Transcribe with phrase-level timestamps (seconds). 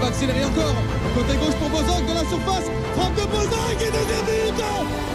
[0.00, 0.74] Va accélérer encore.
[1.14, 2.66] Côté gauche pour Bozok de la surface.
[2.96, 4.64] Frappe de Bozok et deuxième but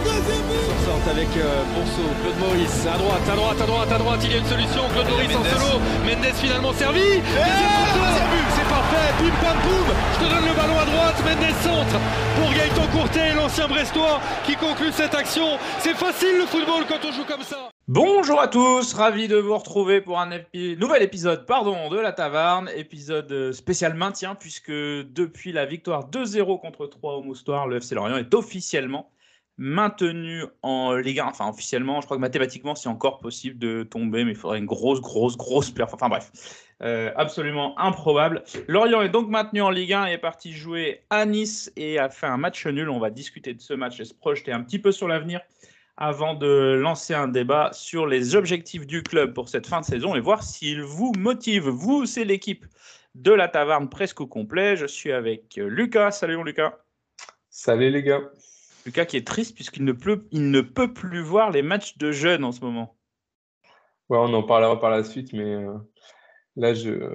[0.04, 0.66] Deuxième but.
[0.86, 4.30] Sorte avec euh, Bonso, Claude Maurice, à droite, à droite, à droite, à droite, il
[4.30, 9.08] y a une solution, Claude Maurice en solo, Mendes finalement servi, deuxième but, c'est parfait,
[9.18, 11.98] bim pam poum, je te donne le ballon à droite, Mendes centre
[12.38, 17.12] pour Gaëtan Courtet, l'ancien Brestois qui conclut cette action, c'est facile le football quand on
[17.12, 17.75] joue comme ça.
[17.88, 22.68] Bonjour à tous, ravi de vous retrouver pour un nouvel épisode pardon, de la Taverne,
[22.74, 27.94] épisode euh, spécial maintien puisque depuis la victoire 2-0 contre 3 au Moustoir, le FC
[27.94, 29.12] Lorient est officiellement
[29.56, 31.26] maintenu en Ligue 1.
[31.26, 34.66] Enfin, officiellement, je crois que mathématiquement, c'est encore possible de tomber, mais il faudrait une
[34.66, 36.02] grosse, grosse, grosse performance.
[36.02, 38.42] Enfin bref, euh, absolument improbable.
[38.66, 42.08] Lorient est donc maintenu en Ligue 1 et est parti jouer à Nice et a
[42.08, 42.90] fait un match nul.
[42.90, 45.40] On va discuter de ce match et se projeter un petit peu sur l'avenir
[45.96, 50.14] avant de lancer un débat sur les objectifs du club pour cette fin de saison
[50.14, 51.68] et voir s'il vous motive.
[51.68, 52.66] Vous, c'est l'équipe
[53.14, 54.76] de la Taverne presque au complet.
[54.76, 56.10] Je suis avec Lucas.
[56.10, 56.74] Salut Lucas.
[57.48, 58.20] Salut les gars.
[58.84, 59.94] Lucas qui est triste puisqu'il ne,
[60.30, 62.96] il ne peut plus voir les matchs de jeunes en ce moment.
[64.08, 65.74] Ouais, on en parlera par la suite, mais euh,
[66.54, 67.10] là, je...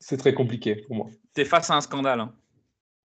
[0.00, 1.06] c'est très compliqué pour moi.
[1.32, 2.20] T'es face à un scandale.
[2.20, 2.34] Hein.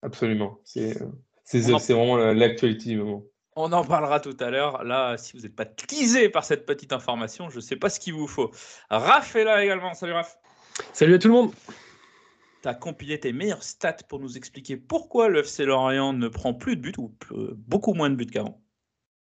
[0.02, 0.60] Absolument.
[0.66, 1.06] C'est euh,
[1.46, 3.24] c'est- en- c'est vraiment la- l'actualité du moment.
[3.60, 4.84] On en parlera tout à l'heure.
[4.84, 8.00] Là, si vous n'êtes pas teasé par cette petite information, je ne sais pas ce
[8.00, 8.52] qu'il vous faut.
[8.92, 9.96] Raph est là également.
[9.96, 10.38] Salut Raph.
[10.94, 11.54] Salut à tout le monde.
[12.62, 16.54] Tu as compilé tes meilleures stats pour nous expliquer pourquoi le FC Lorient ne prend
[16.54, 18.62] plus de buts ou euh, beaucoup moins de buts qu'avant.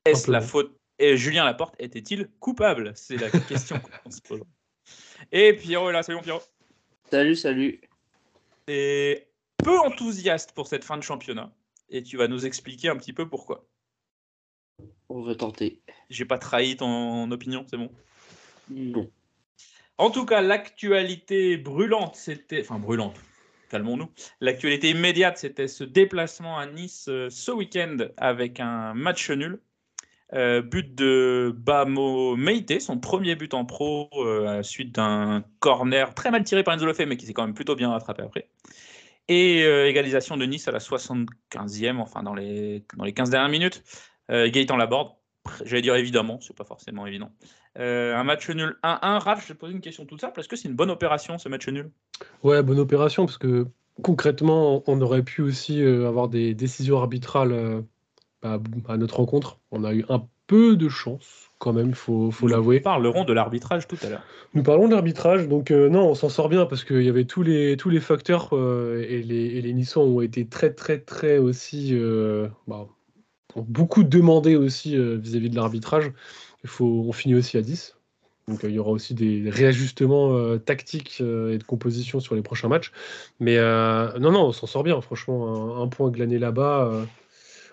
[0.06, 2.92] Est-ce la faute Et Julien Laporte était-il coupable?
[2.94, 4.44] C'est la question qu'on se pose.
[5.32, 6.04] Et Pierrot est là.
[6.04, 6.44] Salut Pierrot.
[7.10, 7.82] Salut, salut.
[8.68, 11.52] Et peu enthousiaste pour cette fin de championnat.
[11.90, 13.66] Et tu vas nous expliquer un petit peu pourquoi.
[15.10, 15.82] On va tenter.
[16.10, 17.90] J'ai pas trahi ton opinion, c'est bon
[18.70, 19.10] Non.
[19.98, 22.62] En tout cas, l'actualité brûlante, c'était.
[22.62, 23.20] Enfin, brûlante,
[23.70, 24.10] calmons-nous.
[24.40, 29.60] L'actualité immédiate, c'était ce déplacement à Nice euh, ce week-end avec un match nul.
[30.34, 36.32] Euh, but de Bamo Meite, son premier but en pro, euh, suite d'un corner très
[36.32, 38.48] mal tiré par Enzo Lefebvre, mais qui s'est quand même plutôt bien rattrapé après.
[39.28, 43.50] Et euh, égalisation de Nice à la 75e, enfin dans les, dans les 15 dernières
[43.50, 43.84] minutes.
[44.32, 45.12] Euh, Gaëtan Laborde,
[45.66, 47.32] j'allais dire évidemment, c'est pas forcément évident.
[47.78, 49.20] Euh, un match nul 1-1.
[49.20, 50.40] Raph, je vais te poser une question toute simple.
[50.40, 51.92] Est-ce que c'est une bonne opération ce match nul?
[52.44, 53.68] Ouais, bonne opération parce que
[54.02, 57.84] concrètement, on aurait pu aussi euh, avoir des décisions arbitrales
[58.42, 59.60] bah, à notre rencontre.
[59.72, 62.78] On a eu un peu de chance quand même, faut, faut l'avouer.
[62.78, 64.24] Nous parlerons de l'arbitrage tout à l'heure.
[64.54, 67.24] Nous parlons de l'arbitrage, donc euh, non, on s'en sort bien parce qu'il y avait
[67.24, 70.98] tous les, tous les facteurs euh, et, les, et les Niçois ont été très très
[70.98, 72.88] très aussi euh, bah,
[73.56, 76.12] beaucoup demandé aussi euh, vis-à-vis de l'arbitrage.
[76.64, 77.96] Il faut, on finit aussi à 10.
[78.48, 82.42] Donc euh, il y aura aussi des réajustements euh, tactiques et de composition sur les
[82.42, 82.92] prochains matchs.
[83.40, 85.00] Mais non, non, on s'en sort bien.
[85.02, 86.92] Franchement, un, point glané là-bas,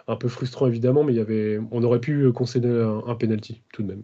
[0.06, 3.62] un peu frustrant évidemment, mais il y avait, on aurait pu concéder un, un penalty
[3.72, 4.02] tout de même.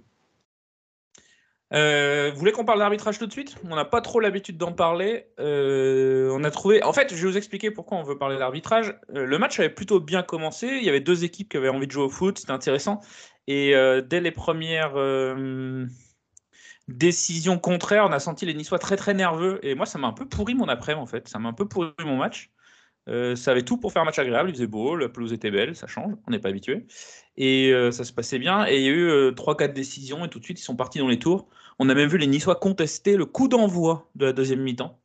[1.74, 3.56] Euh, vous voulez qu'on parle d'arbitrage tout de suite?
[3.68, 5.26] On n'a pas trop l'habitude d'en parler.
[5.40, 6.82] Euh, on a trouvé.
[6.84, 8.94] En fait, je vais vous expliquer pourquoi on veut parler d'arbitrage.
[9.14, 10.68] Euh, le match avait plutôt bien commencé.
[10.68, 12.38] Il y avait deux équipes qui avaient envie de jouer au foot.
[12.38, 13.00] C'était intéressant.
[13.46, 13.74] Et
[14.06, 14.94] dès les premières
[16.88, 19.58] décisions contraires, on a senti les Niçois très très nerveux.
[19.62, 21.28] Et moi, ça m'a un peu pourri mon après en fait.
[21.28, 22.50] Ça m'a un peu pourri mon match.
[23.06, 24.48] Ça avait tout pour faire un match agréable.
[24.48, 26.14] Il faisait beau, la pelouse était belle, ça change.
[26.26, 26.86] On n'est pas habitué.
[27.36, 28.66] Et ça se passait bien.
[28.66, 30.24] Et il y a eu euh, 3-4 décisions.
[30.24, 31.50] Et tout de suite, ils sont partis dans les tours.
[31.78, 35.00] On a même vu les Niçois contester le coup d'envoi de la deuxième mi-temps.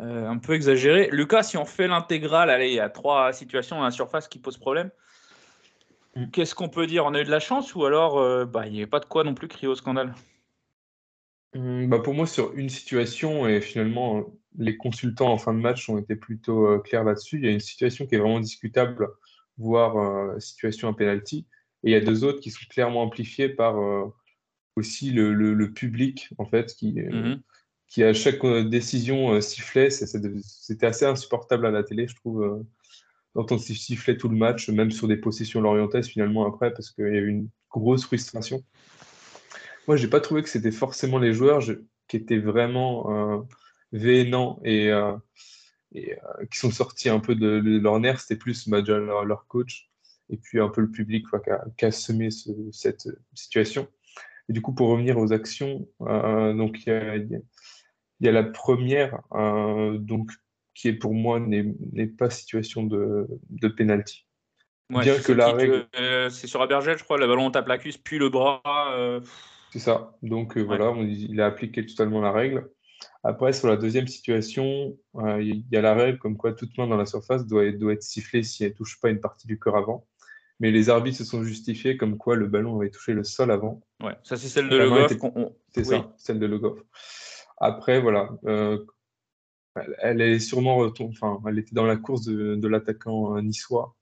[0.00, 1.08] euh, un peu exagéré.
[1.12, 4.38] Lucas, si on fait l'intégrale, allez, il y a trois situations à la surface qui
[4.38, 4.90] posent problème.
[6.16, 6.30] Mm.
[6.30, 7.04] Qu'est-ce qu'on peut dire?
[7.06, 9.04] On a eu de la chance ou alors euh, bah, il n'y avait pas de
[9.04, 10.14] quoi non plus crier au scandale?
[11.54, 14.24] Hum, bah, pour moi, sur une situation, et finalement,
[14.58, 17.36] les consultants en fin de match ont été plutôt euh, clairs là-dessus.
[17.38, 19.08] Il y a une situation qui est vraiment discutable,
[19.58, 21.46] voire situation à penalty.
[21.84, 23.76] Et il y a deux autres qui sont clairement amplifiées par
[24.76, 27.40] aussi le, le- le public, en fait, qui, euh, Mhm.
[27.88, 29.90] qui à chaque euh, décision euh, sifflait.
[29.90, 32.64] C'était assez insupportable à la télé, je trouve,
[33.34, 37.04] d'entendre si- siffler tout le match, même sur des possessions lorientaises finalement après, parce qu'il
[37.04, 38.62] y a eu une grosse frustration.
[39.88, 41.74] Moi, j'ai pas trouvé que c'était forcément les joueurs je-
[42.08, 43.42] qui étaient vraiment euh,
[43.92, 45.12] véhénents et, euh,
[45.92, 48.20] et, euh, qui sont sortis un peu de, de leur nerf.
[48.20, 49.90] C'était plus bah, déjà leur, leur coach
[50.30, 51.40] et puis un peu le public quoi,
[51.76, 53.88] qui a, semé ce- cette situation.
[54.48, 57.40] Et du coup, pour revenir aux actions, euh, donc il y a, il y a-
[58.20, 60.30] il y a la première, euh, donc
[60.74, 64.26] qui est pour moi n'est pas situation de, de penalty.
[64.90, 67.50] Ouais, Bien c'est que la règle, euh, c'est sur Abergel, je crois, le ballon on
[67.50, 68.62] tape la cuisse, puis le bras.
[68.96, 69.20] euh,
[69.72, 70.14] C'est ça.
[70.22, 72.70] Donc euh, voilà, on- il a appliqué totalement la règle.
[73.24, 74.96] Après, sur la deuxième situation,
[75.40, 77.92] il y a la règle comme quoi toute main dans la surface doit être, doit
[77.92, 80.06] être sifflée si elle ne touche pas une partie du corps avant.
[80.60, 83.80] Mais les arbitres se sont justifiés comme quoi le ballon avait touché le sol avant.
[84.02, 85.96] Ouais, ça c'est celle de Le Goff était- qu'on- on- C'est oui.
[85.98, 86.78] ça, celle de Le Goff.
[87.58, 88.28] Après, voilà.
[88.46, 88.84] euh,
[90.00, 93.94] elle, est sûrement retom- enfin, elle était dans la course de, de l'attaquant euh, niçois.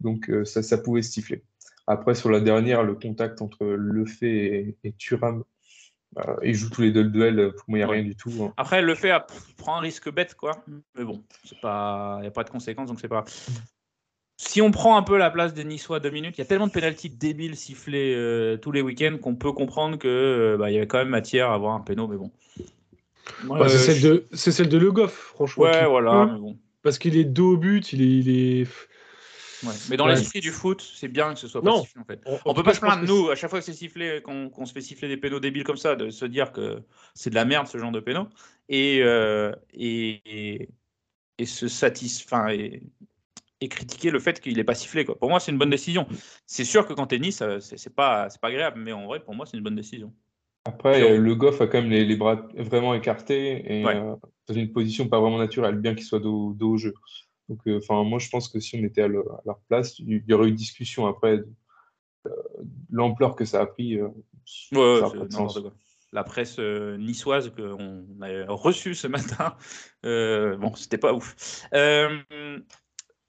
[0.00, 1.42] Donc euh, ça, ça pouvait siffler.
[1.86, 5.42] Après, sur la dernière, le contact entre Lefebvre et, et Thuram,
[6.18, 7.52] euh, ils jouent tous les deux le duel.
[7.56, 7.96] Pour moi, il n'y a Ouais.
[7.96, 8.30] rien du tout.
[8.40, 8.54] hein.
[8.56, 10.64] Après, elle le fait, à- pff, prend un risque bête, quoi.
[10.96, 13.24] Mais bon, c'est pas, il n'y a pas de conséquences, donc c'est pas.
[14.42, 16.66] Si on prend un peu la place des Niçois deux minutes, il y a tellement
[16.66, 20.78] de pénalties débiles sifflés euh, tous les week-ends qu'on peut comprendre que euh, bah, y
[20.78, 22.30] avait quand même matière à avoir un péno, mais bon.
[23.44, 25.64] Bah, c'est euh, celle je- de, celle de Le Goff, franchement.
[25.64, 26.58] Ouais, voilà, mais bon.
[26.82, 28.66] Parce qu'il est dos au but, il est, il est.
[29.62, 29.74] Ouais.
[29.90, 30.14] Mais dans Ouais.
[30.14, 31.82] l'esprit du foot, c'est bien que ce soit pas Non.
[31.82, 32.20] sifflé en fait.
[32.46, 34.72] On tout peut pas se plaindre, nous, à chaque fois que c'est sifflé, qu'on se
[34.72, 36.78] fait siffler des pénaux débiles comme ça, de se dire que
[37.12, 38.26] c'est de la merde ce genre de pénaux.
[38.70, 40.68] Et, euh, et, et,
[41.36, 42.48] et se satisfaire.
[42.48, 42.82] Et,
[43.60, 45.04] et critiquer le fait qu'il n'ait pas sifflé.
[45.04, 45.18] Quoi.
[45.18, 46.06] Pour moi, c'est une bonne décision.
[46.46, 49.20] C'est sûr que quand t'es Nice, euh, c'est pas, c'est pas agréable, mais en vrai,
[49.20, 50.14] pour moi, c'est une bonne décision.
[50.64, 53.96] Après, euh, Le Goff a quand même les, les bras vraiment écartés et Ouais.
[53.96, 54.14] euh,
[54.46, 56.94] dans une position pas vraiment naturelle, bien qu'il soit dos, au jeu.
[57.48, 59.98] Donc, euh, enfin, moi, je pense que si on était à, le- à leur place,
[59.98, 61.48] il y aurait eu discussion après de
[62.26, 62.30] euh,
[62.90, 64.00] l'ampleur que ça a pris.
[64.00, 64.10] Ouais,
[64.72, 65.46] ça a.
[66.12, 69.56] La presse niçoise qu'on a reçue ce matin,
[70.02, 71.64] bon, c'était pas ouf.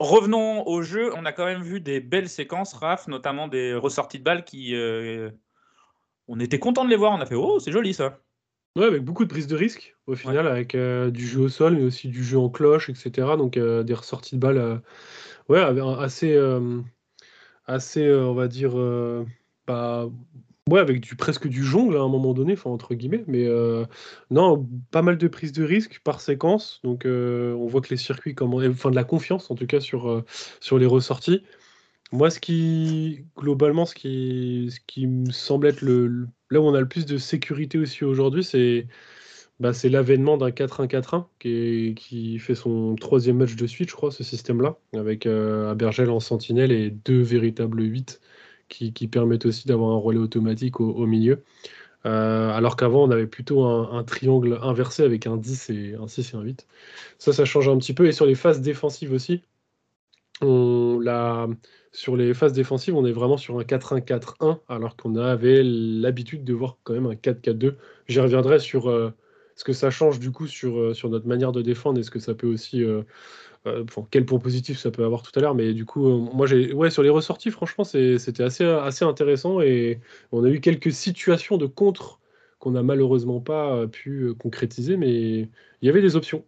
[0.01, 1.13] Revenons au jeu.
[1.15, 4.75] On a quand même vu des belles séquences, Raph, notamment des ressorties de balles qui.
[4.75, 5.29] euh,
[6.27, 7.11] on était content de les voir.
[7.11, 8.17] On a fait Oh, c'est joli ça.
[8.75, 11.75] Ouais, avec beaucoup de prise de risque au final, avec euh, du jeu au sol,
[11.75, 13.37] mais aussi du jeu en cloche, etc.
[13.37, 14.81] Donc euh, des ressorties de balles
[15.49, 15.61] ouais,
[15.99, 16.35] assez,
[17.67, 18.71] assez on va dire,
[19.67, 20.09] bah,
[20.69, 23.23] ouais, avec du, presque du jongle à un moment donné, entre guillemets.
[23.27, 23.85] Mais euh,
[24.29, 26.79] non, pas mal de prise de risque par séquence.
[26.83, 29.79] Donc euh, on voit que les circuits, comment, enfin de la confiance en tout cas
[29.79, 30.25] sur, euh,
[30.59, 31.43] sur les ressorties.
[32.13, 36.73] Moi, ce qui, globalement, ce qui, ce qui me semble être le, là où on
[36.73, 38.87] a le plus de sécurité aussi aujourd'hui, c'est
[39.61, 44.77] bah, l'avènement d'un 4-1-4-1 qui, fait son troisième match de suite, je crois, ce système-là,
[44.93, 48.19] avec Abergel en sentinelle et deux véritables 8
[48.71, 51.43] qui, permettent aussi d'avoir un relais automatique au, milieu.
[52.05, 56.33] Euh, alors qu'avant, on avait plutôt un, triangle inversé avec un 10 et un 6
[56.33, 56.67] et un 8.
[57.19, 58.07] Ça, ça change un petit peu.
[58.07, 59.41] Et sur les phases défensives aussi,
[60.41, 61.47] on, la,
[61.91, 66.53] sur les phases défensives, on est vraiment sur un 4-1-4-1, alors qu'on avait l'habitude de
[66.53, 67.75] voir quand même un 4-4-2.
[68.07, 69.11] J'y reviendrai sur euh,
[69.55, 72.11] ce que ça change du coup sur, euh, sur notre manière de défendre et ce
[72.11, 72.83] que ça peut aussi.
[73.67, 76.17] Euh, enfin, quel point positif ça peut avoir tout à l'heure, mais du coup, euh,
[76.33, 79.99] moi, j'ai, ouais, sur les ressorties, franchement, c'est- c'était assez, assez intéressant et
[80.31, 82.19] on a eu quelques situations de contre
[82.59, 85.49] qu'on n'a malheureusement pas euh, pu concrétiser, mais il
[85.83, 86.45] y avait des options.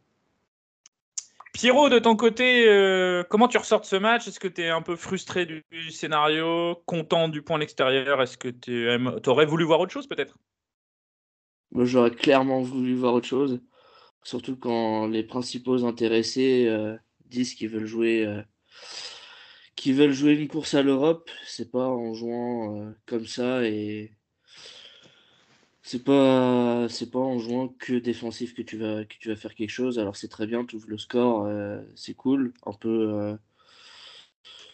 [1.54, 4.28] Pierrot, de ton côté, euh, comment tu ressors de ce match?
[4.28, 8.22] Est-ce que tu es un peu frustré du, du scénario, content du point à l'extérieur
[8.24, 8.90] Est-ce que tu
[9.30, 10.36] aurais voulu voir autre chose peut-être?
[11.72, 13.60] Moi, j'aurais clairement voulu voir autre chose.
[14.24, 16.98] Surtout quand les principaux intéressés euh,
[17.30, 18.42] disent qu'ils veulent jouer, euh,
[19.88, 21.30] veulent jouer une course à l'Europe.
[21.46, 24.14] C'est pas en jouant euh, comme ça et
[25.82, 30.00] c'est pas, pas en jouant que défensif que tu vas, faire quelque chose.
[30.00, 31.50] Alors c'est très bien, tu ouvres le score,
[31.96, 32.54] c'est cool.
[32.66, 33.38] Un peu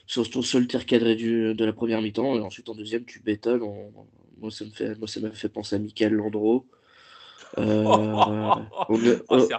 [0.05, 3.63] sur ton seul tir cadré de la première mi-temps et ensuite en deuxième tu bétonnes.
[4.37, 6.67] Moi ça m'a fait penser à Michael Landreau.
[7.57, 8.53] Euh,
[8.89, 8.97] Oh,
[9.39, 9.55] c'est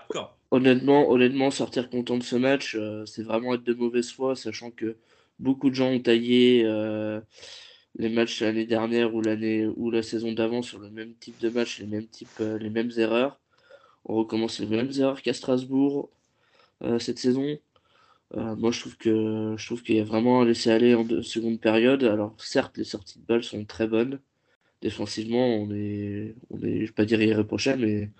[0.51, 4.71] honnêtement, honnêtement, sortir content de ce match, euh, c'est vraiment être de mauvaise foi, sachant
[4.71, 4.97] que
[5.39, 7.21] beaucoup de gens ont taillé euh,
[7.97, 11.51] les matchs l'année dernière ou l'année ou la saison d'avant sur le même type de
[11.51, 13.39] match, les mêmes types, euh, les mêmes erreurs.
[14.05, 16.11] On recommence les mêmes erreurs qu'à Strasbourg
[16.99, 17.59] cette saison.
[18.35, 21.61] moi, je trouve que je trouve qu'il y a vraiment un laisser-aller en de, seconde
[21.61, 22.05] période.
[22.05, 24.19] Alors, certes, les sorties de balles sont très bonnes.
[24.83, 28.11] Défensivement, on est, on est, je vais pas dire irréprochable, mais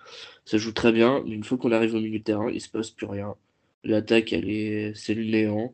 [0.45, 1.23] ça joue très bien.
[1.25, 3.35] Mais une fois qu'on arrive au milieu de terrain, il se passe plus rien.
[3.83, 5.73] L'attaque, elle est, c'est le néant.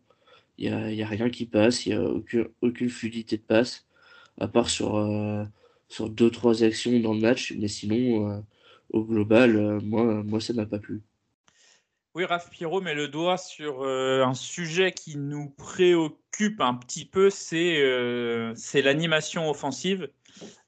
[0.57, 1.85] Il y a, y a, rien qui passe.
[1.85, 3.85] Il y a aucune, aucune fluidité de passe,
[4.39, 5.43] à part sur, euh,
[5.89, 7.53] sur deux trois actions dans le match.
[7.57, 8.39] Mais sinon, euh,
[8.91, 11.01] au global, euh, moi, moi, ça m'a pas plu.
[12.15, 17.05] Oui, Raph Pierrot met le doigt sur euh, un sujet qui nous préoccupe un petit
[17.05, 20.09] peu, c'est l'animation offensive.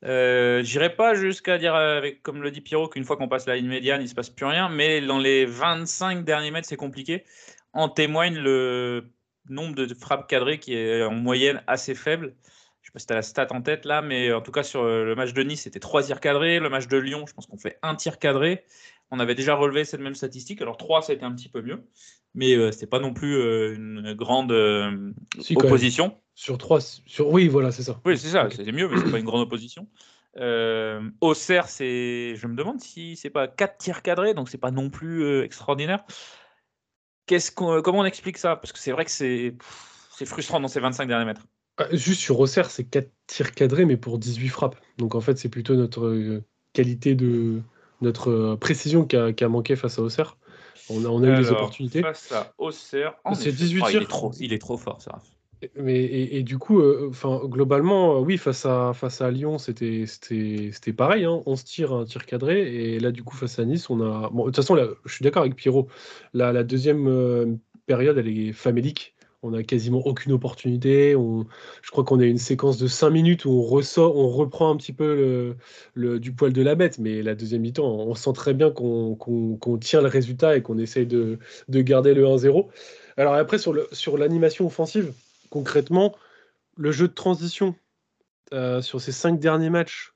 [0.06, 3.56] Euh, J'irai pas jusqu'à dire, avec, comme le dit Pierrot, qu'une fois qu'on passe la
[3.56, 6.78] ligne médiane, il ne se passe plus rien, mais dans les 25 derniers mètres, c'est
[6.78, 7.26] compliqué.
[7.74, 9.12] En témoigne le
[9.50, 12.36] nombre de frappes cadrées qui est en moyenne assez faible.
[12.82, 14.52] Je ne sais pas si tu as la stat en tête là, mais en tout
[14.52, 16.60] cas sur le match de Nice, c'était 3 tirs cadrés.
[16.60, 18.64] Le match de Lyon, je pense qu'on fait un tir cadré.
[19.12, 20.62] On avait déjà relevé cette même statistique.
[20.62, 21.84] Alors 3, ça a été un petit peu mieux.
[22.36, 26.18] Mais euh, ce n'est pas non plus euh, une grande euh, Si, opposition.
[26.36, 27.30] Sur 3, sur...
[27.30, 28.00] oui, voilà, c'est ça.
[28.06, 29.88] Oui, c'est ça, c'était mieux, mais c'est pas une grande opposition.
[30.38, 34.72] Euh, Auxerre, c'est, je me demande si c'est pas 4 tirs cadrés, donc c'est pas
[34.72, 36.04] non plus extraordinaire.
[37.26, 38.56] Qu'est-ce qu'on, comment on explique ça?
[38.56, 39.56] Parce que c'est vrai que c'est,
[40.16, 41.46] c'est frustrant dans ces 25 derniers mètres.
[41.78, 44.78] Ah, Juste sur Auxerre, c'est 4 tirs cadrés, mais pour 18 frappes.
[44.98, 46.42] Donc en fait, c'est plutôt notre
[46.74, 47.62] qualité de.
[48.02, 50.38] Notre euh, précision qui a, qui a manqué face à Auxerre.
[50.90, 52.02] On a, on a eu les Alors, opportunités.
[52.02, 53.58] Face à Auxerre, en C'est effet.
[53.58, 54.08] 18 Ah, il, est tirs.
[54.08, 55.22] trop, il est trop fort, ça.
[55.76, 59.58] Mais, et, et du coup, euh, enfin, globalement, euh, oui, face à, face à Lyon,
[59.58, 60.06] c'était
[60.96, 61.26] pareil.
[61.26, 62.62] Hein, 11 tirs, un tir cadré.
[62.94, 64.30] Et là, du coup, face à Nice, on a.
[64.30, 65.88] Bon, de toute façon, là, je suis d'accord avec Pierrot.
[66.34, 67.46] La, la deuxième euh,
[67.88, 69.14] période, elle est famélique.
[69.42, 71.14] On n'a quasiment aucune opportunité.
[71.14, 74.76] Je crois qu'on a une séquence de 5 minutes où on ressort, on reprend un
[74.76, 75.56] petit peu
[75.96, 77.00] du poil de la bête.
[77.00, 81.06] Mais la deuxième mi-temps, on sent très bien qu'on tient le résultat et qu'on essaye
[81.06, 82.68] de, de garder le 1-0.
[83.16, 85.14] Alors après, sur l'animation offensive,
[85.50, 86.16] concrètement,
[86.78, 87.76] le jeu de transition
[88.54, 90.14] euh, sur ces cinq derniers matchs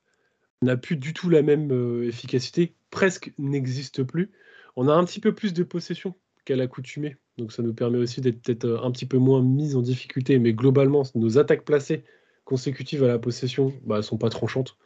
[0.61, 4.31] n'a plus du tout la même euh, efficacité, presque n'existe plus.
[4.75, 6.15] On a un petit peu plus de possession
[6.45, 9.75] qu'à l'accoutumée, donc ça nous permet aussi d'être peut-être euh, un petit peu moins mis
[9.75, 12.03] en difficulté, mais globalement, nos attaques placées
[12.45, 14.77] consécutives à la possession ne sont pas tranchantes.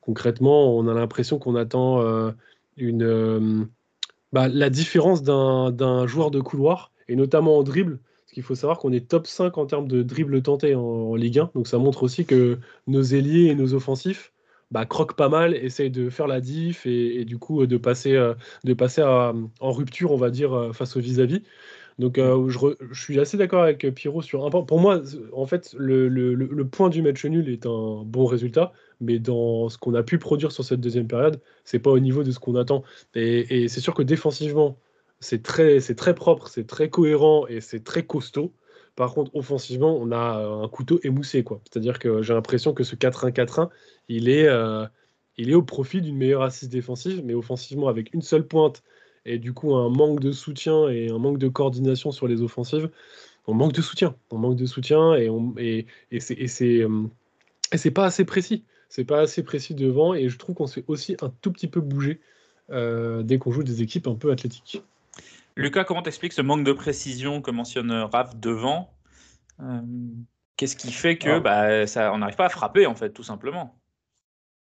[0.00, 2.32] Concrètement, on a l'impression qu'on attend euh,
[2.76, 3.64] une, euh,
[4.32, 8.78] bah, la différence d'un joueur de couloir, et notamment en dribble, parce qu'il faut savoir
[8.78, 12.02] qu'on est top 5 en termes de dribble tenté en, Ligue 1, donc ça montre
[12.02, 14.32] aussi que nos ailiers et nos offensifs
[14.70, 18.18] bah, croquent pas mal, essayent de faire la diff et, du coup de passer,
[18.64, 21.42] de passer à- en rupture, on va dire, face au vis-à-vis.
[21.98, 24.64] Donc euh, je, suis assez d'accord avec Pierrot sur un point.
[24.64, 25.00] Pour moi,
[25.32, 29.78] en fait, le, le- point du match nul est un bon résultat, mais dans ce
[29.78, 32.56] qu'on a pu produire sur cette deuxième période, c'est pas au niveau de ce qu'on
[32.56, 32.82] attend.
[33.14, 34.76] Et, c'est sûr que défensivement,
[35.20, 38.52] c'est très, très propre, c'est très cohérent et c'est très costaud.
[38.96, 41.44] Par contre, offensivement, on a un couteau émoussé.
[41.64, 43.68] C'est-à-dire que j'ai l'impression que ce 4-1-4-1,
[44.08, 44.86] il euh,
[45.36, 48.82] il est au profit d'une meilleure assise défensive, mais offensivement avec une seule pointe
[49.24, 52.90] et du coup un manque de soutien et un manque de coordination sur les offensives,
[53.46, 54.14] on manque de soutien.
[54.30, 57.04] On manque de soutien et, on, et, et c'est et c'est, euh,
[57.72, 58.64] et c'est pas assez précis.
[58.88, 61.80] C'est pas assez précis devant et je trouve qu'on s'est aussi un tout petit peu
[61.80, 62.20] bougé
[62.70, 64.82] euh, dès qu'on joue des équipes un peu athlétiques.
[65.56, 68.92] Lucas, comment t'expliques ce manque de précision que mentionne Raph devant?
[69.60, 69.80] Euh,
[70.56, 71.40] Qu'est-ce qui fait que Ah.
[71.40, 73.76] bah, ça, on n'arrive pas à frapper, en fait, tout simplement?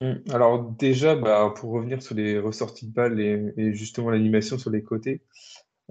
[0.02, 0.14] Mm.
[0.32, 4.84] Alors déjà, bah, pour revenir sur les ressorties de balles et, justement l'animation sur les
[4.84, 5.22] côtés,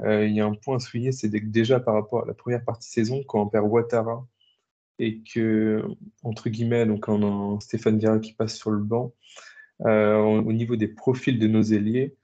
[0.01, 2.65] euh, il y a un point à souligner, c'est déjà par rapport à la première
[2.65, 4.27] partie de saison, quand on perd Ouattara
[4.99, 5.83] et que,
[6.25, 9.15] entre guillemets, donc on a Stéphane Vieira qui passe sur le banc,
[9.87, 12.17] euh, au au niveau des profils de nos ailiers,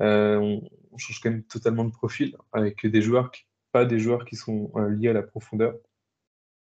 [0.00, 0.60] euh,
[0.92, 3.32] on, change quand même totalement de profil avec des joueurs,
[3.72, 5.74] pas des joueurs qui sont liés à la profondeur.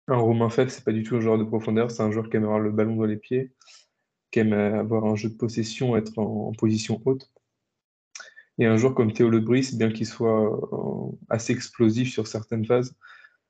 [0.08, 2.36] Un Romain Faible, c'est pas du tout un joueur de profondeur, c'est un joueur qui
[2.36, 3.52] aime avoir le ballon dans les pieds
[4.34, 7.30] qui aime avoir un jeu de possession, être en, position haute.
[8.58, 12.96] Et un joueur comme Théo Lebris, bien qu'il soit euh, assez explosif sur certaines phases,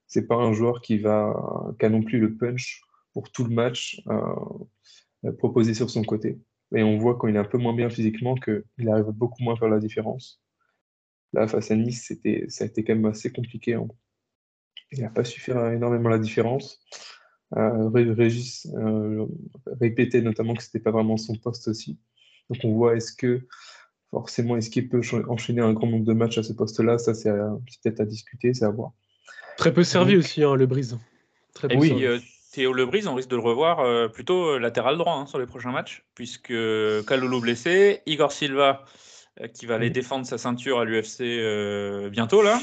[0.06, 2.82] c'est pas un joueur qui va qui a non plus le punch
[3.14, 6.38] pour tout le match euh, proposé sur son côté.
[6.74, 9.54] Et on voit quand il est un peu moins bien physiquement qu'il arrive beaucoup moins
[9.54, 10.42] à faire la différence.
[11.32, 12.12] Là, face à Nice,
[12.48, 13.72] ça a été quand même assez compliqué.
[13.72, 13.88] hein.
[14.92, 16.84] Il n'a pas su faire énormément la différence.
[17.56, 19.26] Euh, Ré- Régis euh,
[19.80, 21.98] répétait notamment que c'était pas vraiment son poste aussi.
[22.50, 23.46] Donc on voit est-ce que,
[24.10, 26.98] forcément, est-ce qu'il peut enchaîner un grand nombre de matchs à ce poste-là?
[26.98, 28.92] Ça, c'est peut-être à discuter, c'est à voir.
[29.56, 30.98] Très peu servi aussi, hein, le Brise.
[31.54, 32.04] Très peu oui,
[32.54, 35.46] Théo Lebris, on risque de le revoir euh, plutôt euh, latéral droit hein, sur les
[35.46, 36.54] prochains matchs, puisque
[37.06, 38.84] Kaloulou blessé, Igor Silva
[39.40, 42.60] euh, qui va aller défendre sa ceinture à l'UFC bientôt là.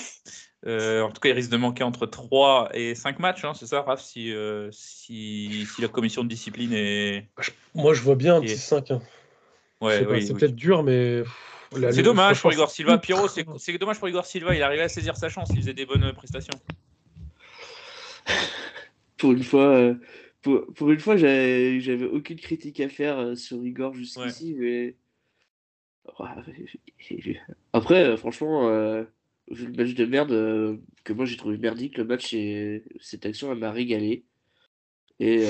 [0.65, 3.81] En tout cas, il risque de manquer entre 3 et 5 matchs, hein, c'est ça,
[3.81, 4.33] Raph, si,
[4.71, 7.27] si, la commission de discipline est.
[7.73, 8.91] Moi, je vois bien un petit 5.
[8.91, 9.01] Hein.
[9.81, 11.23] Ouais, c'est peut-être dur, mais.
[11.91, 12.97] C'est dommage pour Igor Silva.
[12.97, 14.53] Pierrot, c'est dommage pour Igor Silva.
[14.55, 15.49] Il arrivait à saisir sa chance.
[15.51, 16.53] Il faisait des bonnes prestations
[19.17, 19.95] pour une fois, euh,
[20.41, 24.95] pour, une fois, j'avais aucune critique à faire euh, sur Igor jusqu'ici, mais
[27.73, 28.69] après, euh, franchement,
[29.51, 33.51] vu le match de merde que moi j'ai trouvé merdique, le match et cette action
[33.51, 34.25] elle m'a régalé.
[35.19, 35.43] Et,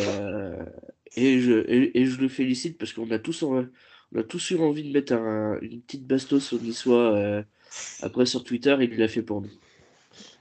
[1.16, 3.70] et, je, et, je le félicite parce qu'on a tous on
[4.18, 7.46] a tous eu envie de mettre une petite bastos au niçois
[8.02, 9.52] après sur Twitter, il l'a fait pour nous.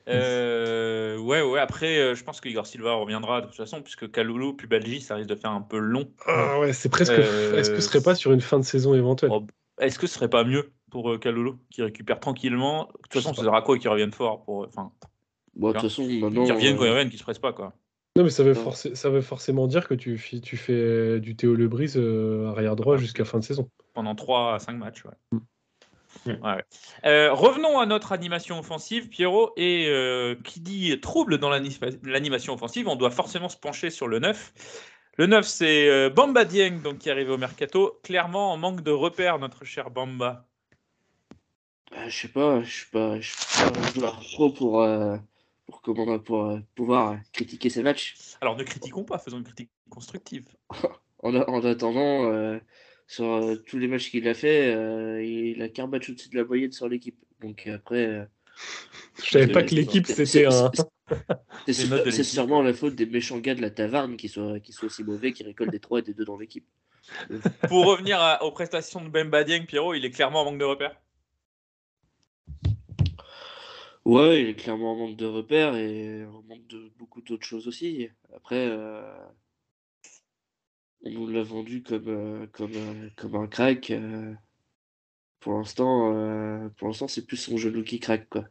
[0.09, 1.61] Euh, ouais, ouais.
[1.61, 5.01] Après, euh, je pense que Igor Silva reviendra de toute façon, puisque Kaloulou puis Belgi,
[5.01, 6.11] ça risque de faire un peu long.
[6.27, 7.13] Ah ouais, c'est presque.
[7.13, 9.31] Est-ce que ce serait pas sur une fin de saison éventuelle?
[9.33, 9.47] oh,
[9.79, 10.73] Est-ce que ce serait pas mieux?
[10.91, 14.43] Pour euh, Kaloulou, qui récupère tranquillement De toute façon, c'est Draco qui revienne fort.
[14.43, 14.93] Pour, enfin,
[15.55, 16.45] bon, de toute façon, maintenant.
[16.45, 17.73] Qui reviennent quand ils reviennent, qui se presse pas, quoi.
[18.17, 21.95] Non, mais ça veut, ça veut forcément dire que tu, tu fais du Théo Lebris
[22.49, 23.71] arrière droit jusqu'à fin de saison.
[23.95, 25.39] Pendant 3 à 5 matchs, ouais.
[26.27, 26.37] Mm.
[27.07, 29.53] Euh, revenons à notre animation offensive, Pierrot.
[29.57, 34.19] Et euh, qui dit trouble dans l'animation offensive, on doit forcément se pencher sur le
[34.19, 34.53] 9.
[35.17, 38.01] Le 9, c'est euh, Bamba Dieng donc, qui est arrivé au mercato.
[38.03, 40.47] Clairement, en manque de repères, notre cher Bamba.
[42.09, 44.87] Je sais pas, je suis pas, je suis pas pro pour,
[45.67, 48.17] pour, comment, pour pouvoir critiquer ces matchs.
[48.41, 50.47] Alors ne critiquons pas, faisons une critique constructive.
[51.23, 52.61] en, en, attendant,
[53.11, 56.37] sur euh, tous les matchs qu'il a fait, euh, il a qu'un match au-dessus de
[56.37, 57.19] la moyenne sur l'équipe.
[57.41, 58.07] Donc après.
[58.07, 58.25] Euh,
[59.21, 60.71] je savais pas que l'équipe c'était un.
[61.67, 65.03] C'est sûrement la faute des méchants gars de la taverne qui soient, qui soient aussi
[65.03, 66.67] mauvais, qui récoltent des 3 et des 2 dans l'équipe.
[67.69, 70.95] Pour revenir aux prestations de Bemba Dieng, Pierrot, il est clairement en manque de repères.
[74.05, 77.69] Ouais, il est clairement en manque de repères et en manque de beaucoup d'autres choses
[77.69, 78.09] aussi.
[78.35, 78.69] Après,
[81.03, 83.91] on nous l'a vendu comme, euh, comme, euh, comme un crack.
[83.91, 84.35] Euh.
[85.41, 88.45] pour l'instant, pour l'instant, c'est plus son genou qui craque, quoi.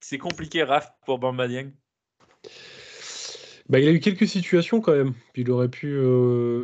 [0.00, 1.72] C'est compliqué, Raph, pour Bamba Dieng.
[3.68, 5.14] Bah, il a eu quelques situations quand même.
[5.36, 5.94] Il aurait pu.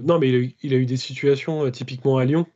[0.02, 2.46] Non, mais il a, eu, il a, eu, des situations typiquement à Lyon.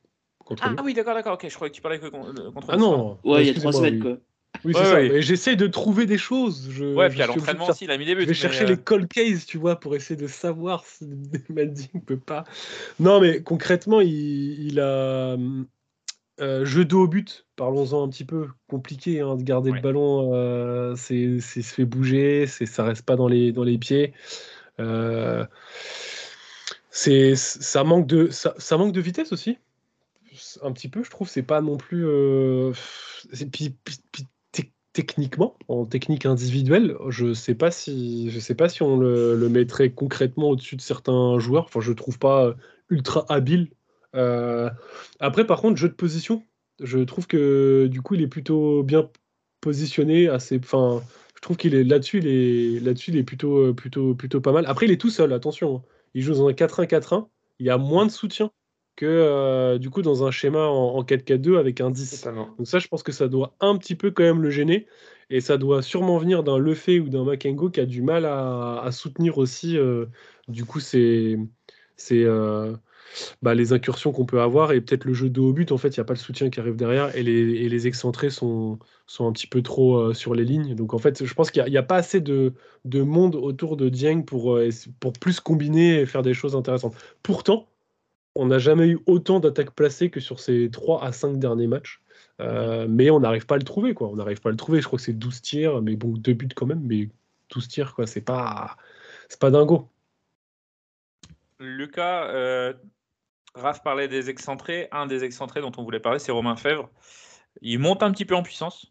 [0.61, 1.35] Ah, oui, d'accord, d'accord.
[1.35, 2.67] Ok, je croyais que tu parlais que contre.
[2.69, 3.19] Ah non.
[3.25, 4.19] Ouais, il y a trois semaines, quoi.
[4.65, 5.21] Oui, c'est ça.
[5.21, 6.69] J'essaie de trouver des choses.
[6.71, 8.23] Je, ouais, puis à l'entraînement aussi, il a mis des buts.
[8.23, 11.07] Je vais chercher les cold cases, tu vois, pour essayer de savoir si
[11.51, 12.45] ne peut pas.
[12.99, 15.37] Non, mais concrètement, il, a.
[16.41, 18.49] Euh, jeu de haut but, parlons-en un petit peu.
[18.67, 23.29] Compliqué hein, de garder le ballon, euh, c'est se fait bouger, ça reste pas dans
[23.29, 24.15] les, dans les pieds.
[24.81, 25.45] Euh,
[26.91, 29.59] ça manque de ça, ça, manque de vitesse aussi
[30.63, 32.73] un petit peu je trouve c'est pas non plus euh,
[33.53, 33.77] puis,
[34.93, 39.93] techniquement, en technique individuelle, je sais pas si je sais pas si on le, mettrait
[39.93, 41.65] concrètement au-dessus de certains joueurs.
[41.65, 42.55] Enfin, je trouve pas
[42.89, 43.71] ultra habile.
[44.17, 44.71] Euh,
[45.21, 46.45] après, par contre, jeu de position,
[46.81, 49.09] je trouve que du coup, il est plutôt bien
[49.61, 50.29] positionné.
[50.29, 51.03] Assez, enfin,
[51.37, 54.65] je trouve qu'il est là-dessus, il est là-dessus, il est plutôt plutôt plutôt pas mal.
[54.67, 55.33] Après, il est tout seul.
[55.33, 55.83] Attention, hein.
[56.15, 57.29] il joue dans un 4-1-4-1.
[57.61, 58.51] Il y a moins de soutien
[58.97, 62.29] que euh, du coup dans un schéma en, 4-4-2 avec un 10.
[62.59, 64.87] Donc ça, je pense que ça doit un petit peu quand même le gêner.
[65.31, 68.89] Et ça doit sûrement venir d'un Lefebvre ou d'un Makengo qui a du mal à,
[68.91, 70.07] soutenir aussi euh,
[70.49, 71.39] du coup c'est
[72.11, 72.77] euh,
[73.41, 75.97] bah, les incursions qu'on peut avoir et peut-être le jeu de haut but en fait
[75.97, 78.81] il n'y a pas le soutien qui arrive derrière et les, et les excentrés sont,
[79.07, 81.77] sont un petit peu trop sur les lignes donc en fait je pense qu'il n'y
[81.77, 84.59] a, pas assez de, de, monde autour de Dieng pour,
[84.99, 87.70] pour plus combiner et faire des choses intéressantes pourtant
[88.41, 92.01] on n'a jamais eu autant d'attaques placées que sur ces 3 à 5 derniers matchs.
[92.41, 94.09] Euh, mais on n'arrive pas à le trouver, quoi.
[94.09, 94.81] On n'arrive pas à le trouver.
[94.81, 97.11] Je crois que c'est 12 tirs, mais bon, 2 buts quand même, mais
[97.51, 98.07] 12 tirs, quoi.
[98.07, 98.79] C'est pas,
[99.29, 99.91] c'est pas dingo.
[101.59, 102.73] Lucas, euh,
[103.55, 104.89] Raph parlait des excentrés.
[104.91, 106.89] Un des excentrés dont on voulait parler, c'est Romain Fèvre.
[107.61, 108.91] Il monte un petit peu en puissance.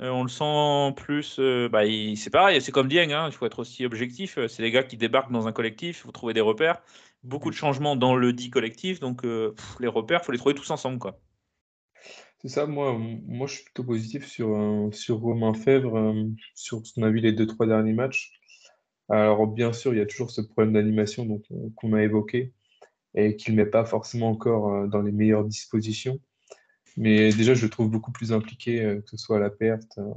[0.00, 1.38] Euh, on le sent plus.
[1.70, 1.82] bah,
[2.16, 4.36] c'est pareil, c'est comme Dieng, hein, il faut être aussi objectif.
[4.48, 6.82] C'est les gars qui débarquent dans un collectif, il faut trouver des repères
[7.22, 10.54] beaucoup de changements dans le dit collectif, donc euh, les repères, il faut les trouver
[10.54, 10.98] tous ensemble.
[10.98, 11.18] quoi.
[12.42, 16.86] C'est ça, moi, moi je suis plutôt positif sur, euh, sur Romain Fèvre, euh, sur
[16.86, 18.32] ce qu'on a vu les deux, trois derniers matchs.
[19.08, 21.42] Alors, bien sûr, il y a toujours ce problème d'animation
[21.74, 22.52] qu'on a évoqué
[23.14, 26.20] et qu'il ne met pas forcément encore dans les meilleures dispositions.
[26.96, 29.98] Mais déjà, je le trouve beaucoup plus impliqué, euh, que ce soit à la perte,
[29.98, 30.14] euh,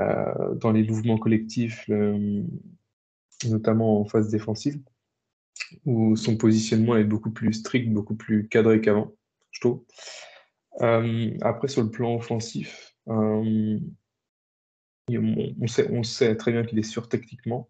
[0.00, 2.44] euh, dans les mouvements collectifs, le-
[3.44, 4.80] notamment en phase défensive,
[5.84, 9.14] où son positionnement est beaucoup plus strict, beaucoup plus cadré qu'avant,
[9.50, 9.84] je trouve.
[10.82, 13.78] Euh, après, sur le plan offensif, euh,
[15.10, 17.68] on, sait, très bien qu'il est sûr techniquement.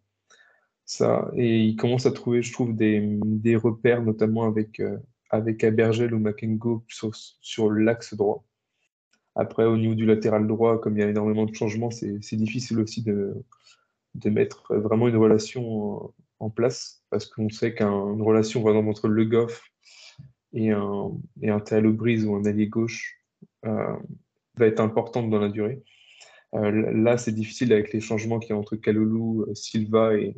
[0.85, 4.99] Ça, et il commence à trouver, je trouve, des, repères, notamment avec, euh,
[5.31, 8.45] avec Abergel ou Makengo sur, l'axe droit.
[9.35, 12.81] Après, au niveau du latéral droit, comme il y a énormément de changements, c'est difficile
[12.81, 13.45] aussi de
[14.25, 19.25] mettre vraiment une relation en, place, parce qu'on sait qu'une relation par exemple, entre Le
[19.25, 19.63] Goff
[20.53, 21.11] et un,
[21.43, 23.17] et un Brise ou un allié gauche
[23.65, 23.97] euh,
[24.57, 25.83] va être importante dans la durée.
[26.55, 30.35] Euh, là, c'est difficile avec les changements qu'il y a entre Kalulu, euh, Silva et,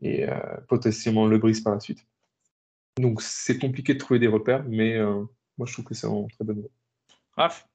[0.00, 2.06] et euh, potentiellement Le Brise par la suite.
[2.98, 5.00] Donc, c'est compliqué de trouver des repères, mais
[5.56, 6.70] moi, je trouve que c'est en très bonne voie.
[7.36, 7.66] Raph?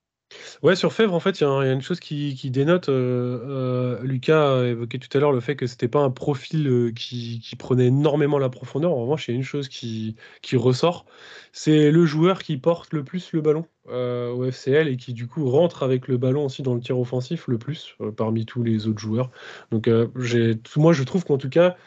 [0.61, 2.89] Ouais, sur Fèvre, en fait, il y, a une chose qui, dénote.
[2.89, 6.67] euh, euh, Lucas a évoqué tout à l'heure le fait que c'était pas un profil
[6.67, 8.91] euh, qui, prenait énormément la profondeur.
[8.91, 11.05] En revanche, il y a une chose qui, qui ressort,
[11.51, 15.27] c'est le joueur qui porte le plus le ballon euh, au FCL et qui du
[15.27, 18.63] coup rentre avec le ballon aussi dans le tir offensif le plus euh, parmi tous
[18.63, 19.31] les autres joueurs.
[19.71, 19.89] Donc,
[20.75, 21.77] moi, je trouve qu'en tout cas,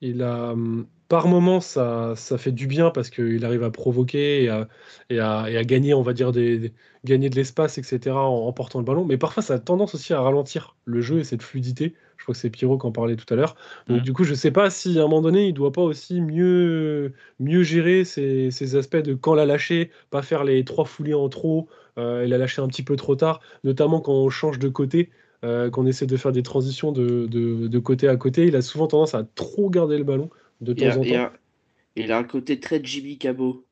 [0.00, 4.44] il a, hum, par moments, ça, ça fait du bien parce qu'il arrive à provoquer
[4.44, 4.68] et à,
[5.10, 8.46] et à- et à gagner, on va dire, des, des- gagner de l'espace, etc., en,
[8.46, 9.04] en portant le ballon.
[9.04, 11.94] Mais parfois, ça a tendance aussi à ralentir le jeu et cette fluidité.
[12.16, 13.56] Je crois que c'est Pierrot qui en parlait tout à l'heure.
[13.88, 16.20] Donc, du coup, je sais pas si à un moment donné, il doit pas aussi
[16.20, 21.14] mieux, mieux gérer ces, ces aspects de quand la lâcher, pas faire les trois foulées
[21.14, 24.58] en trop euh, et la lâcher un petit peu trop tard, notamment quand on change
[24.58, 25.10] de côté.
[25.44, 28.62] Euh, qu'on essaie de faire des transitions de, de- de côté à côté, il a
[28.62, 31.16] souvent tendance à trop garder le ballon de Il a, temps en il temps.
[31.16, 31.32] a-
[31.96, 33.64] il a un côté très Jimmy Cabot.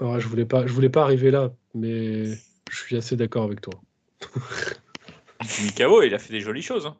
[0.00, 2.26] Alors, je voulais pas, je voulais pas arriver là, mais
[2.70, 3.74] je suis assez d'accord avec toi.
[5.62, 6.86] Mikao, il a fait des jolies choses.
[6.86, 6.96] hein.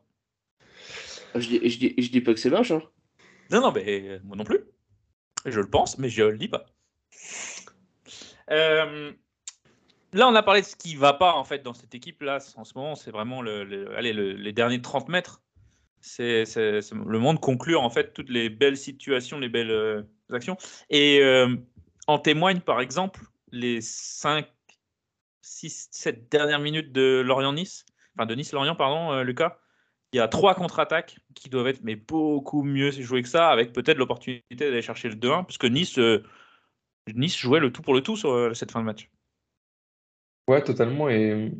[1.34, 2.70] Je dis, je dis, je dis pas que c'est moche.
[2.70, 2.82] Hein.
[3.50, 4.60] Non, non, mais euh, moi non plus.
[5.46, 6.66] Je le pense, mais je le dis pas.
[8.50, 9.12] Euh,
[10.12, 12.64] là, on a parlé de ce qui va pas en fait dans cette équipe-là en
[12.64, 12.94] ce moment.
[12.94, 15.42] C'est vraiment les derniers 30 mètres.
[16.00, 20.56] C'est le moment de conclure en fait toutes les belles situations, les belles euh, actions.
[20.90, 21.56] Et euh,
[22.06, 24.46] en témoignent par exemple les 5,
[25.42, 27.84] 6, 7 dernières minutes de Lorient-Nice.
[28.16, 29.58] Enfin, de Nice-Lorient, pardon, euh, Lucas.
[30.12, 33.72] Il y a trois contre-attaques qui doivent être mais beaucoup mieux jouées que ça, avec
[33.72, 36.00] peut-être l'opportunité d'aller chercher le 2-1, puisque Nice,
[37.14, 39.10] Nice jouait le tout pour le tout sur cette fin de match.
[40.48, 41.08] Ouais, totalement.
[41.10, 41.52] Et,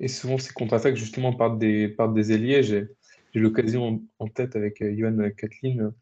[0.00, 2.62] et souvent, ces contre-attaques, justement, partent des, partent des ailiers.
[2.62, 2.86] J'ai
[3.32, 5.92] j'ai eu l'occasion en, en tête avec euh, Johan Kathleen,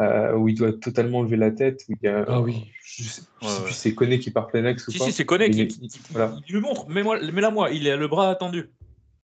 [0.00, 1.84] euh, où il doit totalement lever la tête.
[1.88, 2.70] Où il y a, Ah oui.
[2.82, 3.64] Je sais, je Ouais, sais ouais.
[3.66, 5.04] plus si c'est Koné qui part plein axe ou Si, pas.
[5.04, 6.36] si, c'est Koné qui, il- qui- voilà.
[6.48, 8.70] il lui montre, mets-moi- mets-la moi, il a le bras tendu.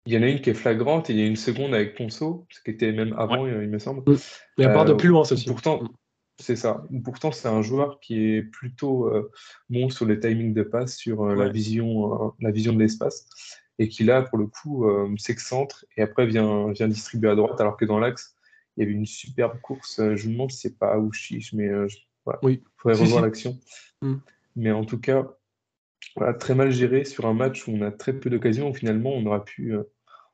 [0.04, 1.94] Il y en a une qui est flagrante et il y a une seconde avec
[1.96, 4.02] Ponceau, ce qui était même avant, il me semble.
[4.58, 5.46] Mais elle part de Euh, plus loin, celle-ci.
[5.46, 5.80] Pourtant,
[6.40, 6.84] c'est ça.
[7.02, 9.30] Pourtant, c'est un joueur qui est plutôt euh,
[9.70, 13.28] bon sur les timings de passe, sur euh, la vision, euh, la vision de l'espace,
[13.80, 14.86] et qui là, pour le coup,
[15.18, 18.34] s'excentre et après vient, vient distribuer à droite, alors que dans l'axe,
[18.76, 20.00] il y avait une superbe course.
[20.16, 21.68] Je me demande si c'est pas Aouchiche, mais
[22.24, 22.40] voilà.
[22.42, 22.60] Oui.
[22.64, 23.24] Il faudrait Si, revoir si.
[23.24, 23.58] l'action.
[24.02, 24.14] Mm.
[24.56, 25.28] Mais en tout cas,
[26.16, 29.24] voilà, très mal géré sur un match où on a très peu d'occasions, finalement on
[29.26, 29.76] aurait pu,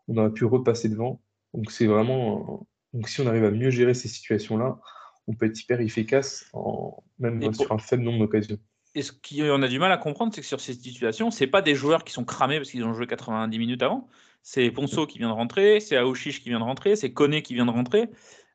[0.08, 1.20] on aurait pu repasser devant.
[1.52, 2.66] Donc c'est vraiment.
[2.94, 4.80] donc si on arrive à mieux gérer ces situations-là,
[5.26, 8.58] on peut être hyper efficace, en, même sur un faible nombre d'occasions.
[8.94, 11.62] Et ce qu'on a du mal à comprendre, c'est que sur ces situations, c'est pas
[11.62, 14.06] des joueurs qui sont cramés parce qu'ils ont joué 90 minutes avant.
[14.42, 17.54] C'est Ponceau qui vient de rentrer, c'est Aouchiche qui vient de rentrer, c'est Koné qui
[17.54, 18.08] vient de rentrer.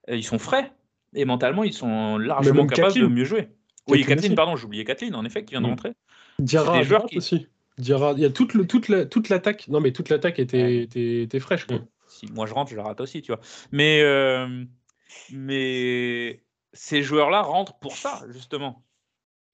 [0.09, 0.71] Euh, Ils sont frais
[1.13, 3.13] et mentalement, ils sont largement capables de Kathleen.
[3.13, 3.49] mieux jouer.
[3.87, 5.71] Oui, Kathleen pardon, j'ai oublié Kathleen, en effet, qui vient de Mm.
[5.71, 5.93] rentrer.
[6.37, 7.47] Diarra des joueurs qui- aussi.
[7.79, 9.67] Diarra, il y a toute, le- toute, la, toute l'attaque.
[9.67, 11.65] Non, mais toute l'attaque était, était, était fraîche.
[11.65, 11.79] Quoi.
[12.07, 13.41] Si moi je rentre, je la rate aussi, tu vois.
[13.71, 14.63] Mais, euh,
[15.31, 16.39] mais
[16.73, 18.83] ces joueurs-là rentrent pour ça, justement.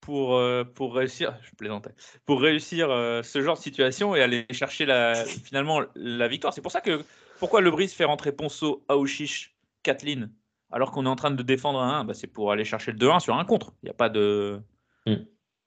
[0.01, 4.45] Pour, euh, pour réussir, je plaisantais, pour réussir euh, ce genre de situation et aller
[4.51, 6.53] chercher la, finalement la victoire.
[6.53, 7.03] C'est pour ça que
[7.39, 10.31] pourquoi Le Brise fait rentrer Ponceau, Aouchiche, Kathleen,
[10.71, 12.99] alors qu'on est en train de défendre un 1, bah, c'est pour aller chercher le
[12.99, 13.73] 2-1 sur un contre.
[13.81, 14.61] Il n'y a pas de,
[15.07, 15.15] Mm.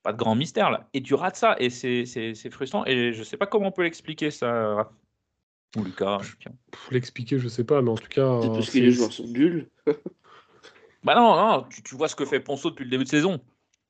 [0.05, 0.89] pas de grand mystère là.
[0.95, 2.85] Et tu rates ça et c'est c'est- c'est frustrant.
[2.87, 4.89] Et je sais pas comment on peut l'expliquer ça, Raph.
[5.77, 6.21] Ou Lucas.
[6.41, 6.53] tiens.
[6.71, 8.23] Pour l'expliquer, je sais pas, mais en tout cas.
[8.23, 9.69] Euh, parce que c'est- les joueurs sont nuls.
[11.05, 13.41] Bah non, non, tu, tu vois ce que fait Ponceau depuis le début de saison.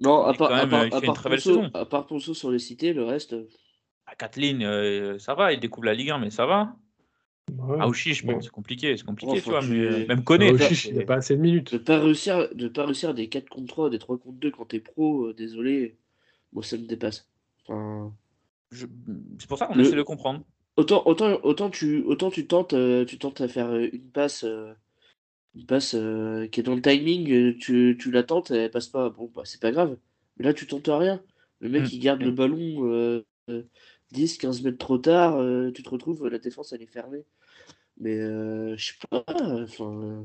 [0.00, 1.54] Non, à part, quand à même, part, il à fait une part très belle Ponceau,
[1.62, 1.70] saison.
[1.74, 3.32] à part Ponceau sur les cités, le reste.
[3.32, 3.48] euh,
[4.06, 6.76] Ah, Kathleen, euh, ça va, il découvre la Ligue 1, mais ça va.
[7.58, 7.80] Ouais.
[7.80, 8.42] Aouchiche, bon, Ouais.
[8.42, 10.22] c'est compliqué, c'est compliqué, Oh, tu vois, faut mais euh, même.
[10.26, 11.72] Ah, tu vois, Chiche, il n'y a c'est- pas assez de minutes.
[11.72, 14.66] de pas réussir, de pas réussir des 4 contre 3, des 3 contre 2 quand
[14.66, 15.96] t'es pro, euh, désolé,
[16.52, 17.26] moi ça me dépasse.
[17.66, 18.12] Enfin,
[18.70, 18.84] Je-
[19.38, 20.42] C'est pour ça qu'on Le- essaie de comprendre.
[20.76, 24.44] Autant, autant, autant, tu, autant tu, tentes, euh, tu tentes à faire euh, une passe,
[24.44, 24.74] euh,
[25.58, 28.86] une passe euh, qui est dans le timing, euh, tu, tu la tentes, elle passe
[28.88, 29.10] pas.
[29.10, 29.96] Bon, bah, c'est pas grave.
[30.38, 31.20] Mais là, tu tentes rien.
[31.60, 31.88] Le mec, Mm.
[31.92, 33.62] il garde le ballon euh, euh,
[34.12, 37.24] 10, 15 mètres trop tard, euh, tu te retrouves, la défense, elle est fermée.
[38.00, 40.00] Mais euh, je sais pas, enfin.
[40.02, 40.22] euh,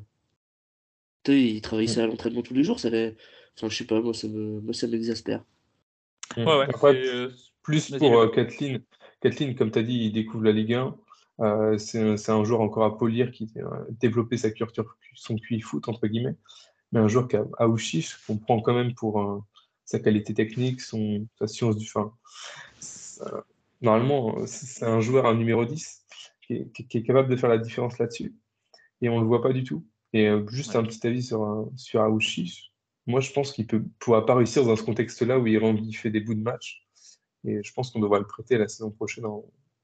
[1.23, 3.15] tu sais, il travaille ça à l'entraînement tous les jours, ça fait-
[3.57, 5.43] Enfin, je sais pas, moi, ça me, moi, ça m'exaspère.
[6.37, 7.29] Ouais, ouais, Après, euh,
[7.61, 8.81] plus pour euh, Kathleen.
[9.21, 10.95] Kathleen, comme tu as dit, il découvre la Ligue 1.
[11.39, 15.87] Euh, c'est un- joueur encore à polir qui a développé sa culture, son QI foot,
[15.87, 16.35] entre guillemets.
[16.91, 19.39] Mais un joueur qui a Aouchiche, qu'on prend quand même pour euh,
[19.85, 22.13] sa qualité technique, son, sa science du fin.
[23.81, 26.05] Normalement, c'est un joueur, un numéro 10,
[26.41, 28.33] qui est, qui- qui est capable de faire la différence là-dessus.
[29.01, 29.85] Et on ne le voit pas du tout.
[30.13, 32.71] Et euh, juste un petit avis sur, sur Aouchiche.
[33.07, 35.93] Moi, je pense qu'il peut pourra pas réussir dans ce contexte-là où il, rend- il
[35.97, 36.85] fait des bouts de match.
[37.45, 39.43] Et je pense qu'on devra le prêter la saison prochaine en,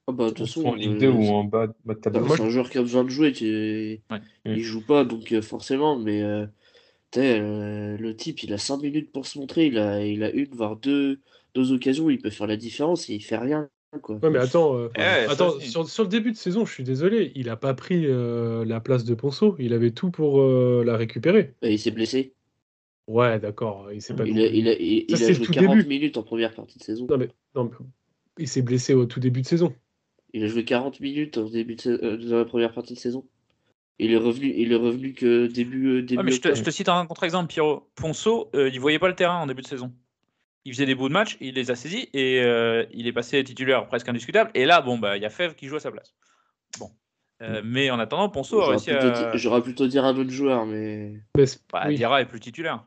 [0.10, 2.00] Ah bah, de toute façon, en Ligue euh, 2 ou en bas de bas de
[2.00, 2.28] tableau.
[2.36, 4.02] c'est un joueur qui a besoin de jouer, tu...
[4.46, 6.48] il joue pas, donc euh, forcément, mais euh,
[7.18, 10.50] euh, le type, il a 5 minutes pour se montrer, il a, il a une,
[10.52, 11.20] voire deux,
[11.54, 13.70] deux occasions où il peut faire la différence et il fait rien.
[14.02, 14.18] Quoi.
[14.22, 17.32] Ouais, mais attends, euh, ouais, attends sur, sur le début de saison, je suis désolé,
[17.36, 19.56] il a pas pris euh, la place de Ponceau.
[19.60, 21.56] Il avait tout pour euh, la récupérer.
[21.64, 22.34] Et il s'est blessé.
[23.08, 23.92] Ouais, d'accord.
[23.92, 24.26] Il s'est pas.
[24.26, 25.90] Il a, il a, il, Ça, il a c'est le joué tout 40 début.
[25.90, 27.08] minutes en première partie de saison.
[27.10, 27.86] Non, mais, non, mais
[28.38, 29.74] il s'est blessé au tout début de saison.
[30.34, 33.26] Il a joué 40 minutes début de, euh, dans la première partie de saison.
[33.98, 36.58] Il est revenu, il est revenu que début, euh, début Ouais, mais je te, octobre.
[36.58, 37.90] je te cite un contre-exemple, Pierrot.
[37.96, 39.92] Ponceau, euh, il voyait pas le terrain en début de saison.
[40.64, 43.44] Il faisait des bouts de match, il les a saisis et euh, il est passé
[43.44, 44.52] titulaire presque indiscutable.
[44.54, 46.14] Et là, bon, bah, il y a Fèvre qui joue à sa place.
[46.80, 46.92] Bon.
[47.42, 49.38] Euh, mais en attendant, Ponceau a J'aurais réussi plutôt, à.
[49.38, 51.14] j'aurais plutôt dire un autre joueur, mais.
[51.72, 51.96] Bah, oui.
[51.96, 52.84] Diarra est plus titulaire.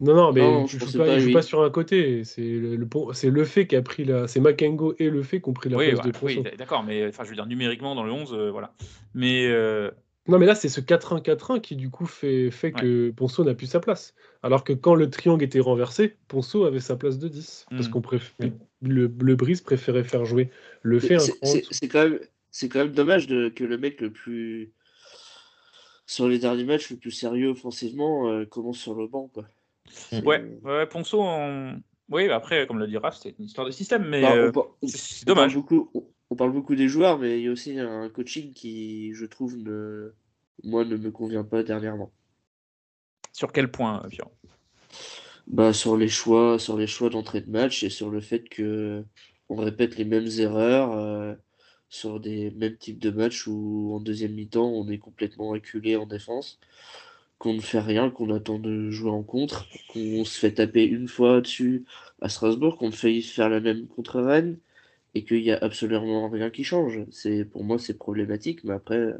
[0.00, 1.32] Non, non, mais Non, il je joue pas, pas, il joue lui.
[1.34, 2.24] pas sur un côté.
[2.24, 2.86] C'est le, le
[3.30, 4.26] le fait qui a pris la.
[4.28, 6.82] C'est Makengo et le fait qui ont pris la oui, place voilà, de oui, d'accord,
[6.82, 8.72] mais enfin, je veux dire, numériquement dans le 11, euh, voilà.
[9.12, 9.90] Mais euh,
[10.26, 13.66] Non, mais là, c'est ce 4-1-4-1 qui, du coup, fait, fait que Ponceau n'a plus
[13.66, 14.14] sa place.
[14.42, 17.66] Alors que quand le triangle était renversé, Ponceau avait sa place de 10.
[17.70, 17.90] Parce Mm.
[17.90, 18.34] qu'on préf...
[18.82, 20.50] le, le Brise préférait faire jouer
[20.82, 22.18] le fait un C'est- quand même,
[22.50, 24.72] c'est quand même dommage de, que le mec le plus
[26.06, 29.44] sur les derniers matchs le plus sérieux offensivement euh, commence sur le banc quoi.
[30.24, 34.08] Ouais, ouais, Ponceau, on- oui, après, comme le dit Raph, c'est une histoire de système,
[34.08, 35.54] mais Bah, euh, par- c'est c'est on parle dommage.
[35.54, 35.90] beaucoup,
[36.30, 39.56] on- parle beaucoup des joueurs, mais il y a aussi un coaching qui, je trouve,
[39.56, 40.12] ne,
[40.64, 42.10] moi, ne me convient pas dernièrement.
[43.32, 44.32] Sur quel point, Pierrot?
[45.46, 49.04] Bah, sur les choix, sur les choix d'entrée de match et sur le fait que
[49.48, 51.34] on répète les mêmes erreurs euh,
[51.88, 56.06] sur des mêmes types de matchs où en deuxième mi-temps on est complètement acculé en
[56.06, 56.60] défense,
[57.40, 61.08] qu'on ne fait rien, qu'on attend de jouer en contre, qu'on se fait taper une
[61.08, 61.86] fois dessus
[62.20, 64.58] à Strasbourg, qu'on fait faire la même contre Rennes
[65.14, 67.00] et qu'il n'y a absolument rien qui change.
[67.10, 69.14] C'est pour moi c'est problématique, mais après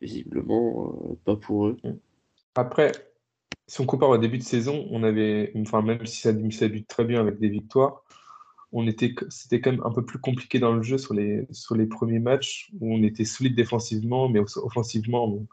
[0.00, 1.76] visiblement euh, pas pour eux.
[2.54, 2.92] Après,
[3.66, 7.04] si on compare au début de saison, on avait, enfin, même si ça, débute très
[7.04, 8.04] bien avec des victoires,
[8.70, 11.46] on était, c'était quand même un peu plus compliqué dans le jeu sur les,
[11.90, 15.44] premiers matchs où on était solide défensivement, mais off- offensivement,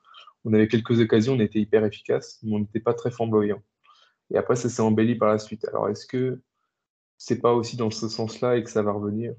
[0.45, 3.61] on avait quelques occasions, on était hyper efficace, mais on n'était pas très flamboyant.
[4.31, 5.65] Et après, ça s'est embelli par la suite.
[5.67, 6.41] Alors, est-ce que
[7.17, 9.33] c'est pas aussi dans ce sens-là et que ça va revenir?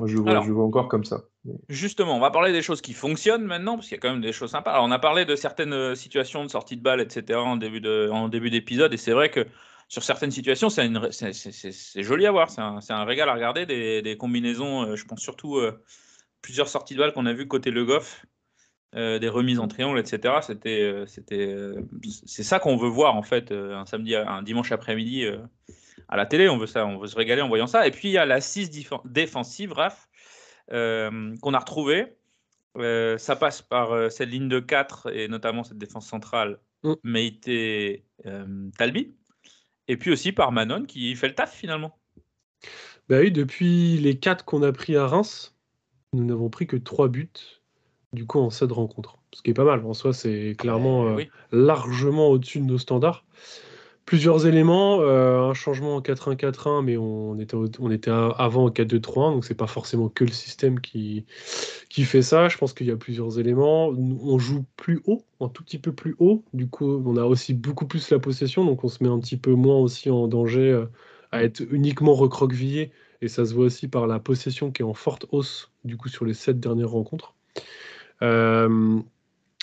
[0.00, 0.42] Moi, je vois, Alors.
[0.44, 1.24] je le vois encore comme ça.
[1.68, 4.20] Justement, on va parler des choses qui fonctionnent maintenant, parce qu'il y a quand même
[4.20, 4.72] des choses sympas.
[4.72, 7.80] Alors, on a parlé de certaines euh, situations de sortie de balle, etc., en début
[7.80, 9.46] de- en début d'épisode, et c'est vrai que
[9.88, 13.04] sur certaines situations, c'est une ré- c'est- c'est- c'est- c'est joli à voir, c'est un,
[13.04, 15.80] régal à regarder, des, des combinaisons, euh, je pense surtout euh,
[16.42, 18.26] plusieurs sorties de balle qu'on a vues côté Le Goff,
[18.94, 20.34] euh, des remises en triangle, etc.
[20.42, 21.82] C'était, euh, c'était, euh,
[22.26, 25.26] c'est ça qu'on veut voir, en fait, un samedi, un dimanche après-midi
[26.08, 27.86] à la télé, on veut ça, on veut se régaler en voyant ça.
[27.86, 28.70] Et puis, il y a l'assise
[29.04, 30.08] défensive, Raph,
[30.68, 32.16] qu'on a retrouvé.
[32.78, 36.94] Euh, ça passe par euh, cette ligne de 4 et notamment cette défense centrale, Mm.
[37.02, 39.14] Meïté euh, Talbi.
[39.88, 41.98] Et puis aussi par Manon qui fait le taf finalement.
[43.08, 45.56] Bah oui, depuis les 4 qu'on a pris à Reims,
[46.12, 47.30] nous n'avons pris que 3 buts,
[48.16, 49.18] du coup, en 7 rencontres.
[49.32, 49.84] Ce qui est pas mal.
[49.86, 51.30] En soi, c'est clairement Euh, euh, oui.
[51.52, 53.24] largement au-dessus de nos standards.
[54.06, 59.32] Plusieurs éléments, euh, un changement en 4-1-4-1, mais on était, on était avant en 4-2-3-1,
[59.32, 61.26] donc c'est pas forcément que le système qui,
[61.90, 62.48] qui fait ça.
[62.48, 63.88] Je pense qu'il y a plusieurs éléments.
[63.88, 66.44] On joue plus haut, un tout petit peu plus haut.
[66.54, 69.36] Du coup, on a aussi beaucoup plus la possession, donc on se met un petit
[69.38, 70.86] peu moins aussi en danger euh,
[71.32, 72.92] à être uniquement recroquevillé.
[73.22, 76.08] Et ça se voit aussi par la possession qui est en forte hausse, du coup,
[76.08, 77.34] sur les sept dernières rencontres.
[78.22, 79.00] Euh,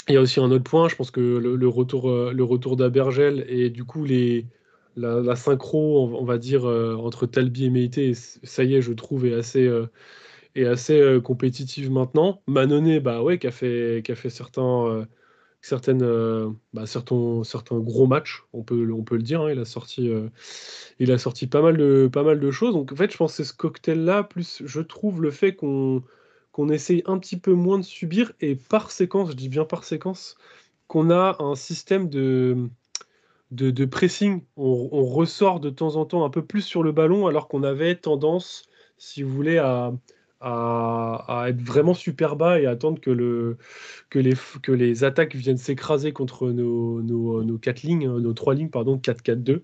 [0.10, 2.76] il y a aussi un autre point, je pense que le, retour, euh, le retour
[2.76, 4.48] d'Abergel et du coup les,
[4.98, 8.00] la, synchro, on, va dire, euh, entre Talbi et Meite,
[8.44, 9.70] ça y est, je trouve, est assez,
[10.56, 12.42] est assez compétitive maintenant.
[12.48, 15.08] Manonnet, bah ouais, qui a fait, qui a fait certains,
[15.62, 16.06] certaines,
[16.74, 19.42] bah, certains, certains gros matchs, on peut, on peut le dire.
[19.42, 19.52] hein.
[19.52, 20.12] il a sorti,
[21.00, 22.74] il a sorti pas mal de, pas mal de choses.
[22.74, 26.04] Donc en fait, je pense que c'est ce cocktail-là, plus je trouve le fait qu'on
[26.54, 29.84] qu'on essaye un petit peu moins de subir et par séquence, je dis bien par
[29.84, 30.38] séquence,
[30.88, 32.70] qu'on a un système de,
[33.52, 34.44] de, pressing.
[34.56, 37.96] On ressort de temps en temps un peu plus sur le ballon alors qu'on avait
[37.96, 38.64] tendance,
[38.98, 39.94] si vous voulez, à,
[40.44, 43.58] à, à être vraiment super bas et attendre que, le,
[44.10, 48.34] que, les, que les attaques viennent s'écraser contre nos, nos, nos quatre lignes, euh, nos
[48.34, 49.62] trois lignes, pardon, 4-4-2.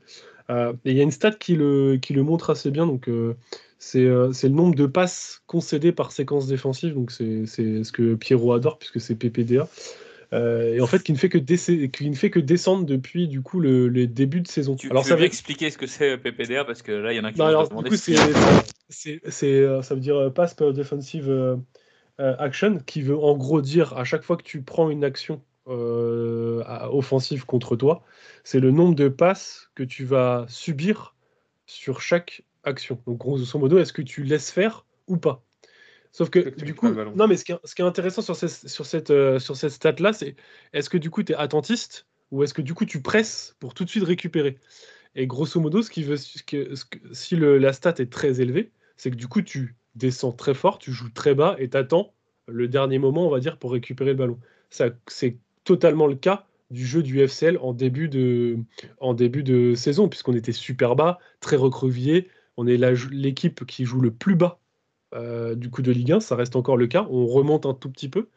[0.50, 2.88] Euh, et il y a une stat qui le, qui le montre assez bien.
[2.88, 3.36] Donc, euh,
[3.78, 6.94] c'est euh, le nombre de passes concédées par séquence défensive.
[6.96, 9.68] Donc, c'est ce que Pierrot adore puisque c'est PPDA.
[10.32, 13.28] Euh, et en fait, qui ne fait que, déce- qui ne fait que descendre depuis
[13.28, 14.76] du coup le, les débuts de saison.
[14.76, 17.20] Tu, Alors, tu ça va- expliquer ce que c'est PPDA parce que là, il y
[17.20, 18.16] en a qui non, vont alors, du coup, c'est,
[18.90, 21.58] c'est, euh, ça veut dire euh, Pass per Defensive euh,
[22.18, 26.64] Action, qui veut en gros dire à chaque fois que tu prends une action euh,
[26.92, 28.04] offensive contre toi,
[28.44, 31.16] c'est le nombre de passes que tu vas subir
[31.66, 33.02] sur chaque action.
[33.06, 35.44] Donc, grosso modo, est-ce que tu laisses faire ou pas?
[36.12, 38.68] Sauf que, du coup, non, mais ce qui est, ce qui est intéressant sur, ces-
[38.68, 40.36] sur cette, euh, sur cette stat-là, c'est
[40.74, 43.74] est-ce que du coup tu es attentiste ou est-ce que du coup tu presses pour
[43.76, 44.58] tout de suite récupérer?
[45.16, 48.12] Et grosso modo, ce qui veut, ce que- ce que- si le, la stat est
[48.12, 51.70] très élevée, c'est que du coup tu descends très fort, tu joues très bas et
[51.70, 52.14] tu attends
[52.48, 54.40] le dernier moment, on va dire, pour récupérer le ballon.
[54.70, 60.96] C'est totalement le cas du jeu du FCL en début de, saison, puisqu'on était super
[60.96, 62.28] bas, très recroquevillé.
[62.58, 62.78] On est
[63.12, 64.60] l'équipe qui joue le plus bas
[65.16, 67.08] euh, du coup de Ligue 1, ça reste encore le cas.
[67.10, 68.28] On remonte un tout petit peu.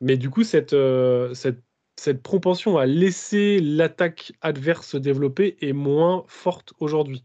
[0.00, 6.24] Mais du coup, cette, euh, cette propension à laisser l'attaque adverse se développer est moins
[6.28, 7.24] forte aujourd'hui.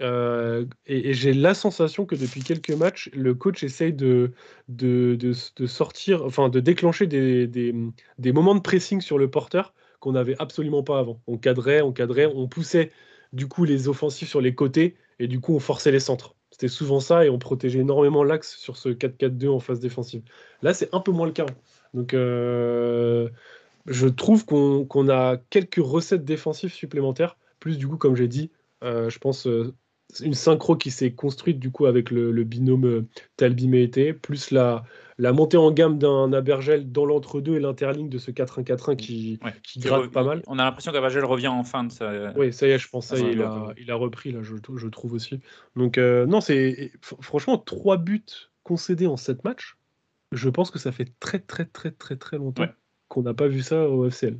[0.00, 4.32] Euh, et j'ai la sensation que depuis quelques matchs, le coach essaye de,
[4.68, 7.74] de, de- sortir, enfin de déclencher des, des-
[8.18, 11.20] des moments de pressing sur le porteur qu'on n'avait absolument pas avant.
[11.26, 12.92] On cadrait, on cadrait, on poussait
[13.32, 16.36] du coup les offensifs sur les côtés et du coup on forçait les centres.
[16.50, 20.22] C'était souvent ça et on protégeait énormément l'axe sur ce 4-4-2 en phase défensive.
[20.62, 21.46] Là, c'est un peu moins le cas.
[21.94, 23.28] Donc, euh,
[23.86, 27.38] je trouve qu'on qu'on a quelques recettes défensives supplémentaires.
[27.60, 28.50] Plus, du coup, comme j'ai dit,
[28.84, 29.46] euh, je pense
[30.20, 34.84] une synchro qui s'est construite du coup avec le, le binôme euh, Talbi-Mété, plus la,
[35.18, 39.80] la montée en gamme d'un Abergel dans l'entre-deux et l'interligne de ce 4-1-4-1 qui, qui
[39.80, 40.42] Qui gratte re- pas mal.
[40.46, 42.32] On a l'impression qu'Avagel revient en fin de sa.
[42.36, 43.74] Oui, ça y est, je pense, ça Ouais, il, ouais, a, ouais.
[43.78, 45.40] il a repris, là, je, je trouve aussi.
[45.76, 48.24] Donc, euh, non, c'est fr- franchement, trois buts
[48.62, 49.76] concédés en sept matchs.
[50.32, 52.74] Je pense que ça fait très, très, très, très, très longtemps Ouais.
[53.08, 54.38] Qu'on n'a pas vu ça au FCL.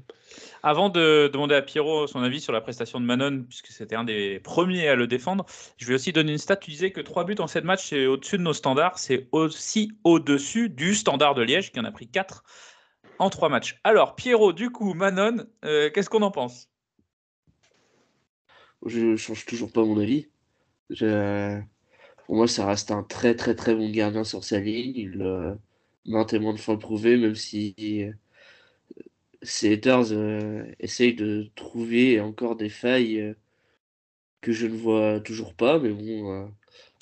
[0.63, 4.05] Avant de demander à Pierrot son avis sur la prestation de Manon, puisque c'était un
[4.05, 5.47] des premiers à le défendre,
[5.79, 6.57] je vais aussi donner une stat.
[6.57, 8.99] Tu disais que 3 buts en 7 matchs, c'est au-dessus de nos standards.
[8.99, 12.45] C'est aussi au-dessus du standard de Liège, qui en a pris 4
[13.19, 13.81] en 3 matchs.
[13.85, 16.69] Alors, Pierrot, du coup, Manon, euh, qu'est-ce qu'on en pense?
[18.87, 20.29] Je change toujours pas mon avis.
[20.91, 21.61] Je-
[22.27, 24.93] Pour moi, ça reste un très très très bon gardien sur sa ligne.
[24.97, 25.55] Il euh,
[26.07, 28.13] maintes et maintes fois le prouvé, même si euh,
[29.49, 33.35] ces haters euh, essayent de trouver encore des failles euh,
[34.41, 35.79] que je ne vois toujours pas.
[35.79, 36.47] Mais bon, euh,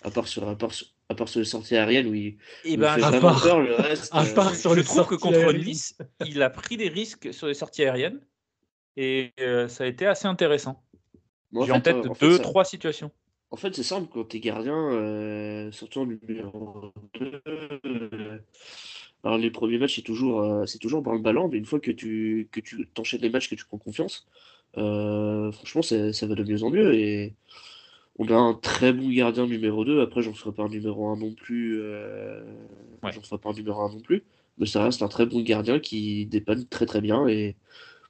[0.02, 2.38] à part sur, à part sur, à part sur les sorties aériennes, oui.
[2.64, 4.08] Eh ben, fait À part- peur, le reste.
[4.12, 5.52] à euh, part sur je les trouve que contre.
[5.52, 8.20] Nice, il a pris des risques sur les sorties aériennes
[8.96, 10.82] et euh, ça a été assez intéressant.
[11.52, 13.10] J'ai en fait, tête fait, deux, ça- trois situations.
[13.50, 18.25] En fait, c'est simple, quand t'es gardien, euh, surtout en numéro 2, euh,
[19.26, 21.90] alors les premiers matchs, c'est toujours, euh, c'est toujours le ballon, mais une fois que
[21.90, 24.26] tu, que tu t'enchaînes les matchs, que tu prends confiance,
[24.78, 26.94] euh, franchement, ça, ça va de mieux en mieux.
[26.94, 27.36] Et
[28.18, 30.00] on a un très bon gardien numéro 2.
[30.02, 31.80] Après, j'en ferai pas un numéro 1 non plus.
[31.82, 32.44] euh,
[33.10, 34.24] J'en ferai pas un numéro 1 non plus.
[34.58, 37.28] Mais ça reste un très bon gardien qui dépanne très très bien.
[37.28, 37.56] Et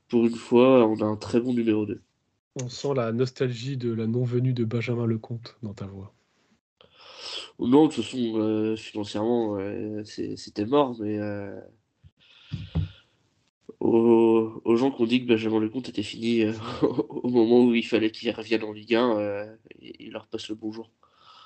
[0.08, 2.02] pour une fois, on a un très bon numéro 2.
[2.56, 6.15] On sent la nostalgie de la non-venue de Benjamin Lecomte dans ta voix.
[7.58, 11.58] Non, de toute façon, euh, financièrement, euh, c'était mort, mais euh,
[13.80, 16.52] aux, aux gens qui ont dit que Benjamin Lecomte était fini euh,
[16.82, 20.54] au moment où il fallait qu'il revienne en Ligue 1, euh, il leur passe le
[20.54, 20.90] bonjour.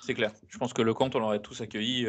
[0.02, 0.32] C'est clair.
[0.48, 2.08] Je pense que le compte, on l'aurait tous accueilli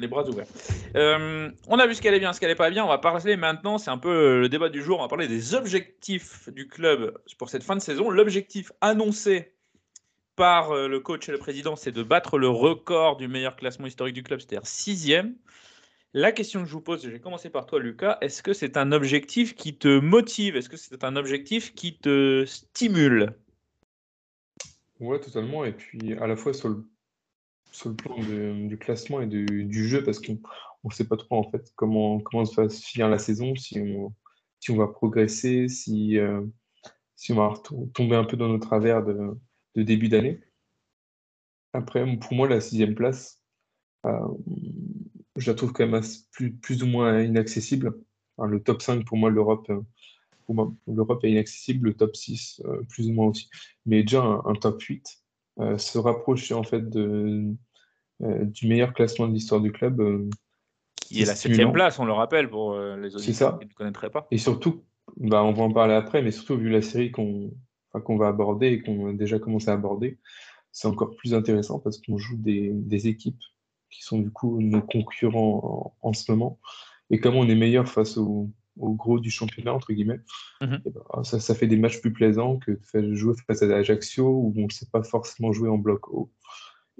[0.00, 0.46] les bras ouverts.
[0.94, 2.82] On a vu ce qu'elle est bien, ce qu'elle n'est pas bien.
[2.82, 4.98] On va parler maintenant, c'est un peu le débat du jour.
[4.98, 8.08] On va parler des objectifs du club pour cette fin de saison.
[8.08, 9.52] L'objectif annoncé
[10.36, 13.86] par euh, le coach et le président, c'est de battre le record du meilleur classement
[13.86, 15.34] historique du club, c'est-à-dire sixième.
[16.12, 18.92] La question que je vous pose, vais commencer par toi, Lucas, est-ce que c'est un
[18.92, 20.56] objectif qui te motive?
[20.56, 23.34] Est-ce que c'est un objectif qui te stimule?
[25.00, 25.64] Ouais, totalement.
[25.64, 30.38] Et puis à la fois sur le, plan du classement et du jeu, parce qu'on
[30.84, 34.76] ne sait pas trop en fait comment, comment va se finir la saison, si on,
[34.76, 36.40] va progresser, si, euh,
[37.14, 37.52] si on va
[37.92, 39.36] tomber un peu dans nos travers de,
[39.76, 40.40] de début d'année.
[41.72, 43.42] Après, pour moi, la sixième place,
[44.06, 44.18] euh,
[45.36, 46.02] je la trouve quand même
[46.32, 47.94] plus, plus ou moins inaccessible.
[48.36, 49.80] Enfin, le top 5, pour moi, l'Europe, euh,
[50.46, 53.48] pour moi, l'Europe est inaccessible, le top 6, euh, plus ou moins aussi.
[53.84, 55.06] Mais déjà, un, un top 8,
[55.60, 57.54] euh, se rapprocher en fait de,
[58.20, 60.30] du meilleur classement de l'histoire du club.
[60.96, 63.58] Qui est la septième place, on le rappelle, pour les C'est auditeurs ça.
[63.60, 64.26] qui ne connaîtraient pas.
[64.30, 64.84] Et surtout,
[65.16, 67.52] bah, on va en parler après, mais surtout vu la série qu'on
[67.92, 70.18] enfin, qu'on va aborder et qu'on a déjà commencé à aborder,
[70.72, 73.40] c'est encore plus intéressant parce qu'on joue des, des équipes
[73.90, 76.58] qui sont du coup nos concurrents en, en ce moment.
[77.10, 80.20] Et comme on est meilleur face au, au gros du championnat, entre guillemets,
[80.60, 80.82] Mhm.
[80.86, 83.66] eh ben, ça, ça fait des matchs plus plaisants que de faire jouer face à
[83.76, 86.30] Ajaccio où on ne sait pas forcément jouer en bloc haut.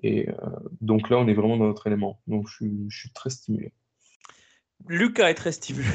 [0.03, 0.35] Et euh,
[0.83, 2.21] donc là, on est vraiment dans notre élément.
[2.27, 3.73] Donc je suis très stimulé.
[4.87, 5.87] Lucas est très stimulé.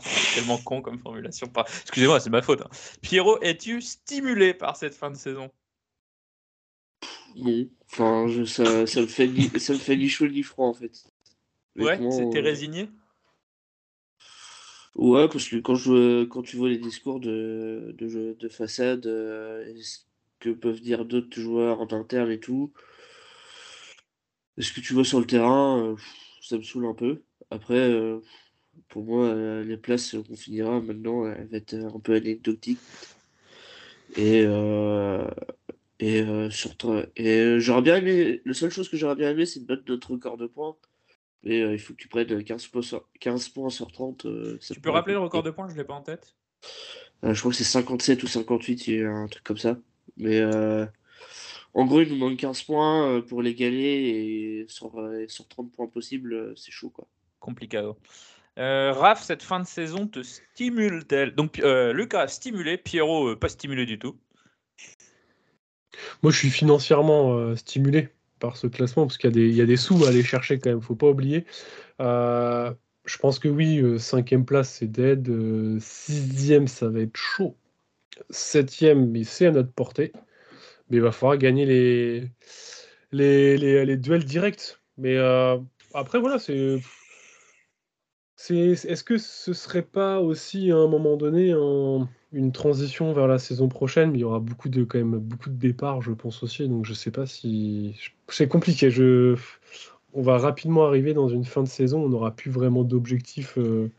[0.00, 1.50] C'est tellement con comme formulation.
[1.82, 2.60] Excusez-moi, c'est ma faute.
[2.62, 2.68] hein.
[3.02, 5.50] Pierrot, es-tu stimulé par cette fin de saison?
[7.36, 7.68] Non.
[7.90, 10.74] Enfin, je, ça, ça me fait ni, ça me fait ni chaud ni froid en
[10.74, 11.04] fait.
[11.76, 12.88] Ouais, t'es euh, résigné?
[14.94, 19.72] Ouais, parce que quand, je, quand tu vois les discours de, de, de façade, euh,
[19.80, 20.00] ce
[20.40, 22.72] que peuvent dire d'autres joueurs en interne et tout,
[24.58, 25.96] ce que tu vois sur le terrain, euh,
[26.42, 27.22] ça me saoule un peu.
[27.50, 28.20] Après, euh,
[28.88, 32.78] pour moi, euh, les places qu'on finira maintenant, elles vont être un peu anecdotiques.
[34.16, 35.28] Et, euh,
[36.00, 39.46] et, euh, surtout, et euh, j'aurais bien aimé, la seule chose que j'aurais bien aimé,
[39.46, 40.76] c'est de battre notre record de points.
[41.44, 44.26] Mais euh, il faut que tu prennes 15 points sur, 15 points sur 30.
[44.26, 45.68] euh, ça Tu peux rappeler le record de points?
[45.68, 46.34] Je l'ai pas en tête.
[47.24, 49.78] Euh, je crois que c'est 57 ou 58, il y a un truc comme ça.
[50.16, 50.86] Mais euh,
[51.74, 55.70] en gros, il nous manque 15 points euh, pour l'égaler et sur, euh, sur 30
[55.72, 57.06] points possibles, euh, c'est chaud quoi.
[57.38, 57.96] Complicado.
[58.58, 61.34] Euh, Raph, cette fin de saison te stimule-t-elle?
[61.34, 64.18] Donc, euh, Lucas stimulé, Pierrot euh, pas stimulé du tout.
[66.22, 68.08] Moi, je suis financièrement euh, stimulé
[68.40, 70.96] par ce classement parce qu'il y, a des- sous à aller chercher quand même, faut
[70.96, 71.44] pas oublier.
[72.00, 75.30] Je pense que oui, cinquième place, c'est dead.
[75.80, 77.56] sixième, ça va être chaud.
[78.30, 80.12] Septième, mais c'est à notre portée.
[80.90, 81.64] Mais il va falloir gagner
[83.12, 84.78] les, duels directs.
[84.98, 85.16] Mais
[85.94, 86.78] après, voilà, c'est.
[88.38, 93.38] Est-ce que ce serait pas aussi à un moment donné un- une transition vers la
[93.38, 94.14] saison prochaine?
[94.14, 96.68] Il y aura beaucoup de, quand même, beaucoup de départs, je pense aussi.
[96.68, 97.98] Donc je sais pas si.
[98.28, 98.90] C'est compliqué.
[100.14, 102.04] On va rapidement arriver dans une fin de saison.
[102.04, 103.58] On n'aura plus vraiment d'objectifs.
[103.58, 103.90] euh,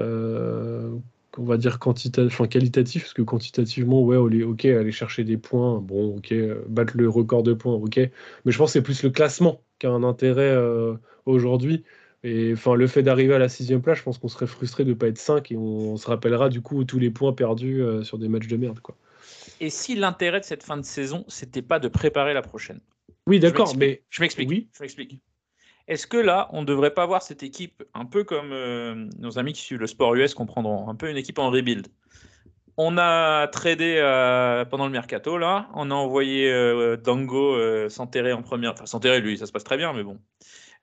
[0.00, 0.90] euh,
[1.38, 5.36] on va dire quantita- enfin, qualitatif, parce que quantitativement, ouais, on ok, aller chercher des
[5.36, 6.34] points, bon, ok,
[6.68, 7.96] battre le record de points, ok,
[8.44, 10.94] mais je pense que c'est plus le classement qui a un intérêt euh,
[11.26, 11.84] aujourd'hui.
[12.24, 14.90] Et enfin, le fait d'arriver à la sixième place, je pense qu'on serait frustré de
[14.90, 17.82] ne pas être 5 et on, on se rappellera du coup tous les points perdus
[17.82, 18.96] euh, sur des matchs de merde, quoi.
[19.60, 22.80] Et si l'intérêt de cette fin de saison, c'était pas de préparer la prochaine?
[23.26, 24.48] Oui, d'accord, mais Je m'explique.
[24.48, 24.68] Oui.
[24.74, 25.20] Je m'explique.
[25.86, 29.38] Est-ce que là, on ne devrait pas voir cette équipe un peu comme euh, nos
[29.38, 31.88] amis qui suivent le sport US comprendront, un peu une équipe en rebuild?
[32.76, 35.68] On a tradé euh, pendant le mercato, là.
[35.74, 38.72] On a envoyé euh, Dango euh, s'enterrer en première.
[38.72, 40.18] Enfin, s'enterrer, lui, ça se passe très bien, mais bon.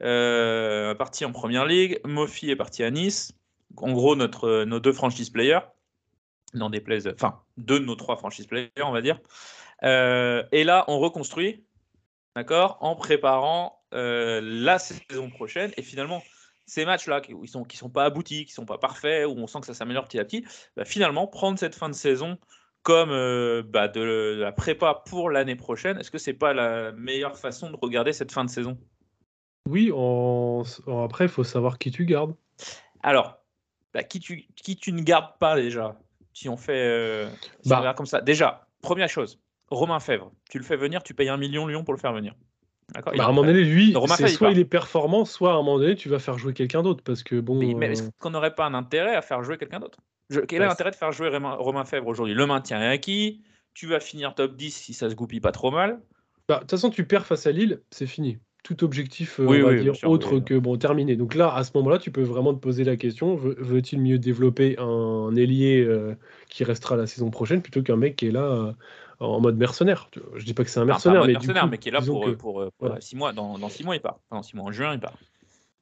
[0.01, 1.99] Euh, parti en première ligue.
[2.05, 3.33] Mofi est parti à Nice.
[3.77, 5.61] En gros, notre, nos deux franchise players.
[6.53, 7.07] N'en déplaise.
[7.13, 9.19] Enfin, deux de nos trois franchise players, on va dire.
[9.83, 11.63] Euh, et là, on reconstruit,
[12.35, 15.71] d'accord, en préparant euh, la saison prochaine.
[15.77, 16.21] Et finalement,
[16.65, 19.47] ces matchs-là, qui ne sont, qui sont pas aboutis, qui sont pas parfaits, où on
[19.47, 20.45] sent que ça s'améliore petit à petit,
[20.75, 22.37] bah, finalement, prendre cette fin de saison
[22.83, 26.91] comme euh, bah, de, de la prépa pour l'année prochaine, est-ce que c'est pas la
[26.93, 28.77] meilleure façon de regarder cette fin de saison?
[29.69, 30.63] Oui, en...
[30.87, 32.35] en- après, il faut savoir qui tu gardes.
[33.03, 33.37] Alors,
[33.93, 35.97] bah, qui, tu, qui tu ne gardes pas déjà
[36.33, 37.27] Si on fait euh,
[37.61, 37.77] si Bah.
[37.77, 38.21] on regarde comme ça.
[38.21, 39.39] Déjà, première chose,
[39.69, 42.35] Romain Fèvre, tu le fais venir, tu payes un million Lyon pour le faire venir.
[42.93, 43.13] D'accord?
[43.13, 43.53] Il Bah, à est un moment prêt.
[43.53, 44.53] donné, lui, Romain c'est Fèvre, il soit part.
[44.53, 47.03] il est performant, soit à un moment donné, tu vas faire jouer quelqu'un d'autre.
[47.03, 47.55] Parce que bon.
[47.57, 49.99] Mais, mais euh, est-ce qu'on n'aurait pas un intérêt à faire jouer quelqu'un d'autre?
[50.29, 52.33] Je- Quel est Bah, l'intérêt de faire jouer Romain, Romain Fèvre aujourd'hui?
[52.35, 53.43] Le maintien est acquis,
[53.73, 56.01] tu vas finir top 10 si ça se goupille pas trop mal.
[56.47, 58.39] Bah, De toute façon, tu perds face à Lille, c'est fini.
[58.63, 60.43] Tout objectif, euh, Oui, on va oui, bien dire, sûr, autre oui.
[60.43, 61.15] que bon, terminé.
[61.15, 64.19] Donc là, à ce moment-là, tu peux vraiment te poser la question veut- veut-il mieux
[64.19, 66.15] développer un ailier euh,
[66.47, 68.73] qui restera la saison prochaine plutôt qu'un mec qui est là euh,
[69.19, 70.09] en mode mercenaire?
[70.35, 72.01] Je dis pas que c'est un mercenaire, mais, mercenaire, du coup, mais qui est là
[72.01, 73.01] pour, que- pour, pour, pour, voilà.
[73.01, 73.33] six mois.
[73.33, 74.19] Dans, dans six mois, il part.
[74.29, 75.17] Enfin, dans six mois, en juin, il part.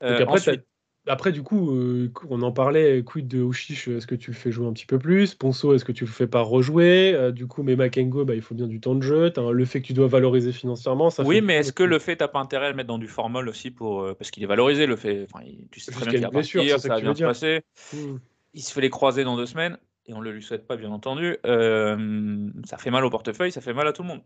[0.01, 0.65] Donc après, ensuite,
[1.07, 4.51] Après, du coup, euh, on en parlait, quid de Ouchiche, est-ce que tu le fais
[4.51, 5.33] jouer un petit peu plus?
[5.33, 7.13] Ponceau, est-ce que tu le fais pas rejouer?
[7.15, 9.31] Euh, Du coup, mais Makengo, bah, il faut bien du temps de jeu.
[9.37, 12.27] Le fait que tu dois valoriser financièrement, ça Oui, mais est-ce que le fait, t'as
[12.27, 14.01] pas intérêt à le mettre dans du formol aussi pour.
[14.03, 15.25] euh, parce qu'il est valorisé, le fait.
[15.31, 17.61] Enfin, il- tu sais très bien qu'il va partir, c'est ça va bien se passer.
[17.93, 18.17] Hmm.
[18.53, 20.91] Il se fait les croiser dans deux semaines, et on le lui souhaite pas, bien
[20.91, 21.37] entendu.
[21.43, 24.21] Ça fait mal au portefeuille, ça fait mal à tout le monde.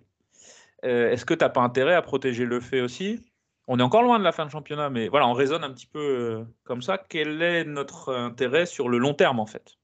[0.81, 3.21] Est-ce que t'as pas intérêt à protéger le fait aussi?
[3.67, 5.87] On est encore loin de la fin de championnat, mais voilà, on raisonne un petit
[5.87, 6.97] peu euh, comme ça.
[6.97, 9.77] Quel est notre intérêt sur le long terme, en fait?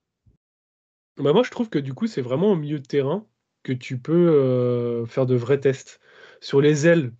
[1.17, 3.25] Bah, moi, je trouve que du coup, c'est vraiment au milieu de terrain
[3.63, 5.99] que tu peux euh, faire de vrais tests.
[6.41, 7.11] Sur les ailes,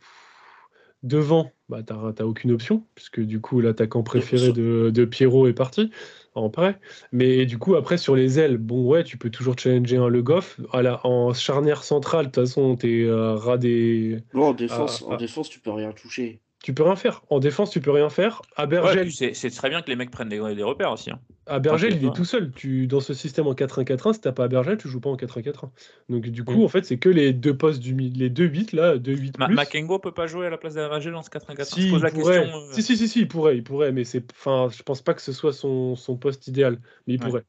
[1.04, 5.54] devant, bah, t'as t'as aucune option, puisque du coup, l'attaquant préféré de, de Pierrot est
[5.54, 5.92] parti,
[6.36, 6.80] en prêt.
[7.12, 10.22] Mais du coup, après, sur les ailes, bon, ouais, tu peux toujours challenger un Le
[10.22, 10.60] Goff.
[10.72, 14.22] À la- en charnière centrale, de toute façon, t'es euh, ras des.
[14.34, 15.18] Non, en défense, Ah, en ah.
[15.18, 16.42] défense, tu peux rien toucher.
[16.64, 17.22] Tu peux rien faire.
[17.30, 18.42] En défense, tu peux rien faire.
[18.58, 21.10] À Ouais, Bergel, puis c'est très bien que les mecs prennent des, des repères aussi.
[21.10, 21.20] hein.
[21.46, 22.14] À Bergel, il est ouais.
[22.14, 22.52] tout seul.
[22.52, 25.16] Tu, dans ce système en 4-1-4-1, si t'as pas à Bergel, tu joues pas en
[25.16, 25.72] 4-1-4-1.
[26.10, 26.64] Donc du coup, Mm.
[26.66, 29.48] en fait, c'est que les deux postes du les deux 8 là, 2 8 Ma-
[29.48, 29.56] plus.
[29.56, 32.42] Makengo peut pas jouer à la place d'Aragel dans ce 4-1-4-1 Si, la il pourrait.
[32.42, 32.60] question.
[32.60, 35.14] euh, Si, si, si, si, il pourrait, il pourrait, mais c'est, enfin, je pense pas
[35.14, 37.26] que ce soit son, son poste idéal, mais il Ouais.
[37.30, 37.46] pourrait.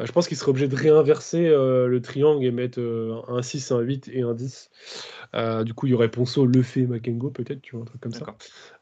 [0.00, 3.42] Euh, je pense qu'il serait obligé de réinverser euh, le triangle et mettre euh, un
[3.42, 4.70] 6, un 8 et un 10.
[5.34, 8.12] Euh, du coup, il y aurait Ponceau, Lefebvre, Makengo, peut-être, tu vois, un truc comme
[8.12, 8.26] ça.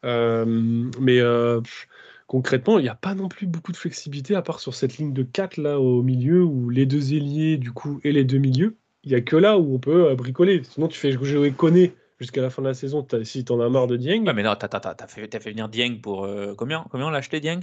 [0.03, 1.19] Mais
[1.61, 1.87] pff,
[2.27, 5.13] concrètement, il n'y a pas non plus beaucoup de flexibilité, à part sur cette ligne
[5.13, 8.75] de 4 là au milieu, où les deux ailiers, du coup, et les deux milieux,
[9.03, 10.63] il n'y a que là où on peut bricoler.
[10.63, 13.87] Sinon, tu fais jouer Koné jusqu'à la fin de la saison, si t'en as marre
[13.87, 14.25] de Dieng.
[14.25, 16.27] Ouais, mais non, t'as fait, fait venir Dieng pour.
[16.57, 17.59] combien, combien on l'a acheté, Dieng?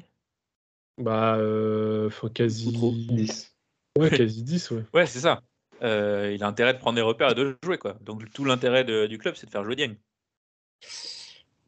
[0.99, 2.71] Bah, euh, faut quasi.
[2.71, 3.55] 10.
[3.99, 4.85] Ouais, quasi 10, ouais.
[4.95, 5.43] Ouais, c'est ça.
[5.83, 7.97] Euh, il a intérêt de prendre des repères et de jouer, quoi.
[8.03, 9.97] Donc tout l'intérêt de- du club, c'est de faire jouer Dieng.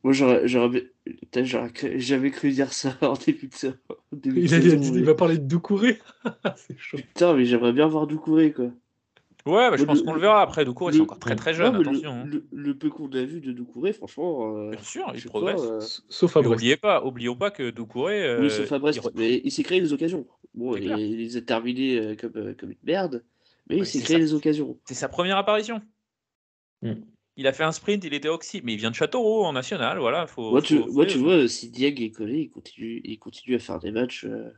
[0.04, 3.72] Moi, j'avais cru dire ça en début de, sa- en
[4.12, 5.98] début de Il, a saison, dit- mais- il va parler de Doucouré.
[6.56, 6.98] c'est chaud.
[6.98, 8.70] Putain, mais j'aimerais bien voir Doucouré, quoi.
[9.44, 10.64] Ouais, bah, je pense qu'on le verra après.
[10.64, 12.12] Doucouré, c'est encore très très jeune, attention.
[12.12, 12.24] hein.
[12.26, 14.56] Le, le peu qu'on a vu de Doucouré, franchement.
[14.56, 15.60] euh, Bien sûr, il progresse.
[15.60, 16.54] pas, euh, Sauf à Brest.
[16.54, 18.22] oubliez pas, oublions pas que Doucouré.
[18.22, 19.00] euh, Oui, sauf à Brest.
[19.02, 20.26] il Mais il s'est créé des occasions.
[20.54, 23.24] Bon, il, les a terminés euh, comme, euh, comme une merde,
[23.68, 24.78] mais Ouais, il s'est créé des occasions.
[24.84, 25.80] C'est sa première apparition.
[26.82, 26.92] Mm.
[27.38, 29.98] Il a fait un sprint, il était oxy, mais il vient de Châteauroux en national,
[29.98, 30.26] voilà.
[30.26, 33.18] Faut, Moi, tu, faut- faut moi, tu vois, si Dieg est collé, il continue, il
[33.18, 34.50] continue à faire des matchs euh,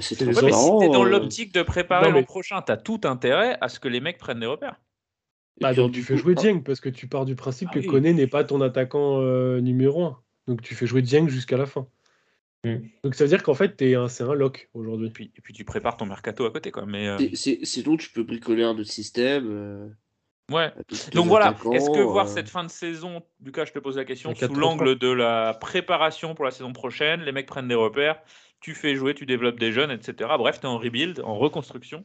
[0.00, 2.60] C'est les Ouais, mais si t'es dans euh, l'optique de préparer Non, mais- l'an prochain,
[2.62, 4.80] t'as tout intérêt à ce que les mecs prennent des repères.
[5.60, 7.78] Bah, donc tu fais coup- jouer Dieng parce que tu pars du principe Ah que
[7.80, 7.86] oui.
[7.86, 10.18] Koné n'est pas ton attaquant euh, numéro 1.
[10.48, 11.86] Donc tu fais jouer Dieng jusqu'à la fin.
[12.64, 12.76] Mm.
[13.04, 15.08] Donc ça veut dire qu'en fait, t'es un- c'est un lock aujourd'hui.
[15.08, 16.84] Et puis, et puis tu prépares ton mercato à côté, quoi.
[16.84, 19.46] Mais euh, c'est- c'est- Sinon, tu peux bricoler un autre système.
[19.48, 19.88] euh,
[20.52, 20.72] ouais.
[21.14, 24.04] Donc voilà, est-ce que voir euh, cette fin de saison, Lucas, je te pose la
[24.04, 24.58] question, sous 4-3-3.
[24.60, 28.20] l'angle de la préparation pour la saison prochaine, les mecs prennent des repères,
[28.60, 30.30] tu fais jouer, tu développes des jeunes, etc.
[30.38, 32.04] Bref, tu es en rebuild, en reconstruction.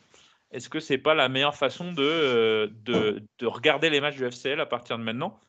[0.51, 4.25] Est-ce que c'est pas la meilleure façon de, euh, de, de regarder les matchs du
[4.25, 5.39] FCL à partir de maintenant?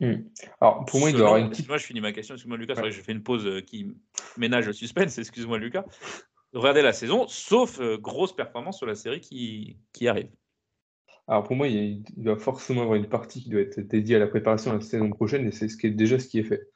[0.00, 0.24] Hmm.
[0.60, 1.60] Alors, pour moi, il doit avoir une petite.
[1.60, 2.34] Excuse-moi, je finis ma question.
[2.34, 2.74] Excuse-moi, Lucas.
[2.74, 2.90] c'est vrai Ouais.
[2.90, 3.94] que J'ai fait une pause euh, qui
[4.36, 5.18] ménage le suspense.
[5.18, 5.84] Excuse-moi, Lucas.
[6.52, 10.30] Regardez la saison, sauf euh, grosse performance sur la série qui, qui arrive.
[11.28, 14.26] Alors, pour moi, il, doit forcément avoir une partie qui doit être dédiée à la
[14.26, 16.68] préparation de la saison prochaine, et c'est ce qui est déjà ce qui est fait.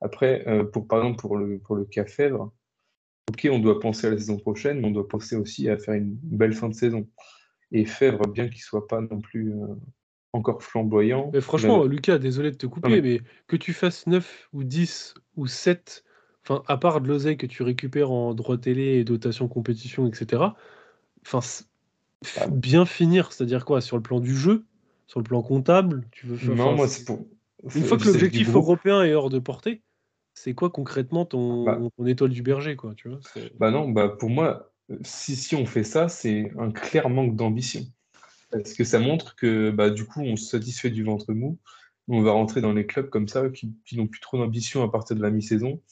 [0.00, 2.52] Après, pour, par exemple, pour le, pour le cas Fèvre,
[3.28, 5.94] ok, on doit penser à la saison prochaine, mais on doit penser aussi à faire
[5.94, 7.06] une belle fin de saison.
[7.72, 9.66] Et Fèvre, bien qu'il soit pas non plus euh,
[10.32, 11.30] encore flamboyant.
[11.32, 15.46] Mais franchement, Lucas, désolé de te couper, mais- que tu fasses 9 ou 10 ou
[15.46, 16.04] 7,
[16.44, 20.42] enfin, à part de l'oseille que tu récupères en droit télé et dotation compétition, etc.,
[21.26, 21.40] enfin,
[22.40, 22.46] Ah.
[22.48, 24.64] bien finir, c'est-à-dire quoi Sur le plan du jeu
[25.06, 27.26] Sur le plan comptable tu veux, non, moi, c'est- c'est pour.
[27.74, 29.82] Une fois que l'objectif européen est hors de portée,
[30.42, 31.80] c'est quoi concrètement ton, Bah.
[31.96, 33.18] ton étoile du berger quoi, tu vois
[33.58, 34.72] Bah non, bah pour moi,
[35.02, 37.82] si, si on fait ça, c'est un clair manque d'ambition.
[38.50, 41.58] Parce que ça montre que bah, du coup, on se satisfait du ventre mou.
[42.08, 44.90] On va rentrer dans les clubs comme ça qui, qui n'ont plus trop d'ambition à
[44.90, 45.82] partir de la mi-saison.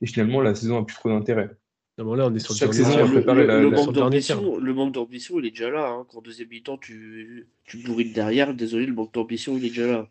[0.00, 1.50] Et finalement, la saison a plus trop d'intérêt.
[1.98, 3.76] Non, mais là, on est sur le Chaque saison, on le, le- la- le la-
[3.76, 5.88] manque d'ambition, le manque d'ambition, il est déjà là.
[5.90, 6.06] Hein.
[6.08, 8.54] Qu'en deuxième mi-temps, tu, tu bourrines derrière.
[8.54, 10.08] Désolé, le manque d'ambition, il est déjà là.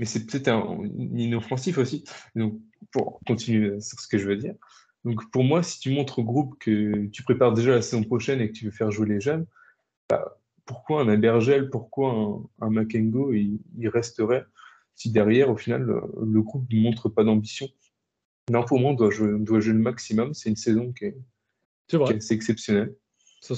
[0.00, 2.04] Mais c'est peut-être un, inoffensif aussi.
[2.34, 2.58] Donc,
[2.90, 4.54] pour continuer sur ce que je veux dire.
[5.04, 8.40] Donc, pour moi, si tu montres au groupe que tu prépares déjà la saison prochaine
[8.40, 9.44] et que tu veux faire jouer les jeunes,
[10.08, 14.46] bah, pourquoi un Abergel, pourquoi un, un Makengo, il, il resterait
[14.94, 17.68] si derrière, au final, le, le groupe ne montre pas d'ambition?
[18.50, 20.32] Non, pour moi, on doit jouer, on doit jouer le maximum.
[20.32, 21.16] C'est une saison qui est,
[21.88, 22.94] qui assez exceptionnelle.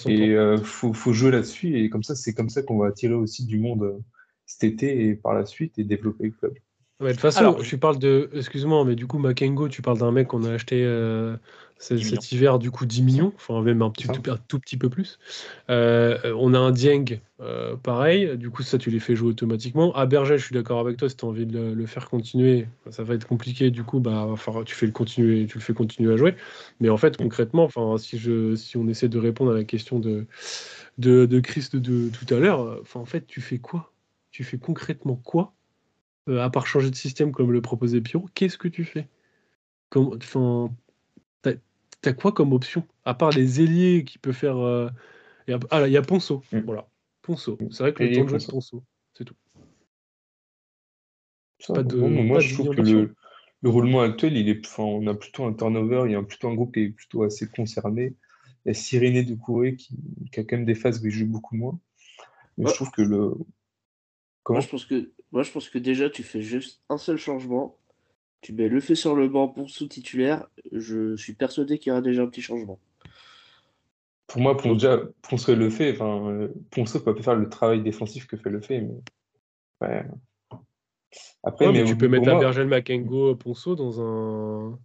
[0.06, 1.78] Et il faut, faut jouer là-dessus.
[1.78, 3.98] Et comme ça, c'est comme ça qu'on va attirer aussi du monde euh,
[4.46, 6.54] cet été et par la suite et développer le club.
[7.00, 8.30] Ouais, de toute façon, Alors- tu parles de.
[8.32, 11.36] Excuse-moi, mais du coup, Makengo, tu parles d'un mec qu'on a acheté euh,
[11.76, 14.60] c- 10 cet hiver, du coup, 10 millions, enfin, même un, petit, tout, un tout
[14.60, 15.18] petit peu plus.
[15.68, 19.92] Euh, on a un Dieng, euh, pareil, du coup, ça, tu les fais jouer automatiquement.
[19.96, 22.08] À Berger, je suis d'accord avec toi, si tu as envie de le, le faire
[22.08, 24.28] continuer, ça va être compliqué, du coup, bah,
[24.64, 26.36] tu, fais le continuer, tu le fais continuer à jouer.
[26.78, 29.98] Mais en fait, concrètement, enfin, si, je, si on essaie de répondre à la question
[29.98, 30.26] de,
[30.98, 33.91] de, de Chris de, de tout à l'heure, enfin, en fait, tu fais quoi?
[34.32, 35.54] Tu fais concrètement quoi
[36.28, 39.08] euh, à part changer de système comme le proposait Pierrot, qu'est-ce que tu fais
[39.90, 40.72] Comme- Enfin,
[42.00, 44.56] t'as quoi comme option À part les ailiers qui peut faire.
[44.58, 44.88] euh,
[45.70, 46.42] Ah là, il y a Ponceau.
[46.52, 46.58] Mm.
[46.60, 46.88] Voilà.
[47.22, 47.58] Ponceau.
[47.70, 48.82] C'est vrai que le temps de jeu de Ponceau.
[49.14, 49.34] C'est tout.
[51.60, 53.14] Ça, Pas de- bon, moi, pas je de trouve que le,
[53.62, 56.48] le roulement actuel, il est, enfin, on a plutôt un turnover, il y a plutôt
[56.48, 58.14] un groupe qui est plutôt assez concerné.
[58.64, 59.96] Il y a Cyréné Doucouré qui,
[60.32, 61.78] qui a quand même des phases où il joue beaucoup moins.
[62.58, 62.70] Mais Ouais.
[62.70, 63.34] je trouve que le.
[64.42, 67.16] Comment Moi je, pense que, moi, je pense que déjà, tu fais juste un seul
[67.16, 67.76] changement.
[68.40, 70.48] Tu mets le fait sur le banc pour sous titulaire.
[70.72, 72.80] Je suis persuadé qu'il y aura déjà un petit changement.
[74.26, 75.92] Pour moi, Pon- déjà, Ponceau le fait.
[75.92, 78.80] Enfin, Ponceau peut pas faire le travail défensif que fait le fait.
[78.80, 78.94] Mais...
[79.80, 80.04] Ouais.
[81.44, 84.78] Après, Ouais, mais mais tu peux mettre moi- Abergel Makengo Ponceau dans un,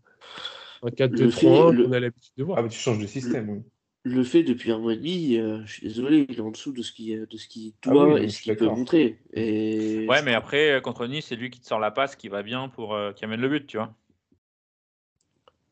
[0.83, 2.59] un 4-2-3-1 Le fait- le- qu'on a l'habitude de voir.
[2.59, 3.49] Ah, mais tu changes de système.
[3.49, 3.61] oui.
[4.09, 6.71] Le fait depuis un mois et demi, euh, je suis désolé, il est en dessous
[6.71, 9.19] de ce qu'il de ce qu'il Ah doit oui, mais et ce qu'il peut montrer.
[9.33, 12.41] Et Ouais, mais après, contre Nice, c'est lui qui te sort la passe qui va
[12.41, 13.93] bien pour euh, qui amène le but, tu vois.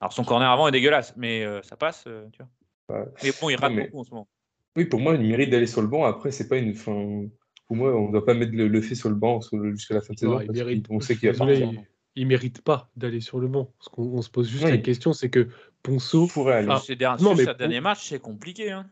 [0.01, 2.41] Alors son corner avant est dégueulasse, mais euh, ça passe, euh, tu
[2.89, 2.99] vois.
[2.99, 3.05] Ouais.
[3.23, 4.27] Mais bon, il rate mais- beaucoup en ce moment.
[4.75, 6.03] Oui, pour moi, il mérite d'aller sur le banc.
[6.03, 6.73] Après, c'est pas une.
[6.73, 7.23] Fin...
[7.67, 9.39] Pour moi, on ne doit pas mettre le, le fait sur le banc
[9.71, 10.33] jusqu'à la fin de saison.
[10.33, 11.71] Non, il mérite- qu'on sait qu'il va partir.
[11.71, 11.81] il,
[12.17, 13.71] il mérite pas d'aller sur le banc.
[13.79, 14.71] Ce qu'on on se pose juste Oui.
[14.71, 15.47] la question, c'est que
[15.85, 16.27] Ponceau.
[16.27, 16.67] Pourrait aller.
[16.69, 18.71] Ah, Ces derniers, non, sur mais derniers matchs, c'est compliqué.
[18.71, 18.89] Hein.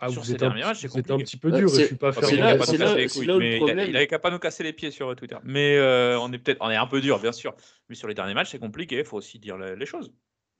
[0.00, 1.24] Ah, Sur ces un, derniers matchs, c'est vous êtes un compliqué.
[1.30, 3.54] petit peu dur je suis pas il là- pas là- les couilles, là mais il
[3.54, 5.36] a- problème- il avait qu'à pas nous casser les pieds sur Twitter.
[5.42, 7.52] Mais euh, on est peut-être, on est un peu dur, bien sûr.
[7.88, 8.98] Mais sur les derniers matchs, c'est compliqué.
[8.98, 10.12] Il faut aussi dire le- les choses.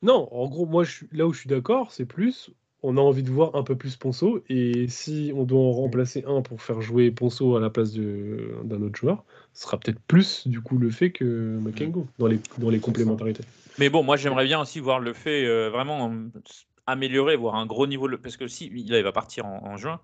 [0.03, 2.51] Non, en gros, moi, je là où je suis d'accord, c'est plus,
[2.83, 6.25] on a envie de voir un peu plus Ponceau, et si on doit en remplacer
[6.27, 10.47] un pour faire jouer Ponceau à la place d'un autre joueur, ce sera peut-être plus,
[10.47, 13.43] du coup, le fait que Makengo, dans les, dans les complémentarités.
[13.79, 16.41] Mais bon, moi, j'aimerais bien aussi voir le fait euh, vraiment euh,
[16.87, 18.09] améliorer, voir un gros niveau.
[18.09, 20.01] de- Parce que si il il va partir en, en juin,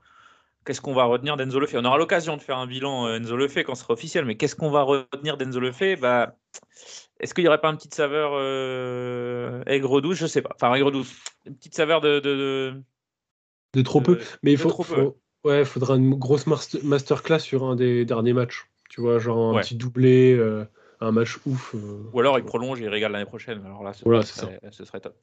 [0.64, 1.82] qu'est-ce qu'on va retenir d'Enzo Lefebvre?
[1.82, 4.36] On aura l'occasion de faire un bilan euh, Enzo Lefebvre quand ce sera officiel, mais
[4.36, 6.02] qu'est-ce qu'on va retenir d'Enzo Lefebvre?
[6.02, 6.36] Bah,
[7.24, 10.18] Est-ce qu'il n'y aurait pas une petite saveur euh, aigre douce?
[10.18, 10.50] Je sais pas.
[10.54, 11.14] Enfin, aigre douce.
[11.46, 12.20] Une petite saveur de.
[12.20, 12.82] de, de-
[13.72, 14.18] De trop peu.
[14.42, 14.94] Mais il faut, trop peu.
[14.94, 18.66] faut- ouais, faudra une grosse master- masterclass sur un des derniers matchs.
[18.90, 19.62] Tu vois, genre un Ouais.
[19.62, 20.66] petit doublé, euh,
[21.00, 21.74] un match ouf.
[21.74, 23.62] euh, Ou alors il prolonge et il régale l'année prochaine.
[23.64, 25.16] Alors là, ce, Voilà, serait, ce serait top.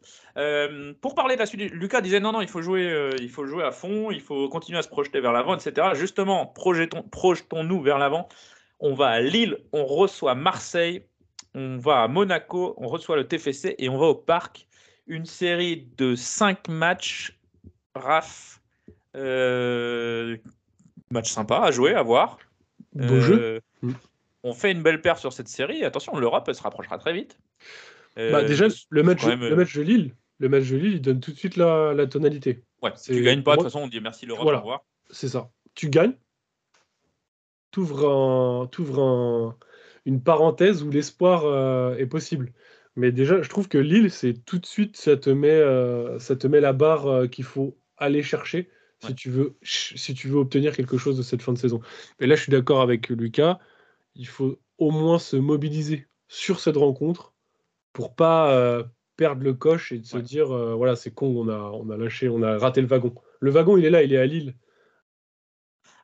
[1.02, 3.64] Pour parler de la suite, Lucas disait non, non, il faut jouer, il faut jouer
[3.64, 5.90] à fond, il faut continuer à se projeter vers l'avant, etc.
[5.94, 8.28] Justement, projetons, projetons-nous vers l'avant.
[8.80, 11.06] On va à Lille, on reçoit Marseille,
[11.54, 14.68] on va à Monaco, on reçoit le TFC et on va au Parc.
[15.08, 17.38] Une série de cinq matchs,
[17.96, 18.62] Raf.
[19.16, 20.38] Euh,
[21.12, 22.38] match sympa à jouer, à voir.
[22.94, 23.62] Beau Euh, jeu.
[23.82, 23.92] Mm.
[24.44, 25.84] On fait une belle paire sur cette série.
[25.84, 27.38] Attention, l'Europe elle se rapprochera très vite.
[28.16, 30.94] Bah, Euh, déjà, le match, même, le euh, match de Lille, le match de Lille,
[30.94, 32.64] il donne tout de suite la, la tonalité.
[32.82, 34.58] ouais, c'est- tu gagnes pas, de toute façon, on dit merci l'Europe, Voilà.
[34.60, 34.84] au revoir.
[35.12, 35.50] C'est ça.
[35.76, 36.14] Tu gagnes,
[37.72, 39.58] t'ouvres un, t'ouvres un-
[40.06, 42.54] une parenthèse où l'espoir euh, est possible.
[42.96, 46.36] Mais déjà, je trouve que Lille, c'est tout de suite, ça te met, euh, ça
[46.36, 50.38] te met la barre euh, qu'il faut aller chercher si, tu veux, si tu veux
[50.38, 51.82] obtenir quelque chose de cette fin de saison.
[52.20, 53.60] Et là, je suis d'accord avec Lucas.
[54.16, 57.34] Il faut au moins se mobiliser sur cette rencontre
[57.94, 58.86] pour pas
[59.16, 60.48] perdre le coche et de se dire
[60.78, 63.16] voilà, c'est con, on a, on a lâché, on a raté le wagon.
[63.40, 64.56] Le wagon, il est là, il est à Lille.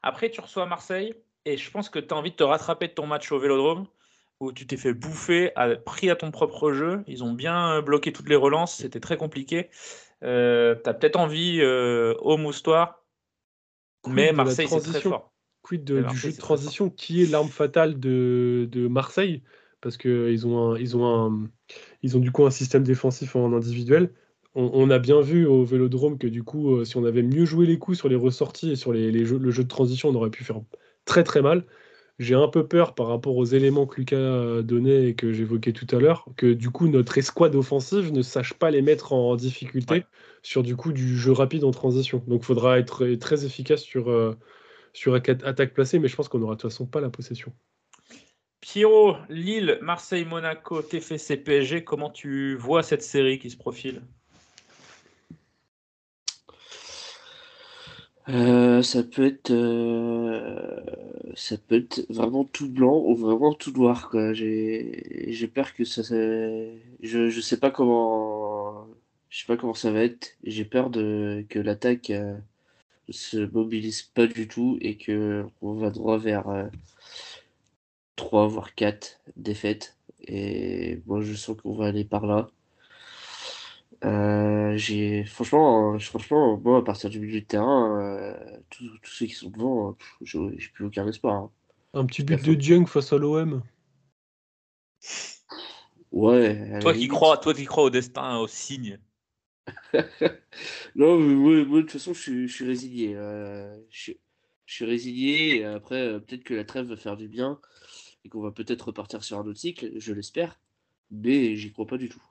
[0.01, 1.13] Après, tu reçois Marseille
[1.47, 3.87] et je pense que tu as envie de te rattraper de ton match au Vélodrome
[4.39, 7.03] où tu t'es fait bouffer, à, pris à ton propre jeu.
[7.07, 9.69] Ils ont bien euh, bloqué toutes les relances, c'était très compliqué.
[10.23, 13.03] Euh, tu as peut-être envie euh, au moustoir,
[14.07, 15.31] mais Marseille, c'est très fort.
[15.63, 19.41] Quid de- du jeu de transition qui est l'arme fatale de, de Marseille?
[19.81, 21.49] Parce qu'ils ont, un, ils ont, un,
[22.01, 24.13] ils ont du coup un système défensif en individuel.
[24.55, 27.65] On, on a bien vu au Vélodrome que du coup, si on avait mieux joué
[27.67, 30.15] les coups sur les ressorties et sur les, les jeux, le jeu de transition, on
[30.15, 30.61] aurait pu faire
[31.07, 31.65] très très mal.
[32.19, 35.73] J'ai un peu peur par rapport aux éléments que Lucas a donnés et que j'évoquais
[35.73, 39.35] tout à l'heure, que du coup notre escouade offensive ne sache pas les mettre en
[39.35, 40.05] difficulté Ouais.
[40.43, 42.23] sur du coup du jeu rapide en transition.
[42.27, 44.35] Donc il faudra être très efficace sur, euh,
[44.93, 47.53] sur atta- attaque placée, mais je pense qu'on n'aura de toute façon pas la possession.
[48.61, 54.01] Pierrot, Lille, Marseille, Monaco, TFC, PSG, comment tu vois cette série qui se profile?
[58.29, 60.81] Euh, ça peut être, euh,
[61.35, 64.09] ça peut être vraiment tout blanc ou vraiment tout noir.
[64.09, 64.33] quoi.
[64.33, 66.01] J'ai j'ai peur que ça.
[66.03, 68.87] Je, je sais pas comment.
[69.29, 70.35] Je sais pas comment ça va être.
[70.43, 72.37] J'ai peur de que l'attaque euh,
[73.09, 76.67] se mobilise pas du tout et que on va droit vers euh,
[78.17, 79.95] 3 voire 4 défaites.
[80.27, 82.49] Et moi je sens qu'on va aller par là.
[84.05, 89.25] Euh, j'ai franchement, euh, franchement, moi à partir du milieu de terrain, euh, tous, ceux
[89.25, 91.35] qui sont devant, euh, j'ai plus aucun espoir.
[91.35, 91.51] hein.
[91.93, 93.61] Un petit but de Dieng face à l'OM.
[96.11, 96.71] Ouais.
[96.73, 97.07] à la Toi qui limite.
[97.07, 98.97] crois, toi qui crois au destin, au signe.
[100.95, 103.15] Non, mais moi, moi, de toute façon, je suis, je suis résigné.
[103.15, 104.19] euh, je, suis-
[104.65, 105.57] je suis résigné.
[105.57, 107.59] Et après, euh, peut-être que la trêve va faire du bien
[108.25, 110.59] et qu'on va peut-être repartir sur un autre cycle, je l'espère.
[111.11, 112.23] Mais j'y crois pas du tout.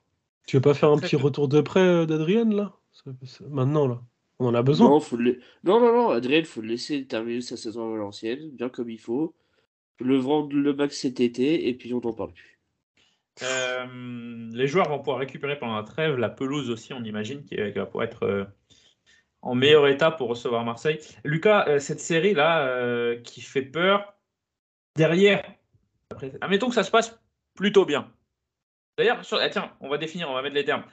[0.47, 2.73] Tu veux pas faire un petit retour de près euh, d'Adrian là?
[3.51, 4.03] Maintenant là.
[4.39, 4.91] On en a besoin.
[4.91, 5.33] Non, faut le...
[5.33, 8.91] la- non, non, non, Adrien, faut le laisser terminer sa saison à Valenciennes, bien comme
[8.91, 9.35] il faut.
[9.99, 12.61] Le vendre le max cet été et puis on n'en parle plus.
[13.43, 17.57] Euh, les joueurs vont pouvoir récupérer pendant la trêve la pelouse aussi, on imagine, qui,
[17.57, 18.45] qui va pouvoir être euh,
[19.43, 20.99] en meilleur état pour recevoir Marseille.
[21.25, 24.15] Lucas, euh, cette série-là euh, qui fait peur,
[24.97, 25.43] derrière,
[26.11, 27.19] après, admettons que ça se passe
[27.55, 28.13] plutôt bien.
[28.97, 30.85] D'ailleurs, sur- ah, tiens, on va définir, on va mettre les termes.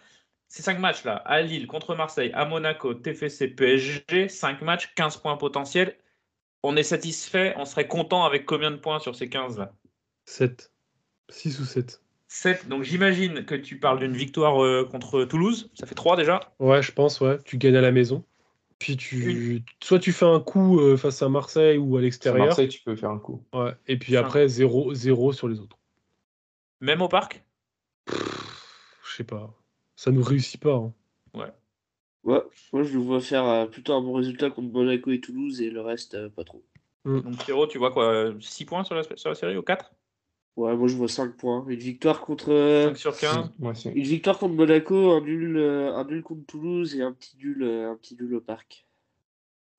[0.48, 5.18] Ces cinq matchs là, à Lille, contre Marseille, à Monaco, TFC, PSG, 5 matchs, 15
[5.18, 5.98] points potentiels.
[6.62, 9.74] On est satisfait, on serait content avec combien de points sur ces 15 là?
[10.26, 10.72] 7.
[11.30, 12.02] 6 ou 7.
[12.28, 12.68] 7.
[12.68, 15.72] Donc j'imagine que tu parles d'une victoire euh, contre Toulouse.
[15.74, 16.40] Ça fait 3 déjà?
[16.60, 17.40] Ouais, je pense, ouais.
[17.46, 18.24] Tu gagnes à la maison.
[18.80, 19.64] Puis tu.
[19.82, 22.46] Soit tu fais un coup euh, face à Marseille ou à l'extérieur.
[22.48, 23.44] Marseille, tu peux faire un coup.
[23.54, 23.72] Ouais.
[23.88, 25.78] Et puis après, 0 0 sur les autres.
[26.82, 27.44] Même au parc?
[28.08, 29.54] Je sais pas.
[29.96, 30.76] Ça nous réussit pas.
[30.76, 30.94] hein.
[31.34, 31.52] Ouais.
[32.24, 32.42] Ouais,
[32.72, 35.70] moi je le vois faire euh, plutôt un bon résultat contre Monaco et Toulouse et
[35.70, 36.64] le reste, euh, pas trop.
[37.06, 39.94] Donc Pierrot, tu vois quoi 6 points sur la, sur la série ou 4
[40.56, 41.66] Ouais, moi je vois 5 points.
[41.68, 42.50] Une victoire contre.
[42.52, 43.90] euh, 5 sur 15 Moi aussi.
[43.90, 47.62] Une victoire contre Monaco, un nul, euh, un nul contre Toulouse et un petit nul,
[47.64, 48.88] euh, un petit nul au parc.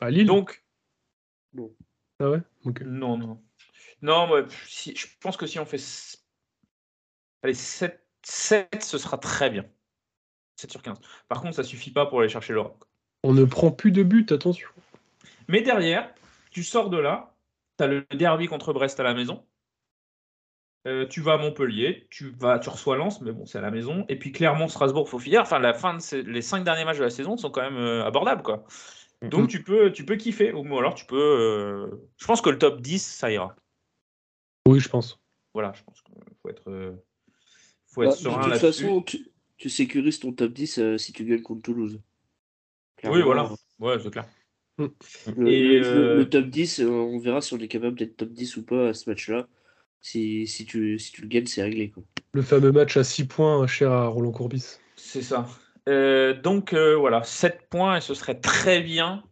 [0.01, 0.27] À Lille?
[0.27, 0.62] Donc,
[1.55, 1.72] Non.
[2.20, 2.43] Ah ouais?
[2.85, 3.43] Non, non.
[4.03, 5.81] Non, moi, pff, si, je pense que si on fait.
[7.43, 9.64] Allez, 7, 7, ce sera très bien.
[10.57, 10.99] 7 sur 15.
[11.29, 12.85] Par contre, ça suffit pas pour aller chercher l'Europe.
[13.22, 14.68] On ne prend plus de but, attention.
[15.49, 16.12] Mais derrière,
[16.51, 17.35] tu sors de là,
[17.79, 19.45] tu as le derby contre Brest à la maison.
[20.87, 23.70] Euh, tu vas à Montpellier, tu vas, tu reçois Lens, mais bon, c'est à la
[23.70, 24.05] maison.
[24.11, 25.41] Et puis Clermont, Strasbourg, faut finir.
[25.41, 27.79] Enfin, la fin de ces- les cinq derniers matchs de la saison sont quand même
[27.79, 28.64] euh, abordables, quoi.
[29.22, 30.53] Donc tu peux, tu peux kiffer.
[30.53, 31.16] Ou alors tu peux.
[31.16, 33.57] euh, Je pense que le top 10, ça ira.
[34.68, 35.18] Oui, je pense.
[35.55, 36.93] Voilà, je pense qu'il faut être, euh,
[37.95, 38.82] faut être Bah, serein de toute là-dessus.
[38.82, 42.01] façon, tu, tu sécurises ton top 10 euh, si tu gagnes contre Toulouse.
[43.05, 43.51] Oui, Clairement, voilà.
[43.78, 44.26] Ouais, c'est clair.
[44.78, 47.97] Le, Et, le- le- euh, le top 10, euh, on verra si on est capable
[47.99, 49.47] d'être top 10 ou pas à ce match-là.
[50.01, 51.90] Si, si, tu, si tu le gagnes, c'est réglé.
[51.90, 52.03] Quoi.
[52.32, 54.78] Le fameux match à 6 points, cher à Roland Courbis.
[54.97, 55.47] C'est ça.
[55.88, 59.22] Euh, donc euh, voilà, 7 points et ce serait très bien.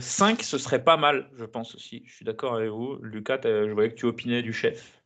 [0.00, 2.02] 5, ce serait pas mal, je pense aussi.
[2.06, 2.98] Je suis d'accord avec vous.
[3.02, 5.02] Lucas, je voyais que tu opinais du chef.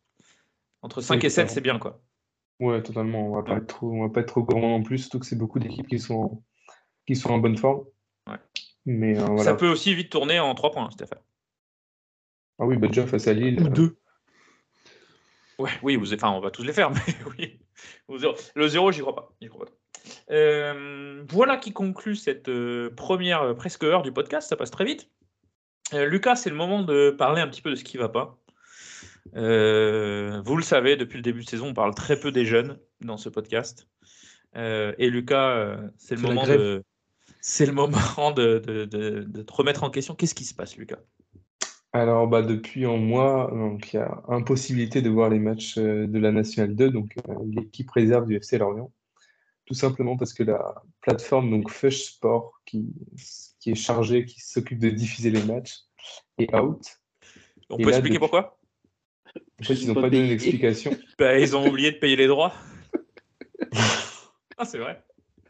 [0.83, 1.55] Entre 5 Oui, et 7, totalement.
[1.55, 2.03] c'est bien, quoi.
[2.61, 3.27] Ouais, totalement.
[3.27, 5.27] On va pas être trop, on va pas être trop gourmand non plus, surtout que
[5.27, 6.43] c'est beaucoup d'équipes qui sont,
[7.07, 7.85] qui sont en bonne forme.
[8.29, 8.37] Ouais.
[8.87, 9.43] Mais euh, voilà.
[9.45, 11.21] Ça peut aussi vite tourner en 3 points, Stéphane.
[12.59, 13.63] Ah oui, bah déjà face à Lille.
[13.63, 13.97] Ou euh, deux.
[15.59, 17.61] Ouais, oui, vous, enfin, on va tous les faire, mais oui.
[18.55, 19.33] Le 0, j'y crois pas.
[19.41, 19.73] J'y crois pas.
[20.31, 24.49] Euh, voilà qui conclut cette euh, première euh, presque heure du podcast.
[24.49, 25.11] Ça passe très vite.
[25.93, 28.39] Euh, Lucas, c'est le moment de parler un petit peu de ce qui va pas.
[29.37, 32.79] Euh, vous le savez, depuis le début de saison, on parle très peu des jeunes
[33.01, 33.89] dans ce podcast.
[34.57, 36.83] Euh, et Lucas, euh, c'est le moment de,
[37.41, 40.15] c'est le moment de, de- de- de te remettre en question.
[40.15, 40.99] Qu'est-ce qui se passe, Lucas?
[41.93, 46.31] Alors, bah, depuis un mois, il y a impossibilité de voir les matchs de la
[46.33, 47.15] Nationale 2, donc
[47.47, 48.93] l'équipe réserve du FC Lorient.
[49.67, 52.93] Tout simplement parce que la plateforme donc Fush Sport, qui,
[53.61, 55.79] qui est chargée, qui s'occupe de diffuser les matchs,
[56.39, 56.81] est out.
[57.71, 58.57] On Et peut là, expliquer depuis- pourquoi?
[59.61, 60.91] En fait, ils n'ont pas pas donné d'explication.
[61.19, 62.53] Bah, Ils ont oublié de payer les droits.
[64.59, 65.03] ah, c'est vrai.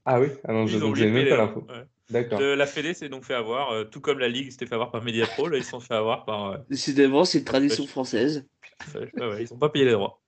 [0.04, 0.28] Ah oui?
[0.44, 1.66] Ah non, je Ils j'avais payer même pas l'info.
[1.68, 1.84] Ouais.
[2.10, 2.40] D'accord.
[2.40, 5.04] La Fédé s'est donc fait avoir, euh, tout comme la Ligue s'était fait avoir par
[5.04, 6.46] Mediapro, là ils se sont fait avoir par.
[6.46, 8.48] euh, Décidément, c'est une tradition française.
[8.96, 10.20] ouais, ouais, ils n'ont pas payé les droits.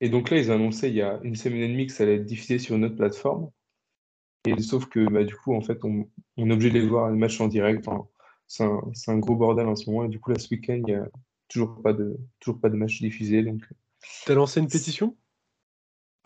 [0.00, 2.04] Et donc là, ils ont annoncé il y a une semaine et demie que ça
[2.04, 3.50] allait être diffusé sur une autre plateforme.
[4.46, 7.10] Et sauf que bah, du coup, en fait, on, on est obligé de les voir
[7.10, 7.88] les matchs en direct.
[7.88, 8.06] Enfin,
[8.46, 10.04] c'est un, c'est un gros bordel en ce moment.
[10.04, 11.08] Et du coup, là, ce week-end, il n'y a
[11.48, 13.42] toujours pas de, toujours pas de match diffusé.
[13.42, 13.62] Donc,
[14.24, 15.16] T'as lancé une pétition?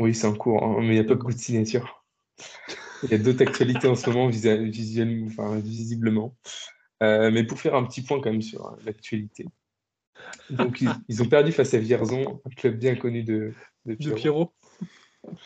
[0.01, 2.05] Oui, c'est en cours, hein, mais il n'y a pas beaucoup de signatures.
[3.03, 6.37] Il y a d'autres actualités en ce moment, enfin, visiblement.
[7.03, 9.47] Euh, mais pour faire un petit point quand même sur euh, l'actualité.
[10.51, 13.55] Donc, ils, ils ont perdu face à Vierzon, un club bien connu de,
[13.87, 14.17] de De Pierrot.
[14.17, 14.55] Pierrot.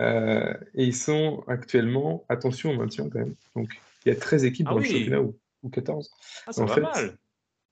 [0.00, 3.34] Euh, et ils sont actuellement, attention au maintien quand même.
[3.56, 3.68] Donc,
[4.06, 6.08] il y a 13 équipes Ah dans le championnat ou, ou 14.
[6.46, 7.18] Ah, ça En va fait, mal.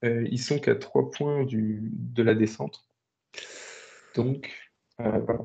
[0.07, 2.87] Euh, ils sont qu'à 3 points du, de la descente.
[4.15, 4.53] Donc,
[5.01, 5.45] euh, voilà.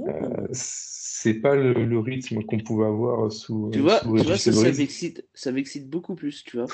[0.00, 4.32] Euh, c'est pas le, le rythme qu'on pouvait avoir sous, Tu vois, sous tu vois
[4.32, 6.66] Régis ça, ça m'excite, ça m'excite beaucoup plus, tu vois.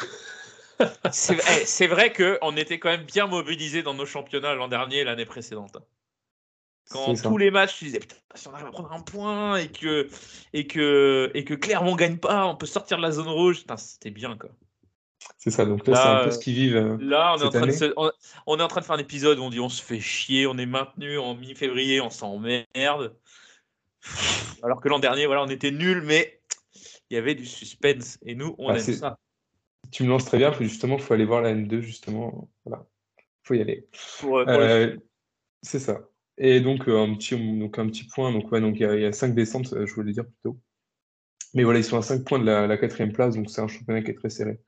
[1.10, 5.04] C'est c'est vrai qu'on était quand même bien mobilisés dans nos championnats l'an dernier et
[5.04, 5.76] l'année précédente.
[6.90, 7.28] Quand C'est ça.
[7.28, 10.08] tous les matchs, tu disais putain, si on arrive à prendre un point et que,
[10.52, 13.60] et que, et que Clermont gagne pas, on peut sortir de la zone rouge.
[13.60, 14.50] Putain, C'était bien quoi.
[15.38, 16.96] C'est ça, donc là, Là, c'est un peu euh, ce qu'ils vivent.
[17.00, 17.72] Là, on est, en train de année.
[17.72, 18.10] se- on,
[18.46, 20.46] on est en train de faire un épisode où on dit on se fait chier,
[20.46, 23.16] on est maintenu en mi-février, on s'emmerde.
[24.62, 26.40] Alors que l'an dernier, voilà, on était nuls, mais
[27.10, 28.18] il y avait du suspense.
[28.22, 29.18] Et nous, on Ah, aime ça.
[29.92, 32.48] Tu me lances très bien, faut justement, faut aller voir la N2, justement.
[32.64, 32.84] Voilà.
[33.44, 33.86] Faut y aller.
[34.24, 34.96] Euh, Euh,
[35.62, 36.00] c'est ça.
[36.38, 38.32] Et donc, euh, un petit, donc, un petit point.
[38.32, 40.58] Donc, ouais, donc, il y, a- il y a 5 descentes, je voulais dire plutôt.
[41.54, 43.68] Mais voilà, ils sont à 5 points de la, la quatrième place, donc c'est un
[43.68, 44.58] championnat qui est très serré.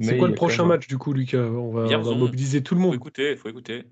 [0.00, 1.38] C'est quoi le prochain match du coup, Lucas?
[1.42, 2.94] On va, on va mobiliser tout le Faut monde.
[2.94, 3.84] écouter, faut écouter.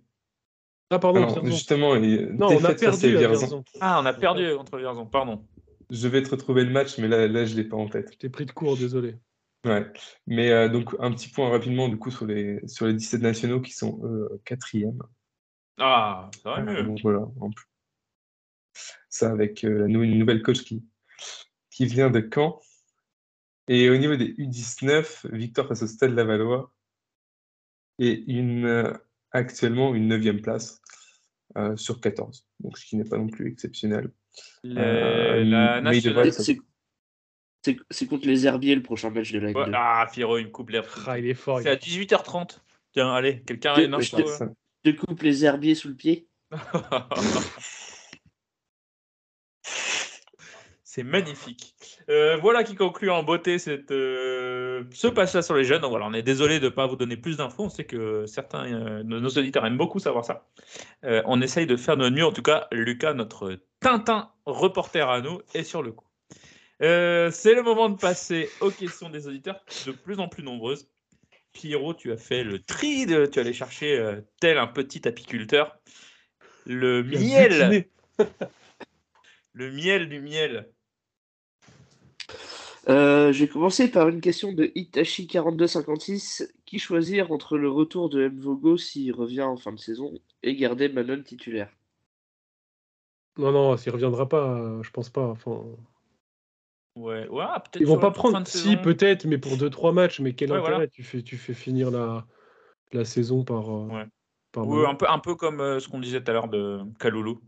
[0.90, 3.38] Ah, pardon, Alors, justement, il- Non, on a perdu Vierzon.
[3.38, 3.64] Vierzon.
[3.80, 5.44] Ah, on a perdu contre Vierzon, pardon.
[5.90, 8.10] Je vais te retrouver le match, mais là, là je ne l'ai pas en tête.
[8.12, 9.16] Je t'ai pris de court, désolé.
[9.64, 9.84] Ouais.
[10.28, 13.60] Mais euh, donc, un petit point rapidement, du coup, sur les, sur les 17 nationaux
[13.60, 14.00] qui sont
[14.44, 15.02] quatrièmes.
[15.78, 16.82] Ah, ça va Euh, mieux.
[16.84, 17.66] donc voilà, en plus.
[19.08, 20.84] Ça avec euh, la nou- une nouvelle coach qui,
[21.70, 22.60] qui vient de Caen.
[23.68, 26.72] Et au niveau des U19, victoire face au Stade Lavallois.
[27.98, 28.92] Et une, euh,
[29.32, 30.80] actuellement une neuvième place
[31.56, 32.46] euh, sur 14.
[32.60, 34.10] Donc, ce qui n'est pas non plus exceptionnel.
[34.62, 36.32] Le- Euh, la nationale.
[36.32, 39.56] C'est- contre les Herbiers le prochain match de la N2.
[39.58, 40.84] Ouais, ah, Pierrot, il me coupe l'air.
[41.08, 41.60] Ah, il est fort.
[41.62, 42.60] C'est à 18h30.
[42.92, 44.50] Tiens, allez, quelqu'un a une info je- Ça-
[44.84, 46.28] Je coupe les Herbiers sous le pied.
[50.96, 51.74] C'est magnifique.
[52.08, 55.82] Euh, voilà qui conclut en beauté cette, euh, ce passage sur les jeunes.
[55.82, 57.64] Donc voilà, on est désolé de ne pas vous donner plus d'infos.
[57.64, 60.48] On sait que certains euh, de nos auditeurs aiment beaucoup savoir ça.
[61.04, 62.24] Euh, on essaye de faire de notre mieux.
[62.24, 66.06] En tout cas, Lucas, notre Tintin reporter à nous, est sur le coup.
[66.80, 70.88] Euh, C'est le moment de passer aux questions des auditeurs, de plus en plus nombreuses.
[71.52, 75.76] Pierrot, tu as fait le tri, de, tu allais chercher, euh, tel un petit apiculteur,
[76.64, 77.86] le miel,
[79.52, 80.70] le miel du miel.
[82.88, 86.48] Euh, je vais commencer par une question de Itachi4256.
[86.64, 90.12] Qui choisir entre le retour de Mvogo s'il revient en fin de saison
[90.42, 91.70] et garder Manon titulaire?
[93.38, 95.26] Non, non, il reviendra pas, euh, je pense pas.
[95.28, 95.62] Enfin,
[96.96, 100.20] Ouais, ouais, ah, peut-être ils vont pas prendre, si peut-être, mais pour 2-3 matchs.
[100.20, 100.72] Mais quel Ouais, intérêt?
[100.72, 100.88] Voilà.
[100.88, 102.26] tu, fais, tu fais finir la,
[102.92, 103.70] la saison par.
[103.70, 104.06] euh, Ouais.
[104.52, 107.40] par un, peu, un peu comme euh, ce qu'on disait tout à l'heure de Kaloulou.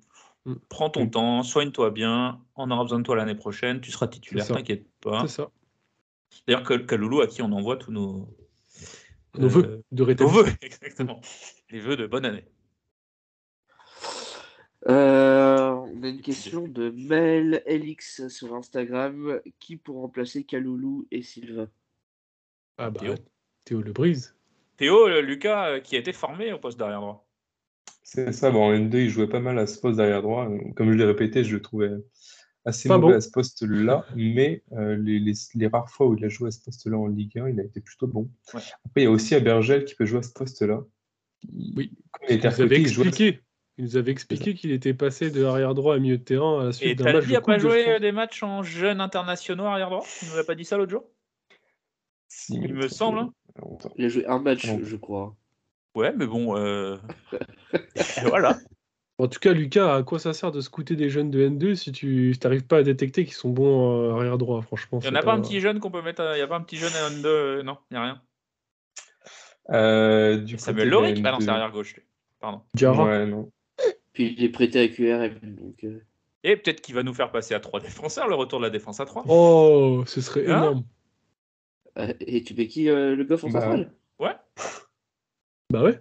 [0.68, 4.46] Prends ton temps, soigne-toi bien, on aura besoin de toi l'année prochaine, tu seras titulaire,
[4.46, 5.22] t'inquiète pas.
[5.22, 5.51] C'est ça.
[6.46, 8.28] D'ailleurs, Kal- Kaloulou, à qui on envoie tous nos,
[9.36, 10.42] Nos euh, vœux de nos rétablissement.
[10.42, 11.20] vœux, exactement.
[11.70, 12.44] Les vœux de bonne année.
[14.88, 19.40] Euh, On a une question de Mel Elix sur Instagram.
[19.59, 21.68] Qui pour remplacer Kaloulou et Sylvain?
[22.78, 23.14] Ah bah, Théo.
[23.64, 24.34] Théo Le Brise.
[24.76, 27.28] Théo, euh, Lucas, euh, qui a été formé au poste d'arrière droit.
[28.11, 30.48] C'est ça, bon, en N2, il jouait pas mal à ce poste derrière droit.
[30.76, 31.90] Comme je l'ai répété, je le trouvais
[32.64, 33.18] assez Pas mauvais bon.
[33.18, 36.50] à ce poste-là, mais euh, les, les- les rares fois où il a joué à
[36.50, 38.30] ce poste-là en Ligue 1, il a été plutôt bon.
[38.54, 38.61] Ouais.
[38.86, 40.80] Après, il y a aussi Abergel qui peut jouer à ce poste-là.
[41.52, 41.92] Oui.
[42.22, 43.40] Il Il était nous avait il expliqué.
[43.76, 46.64] Il nous avait expliqué qu'il était passé de arrière droit à milieu de terrain à
[46.64, 49.00] la suite d'un match Talbi de a Coupe pas joué euh, des matchs en jeunes
[49.02, 50.04] internationaux arrière droit?
[50.22, 51.04] Il nous a pas dit ça l'autre jour?
[52.26, 53.32] Si, Il me semble, hein.
[53.96, 54.80] Il a joué un match, Non.
[54.82, 55.36] je crois.
[55.99, 56.57] Ouais, mais bon.
[56.57, 56.96] euh,
[58.22, 58.57] voilà.
[59.18, 61.90] En tout cas, Lucas, à quoi ça sert de scouter des jeunes de N2 si
[61.90, 65.18] tu n'arrives pas à détecter qu'ils sont bons euh, arrière droit Franchement, Il n'y en
[65.18, 66.22] a pas un petit jeune qu'on peut mettre.
[66.22, 68.03] à- Il n'y a pas un petit jeune à N2 euh, Non, il n'y a
[68.05, 68.22] rien.
[69.70, 71.94] Euh, du Samuel Loric de Ah non, c'est N2, arrière gauche.
[71.94, 72.03] lui.
[72.38, 72.62] Pardon.
[72.74, 73.05] Diarra.
[73.07, 73.51] Ouais, non.
[74.12, 75.40] Puis il est prêté à QRM.
[75.57, 76.01] Donc, euh,
[76.44, 79.01] Et peut-être qu'il va nous faire passer à 3 défenseurs, le retour de la défense
[79.01, 79.24] à 3.
[79.26, 80.84] Oh, ce serait Hein énorme.
[81.99, 83.92] euh, et tu mets qui euh, le goff en Bah, centrale?
[84.20, 84.36] Ouais.
[85.70, 86.00] Bah ouais.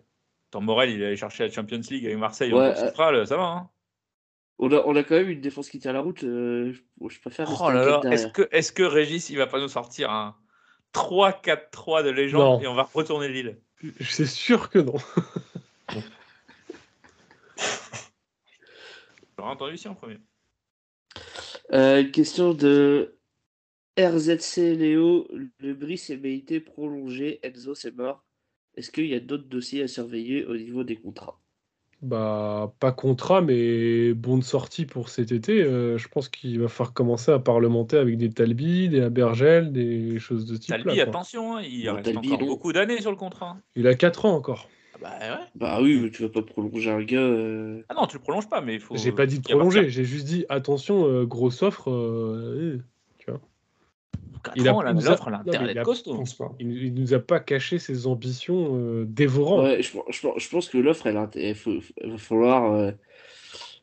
[0.51, 3.27] Tant Morel, il est allé chercher la Champions League avec Marseille Ouais, en euh, centrale,
[3.27, 3.43] ça va.
[3.43, 3.69] Hein
[4.59, 6.23] on a, on a quand même une défense qui tient la route.
[6.23, 6.73] euh,
[7.09, 7.49] je, préfère.
[7.61, 10.35] oh là là, est-ce que, est que Régis, il va pas nous sortir un
[10.93, 12.61] 3-4-3 de légende Non.
[12.61, 13.59] et on va retourner Lille?
[14.01, 14.95] C'est sûr que non.
[19.37, 20.17] J'aurais entendu ici en premier.
[21.73, 23.19] Euh, une question de
[23.99, 25.27] RZC Léo.
[25.59, 27.39] Le Brice est méité prolongé.
[27.43, 28.26] Enzo, c'est mort.
[28.77, 31.39] Est-ce qu'il y a d'autres dossiers à surveiller au niveau des contrats?
[32.03, 35.63] Bah, pas contrat, mais bonne sortie pour cet été.
[35.63, 40.19] Euh, je pense qu'il va falloir commencer à parlementer avec des Talbi, des Abergel, des
[40.19, 42.45] choses de type Talbi, attention, hein, il Bon, reste Talbi, encore non.
[42.45, 43.57] beaucoup d'années sur le contrat.
[43.75, 44.69] Il a 4 ans encore.
[44.93, 45.45] Ah Bah ouais.
[45.55, 47.17] Bah oui, mais tu vas pas prolonger un gars.
[47.19, 48.95] euh, Ah non, tu le prolonges pas, mais il faut.
[48.95, 51.89] J'ai pas dit de prolonger, j'ai juste dit attention, euh, grosse offre.
[54.55, 55.33] Il a- ans, là, nous a- l'offre, elle
[55.69, 56.23] a il costaud.
[56.59, 59.63] Il, il nous a pas caché ses ambitions euh, dévorantes.
[59.63, 61.53] Ouais, je, je pense- je pense que l'offre, elle, il
[62.11, 62.91] va falloir, euh,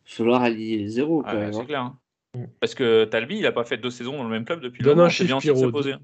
[0.05, 1.53] falloir aligner les zéros Ouais, même.
[1.53, 1.65] c'est hein.
[1.65, 1.81] clair.
[1.83, 1.99] hein.
[2.61, 5.01] Parce que Talbi, il a pas fait deux saisons dans le même club depuis Donne
[5.01, 5.95] un chiffre, de poser.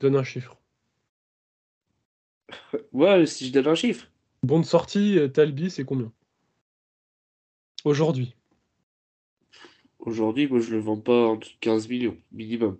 [0.00, 0.56] Donne un chiffre.
[2.92, 4.06] Ouais, si je donne un chiffre.
[4.42, 6.12] Bonne sortie, euh, Talbi, c'est combien?
[7.84, 8.34] Aujourd'hui.
[9.98, 12.78] Aujourd'hui, moi, je le vends pas en dessous de 15 millions, minimum.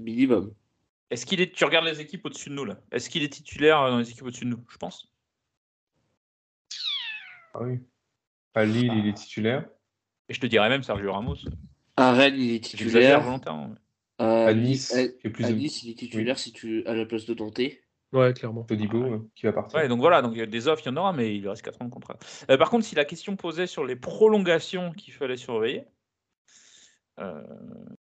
[0.00, 0.52] Minimum.
[1.10, 1.52] Est-ce qu'il est.
[1.52, 2.78] Tu regardes les équipes au-dessus de nous là?
[2.92, 5.12] Est-ce qu'il est titulaire dans les équipes au-dessus de nous Je pense?
[7.54, 7.80] Ah oui.
[8.54, 9.68] À Lille, il est titulaire.
[10.28, 11.36] Et je te dirais même Sergio Ramos.
[11.96, 13.20] À Rennes, il est titulaire.
[13.20, 13.68] volontairement.
[13.68, 13.76] mais-
[14.18, 16.84] À, À Nice, à- qui est plus à de- Nice, il est titulaire si tu
[16.86, 17.58] à la place de Dante.
[18.12, 18.64] Ouais, clairement.
[18.64, 19.78] Todibo, euh, qui va partir.
[19.78, 21.48] Ouais, donc voilà, donc il y a des offres, il y en aura, mais il
[21.48, 22.18] reste 4 ans de contrat.
[22.50, 25.84] Euh, par contre, si la question posait sur les prolongations qu'il fallait surveiller,
[27.20, 27.42] euh,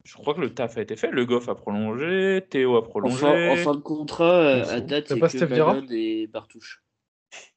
[0.03, 1.11] je crois que le taf a été fait.
[1.11, 4.81] Le Goff a prolongé, Théo a En prolongé, fin, en fin de contrat, euh, à
[4.81, 6.83] date, c'est que et Bartouche.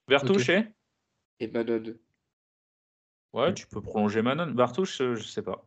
[0.09, 0.67] Bertouche et?
[1.41, 1.95] Et Manon.
[3.33, 4.51] Ouais, tu peux prolonger Manon.
[4.51, 5.65] Bartouche, euh, je sais pas.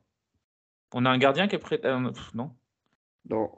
[0.94, 1.80] On a un gardien qui est prêt.
[1.84, 2.52] euh, pff, non?
[3.30, 3.52] Non.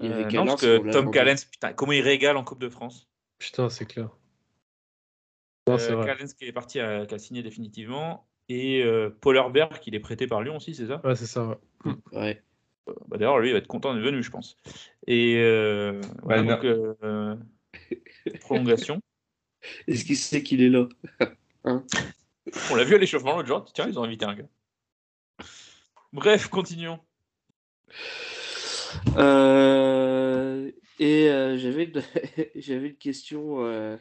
[0.00, 1.10] Il y Euh, avait non, Callens, parce on que Tom.
[1.10, 3.08] Callens, putain, comment il régale en Coupe de France?
[3.38, 4.10] Putain, c'est clair.
[5.68, 6.06] Non, c'est Euh, vrai.
[6.06, 8.26] Callens qui est parti, à- qui a signé définitivement.
[8.52, 11.00] Et euh, Paul Herbert qui est prêté par Lyon aussi, c'est ça?
[11.04, 11.46] Ouais, c'est ça.
[11.46, 11.94] ouais.
[12.12, 12.42] Ouais.
[12.86, 14.58] Euh, bah, D'ailleurs, lui, il va être content d'être venu, je pense.
[15.06, 17.34] Et euh, voilà, donc, euh,
[18.40, 19.00] prolongation.
[19.88, 20.86] Est-ce qu'il sait qu'il est là?
[21.64, 23.64] On l'a vu à l'échauffement l'autre jour.
[23.72, 24.48] Tiens, ils ont invité un gars.
[26.12, 26.98] Bref, continuons.
[29.16, 32.02] Euh, et euh, j'avais une...
[32.54, 33.96] j'avais une question euh,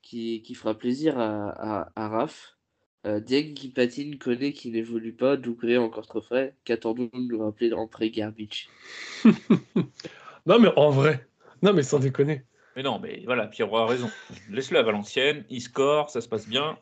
[0.00, 2.53] qui, qui fera plaisir à, à, à Raph.
[3.06, 6.54] Euh, Dieng qui patine, connaît qui n'évolue pas, Doucouré encore trop frais.
[6.64, 8.68] Qu'attendons-nous de nous rappeler en pré Garbage
[10.46, 11.26] Non, mais en vrai.
[11.62, 12.42] Non, mais sans déconner.
[12.76, 14.10] Mais non, mais voilà, Pierrot a raison.
[14.50, 16.78] Laisse-le à Valenciennes, il score, ça se passe bien.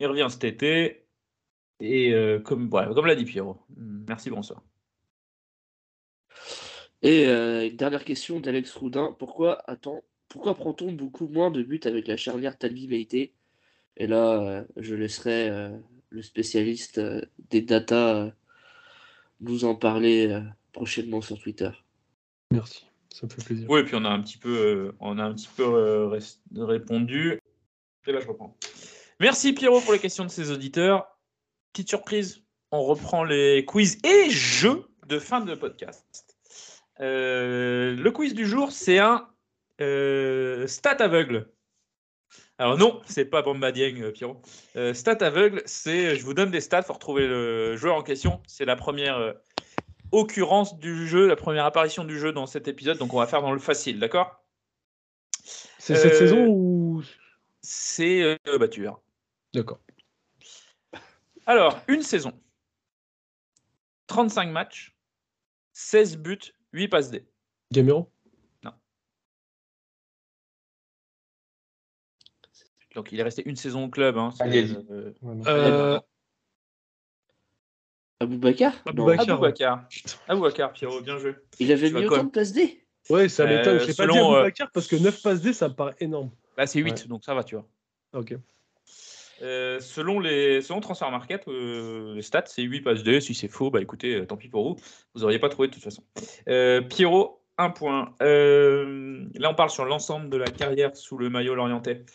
[0.00, 1.04] Il revient cet été.
[1.80, 3.58] Et euh, comme, voilà, comme l'a dit Pierrot.
[3.76, 4.62] Merci, bonsoir.
[7.02, 9.14] Et euh, une dernière question d'Alex Roudin.
[9.18, 13.32] Pourquoi, attends, pourquoi prend-on beaucoup moins de buts avec la charnière Talbi Meite
[13.96, 15.70] Et là, euh, je laisserai euh,
[16.10, 18.32] le spécialiste euh, des data
[19.40, 20.40] nous en parler
[20.72, 21.70] prochainement sur Twitter.
[22.50, 22.86] Merci.
[23.12, 23.68] Ça me fait plaisir.
[23.68, 26.08] Oui, et puis on a un petit peu, on a un petit peu
[26.56, 27.38] répondu.
[28.06, 28.56] Et là, je reprends.
[29.20, 31.06] Merci Pierrot pour les questions de ses auditeurs.
[31.72, 36.36] Petite surprise, on reprend les quiz et jeux de fin de podcast.
[37.00, 39.28] Euh, le quiz du jour, c'est un
[39.80, 41.50] euh, stat aveugle.
[42.58, 44.40] Alors non, c'est pas Bamba Dieng, euh, Pierrot.
[44.76, 48.40] Euh, stat aveugle, c'est je vous donne des stats, faut retrouver le joueur en question.
[48.46, 49.32] C'est la première euh,
[50.12, 52.96] occurrence du jeu, la première apparition du jeu dans cet épisode.
[52.98, 54.42] Donc on va faire dans le facile, d'accord?
[55.78, 57.02] C'est cette Euh, saison ou?
[57.60, 59.00] C'est bah, tu verras.
[59.52, 59.80] D'accord.
[61.46, 62.32] Alors, une saison.
[64.08, 64.96] 35 matchs,
[65.72, 66.38] 16 buts,
[66.72, 67.24] 8 passes D.
[67.72, 68.10] Gamero?
[72.96, 74.16] Donc il est resté une saison au club.
[74.18, 75.12] Hein, euh,
[75.46, 76.00] Euh,
[78.20, 78.72] Aboubacar.
[78.86, 79.30] Aboubacar.
[79.30, 79.88] Aboubacar.
[80.26, 81.34] Aboubacar, Pierrot, bien joué.
[81.58, 82.82] Il avait mis autant de places D?
[83.10, 83.78] Ouais, ça Euh, m'étonne.
[83.78, 85.94] Je l'ai pas selon, dit euh, Boubacar parce que 9 passes D, ça me paraît
[86.00, 86.30] énorme.
[86.56, 87.06] Là, c'est 8, Ouais.
[87.08, 87.66] donc ça va, tu vois.
[88.14, 88.34] Ok.
[89.42, 93.20] Euh, selon les selon Transfer Market, euh, les stats, c'est 8 passes D.
[93.20, 94.76] Si c'est faux, bah écoutez, euh, tant pis pour vous.
[95.14, 96.02] Vous n'auriez pas trouvé de toute façon.
[96.48, 98.14] Euh, Pierrot, un point.
[98.22, 102.06] Euh, là, on parle sur l'ensemble de la carrière sous le maillot lorientais.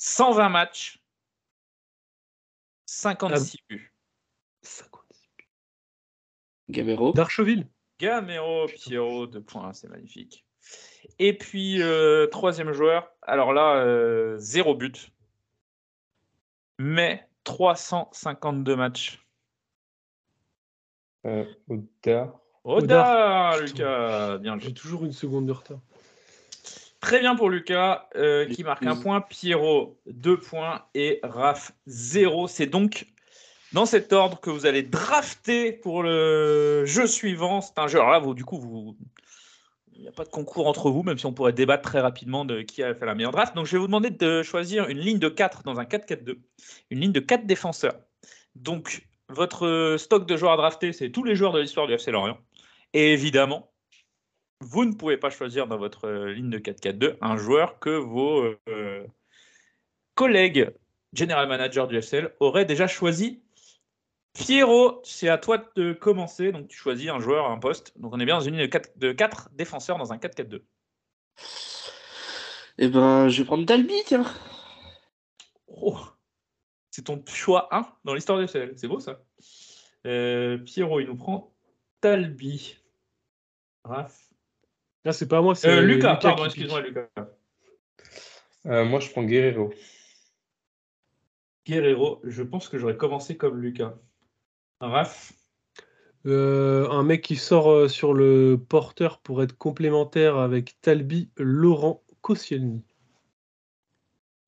[0.00, 0.98] 120 matchs,
[2.86, 3.92] 56 buts.
[6.70, 7.66] Gamero Darcheville
[7.98, 10.46] Gamero, Pierrot, deux points, c'est magnifique.
[11.18, 15.12] Et puis, euh, troisième joueur, alors là, euh, zéro but,
[16.78, 19.22] mais 352 matchs.
[21.26, 22.40] Euh, Oda.
[22.64, 23.66] Oda, Putain.
[23.66, 24.68] Lucas, bien joué.
[24.68, 25.80] J'ai toujours une seconde de retard.
[27.00, 32.46] Très bien pour Lucas, euh, qui marque un point, Pierrot, deux points, et Raph, zéro.
[32.46, 33.06] C'est donc
[33.72, 37.62] dans cet ordre que vous allez drafter pour le jeu suivant.
[37.62, 38.98] C'est un jeu, alors là, vous, du coup, vous,
[39.94, 42.44] il n'y a pas de concours entre vous, même si on pourrait débattre très rapidement
[42.44, 43.54] de qui a fait la meilleure draft.
[43.54, 46.36] Donc, je vais vous demander de choisir une ligne de 4 dans un 4-4-2,
[46.90, 47.96] une ligne de 4 défenseurs.
[48.56, 52.10] Donc, votre stock de joueurs à drafter, c'est tous les joueurs de l'histoire du FC
[52.10, 52.38] Lorient.
[52.92, 53.70] Et évidemment,
[54.60, 58.54] vous ne pouvez pas choisir dans votre euh, ligne de 4-4-2 un joueur que vos
[58.68, 59.06] euh,
[60.14, 60.70] collègues
[61.12, 63.42] general manager du FCL auraient déjà choisi.
[64.34, 66.52] Pierrot, c'est à toi de commencer.
[66.52, 67.98] Donc, tu choisis un joueur un poste.
[67.98, 70.62] Donc, on est bien dans une ligne de 4, de 4 défenseurs dans un 4-4-2.
[72.78, 74.24] Eh ben, je vais prendre Dalby, tiens.
[75.66, 75.98] Oh,
[76.90, 78.74] c'est ton choix 1 dans l'histoire du FCL.
[78.76, 79.20] C'est beau ça.
[80.06, 81.52] Euh, Pierrot, il nous prend
[82.00, 82.76] Talbi.
[83.84, 84.29] Raph.
[85.04, 86.80] Là, c'est pas moi, c'est Euh, Lucas, Lucas pardon, excuse-moi.
[86.82, 87.08] Lucas.
[88.66, 89.72] Euh, moi, je prends Guerrero.
[91.66, 93.94] Guerrero, je pense que j'aurais commencé comme Lucas.
[94.80, 95.32] Raph.
[96.26, 102.02] Euh, un mec qui sort euh, sur le porteur pour être complémentaire avec Talbi, Laurent
[102.20, 102.84] Koscielny.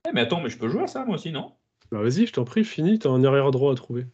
[0.07, 1.55] Eh, mais attends, mais je peux jouer à ça moi aussi, non?
[1.91, 4.05] Bah vas-y, je t'en prie, fini, t'as un arrière droit à trouver.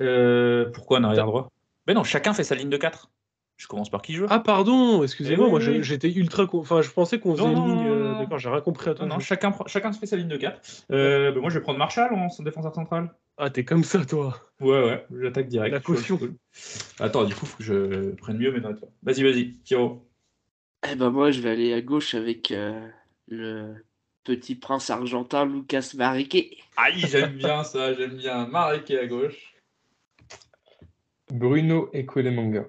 [0.00, 1.50] Euh, Pourquoi un arrière droit
[1.88, 3.10] Mais non, chacun fait sa ligne de 4.
[3.58, 6.46] Je commence par qui joue Ah pardon, excusez-moi, Eh oui, moi oui, je- j'étais ultra...
[6.46, 7.88] con- Enfin, je pensais qu'on faisait Non, une ligne...
[7.88, 8.18] euh.
[8.20, 9.04] D'accord, j'ai rien compris à toi.
[9.04, 10.60] Non, non, chacun, chacun se fait sa ligne de 4.
[10.92, 13.12] Euh, bah, moi, je vais prendre Marshall en son défenseur central.
[13.36, 14.40] Ah, t'es comme ça, toi.
[14.60, 15.72] Ouais, ouais, j'attaque direct.
[15.72, 16.20] La je caution.
[17.00, 18.84] Attends, du coup, faut que je prenne mieux mes notes.
[19.02, 20.08] Vas-y, vas-y, Pierrot.
[20.88, 22.80] Eh ben, moi, je vais aller à gauche avec euh,
[23.26, 23.74] le
[24.22, 26.58] petit prince argentin Lucas Mariquet.
[26.76, 28.46] Aïe, j'aime bien ça, j'aime bien.
[28.46, 29.54] Marek à gauche.
[31.30, 32.66] Bruno Ekolemanga.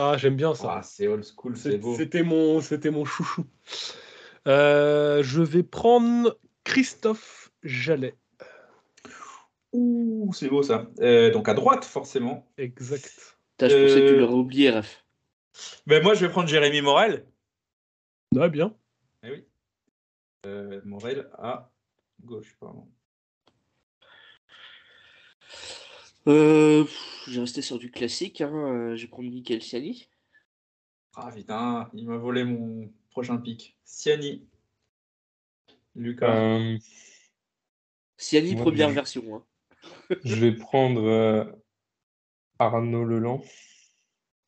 [0.00, 0.76] Ah, j'aime bien ça.
[0.78, 1.96] Ah, c'est old school, c'est beau.
[1.96, 3.44] C'était mon, c'était mon chouchou.
[4.46, 8.14] Euh, je vais prendre Christophe Jallet.
[9.72, 10.86] Ouh, c'est beau ça.
[11.00, 12.46] Euh, donc à droite, forcément.
[12.56, 13.36] Exact.
[13.56, 15.04] Putain, je pensais que tu Euh, l'aurais oublié, Ref.
[15.86, 17.26] Ben, moi, je vais prendre Jérémy Morel.
[18.38, 18.74] Ah, bien.
[19.24, 19.44] Eh oui.
[20.46, 21.72] Euh, Morel à
[22.22, 22.88] gauche, pardon.
[26.28, 28.40] Euh, pff, je vais rester sur du classique.
[28.40, 28.52] Hein.
[28.54, 30.08] euh, Je vais prendre Michael Siani.
[31.16, 33.76] Ah putain, il m'a volé mon prochain pic.
[33.84, 34.46] Siani.
[35.94, 36.34] Lucas.
[36.36, 36.78] Euh,
[38.16, 39.36] Siani, Moi, première je- version.
[39.36, 39.44] hein.
[40.24, 41.44] je vais prendre euh,
[42.58, 43.42] Arnaud Leland.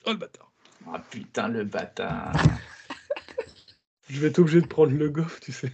[0.06, 0.52] Oh le bâtard.
[0.86, 2.32] Ah putain, le bâtard.
[4.08, 5.70] Je vais être obligé de prendre le goff, tu sais.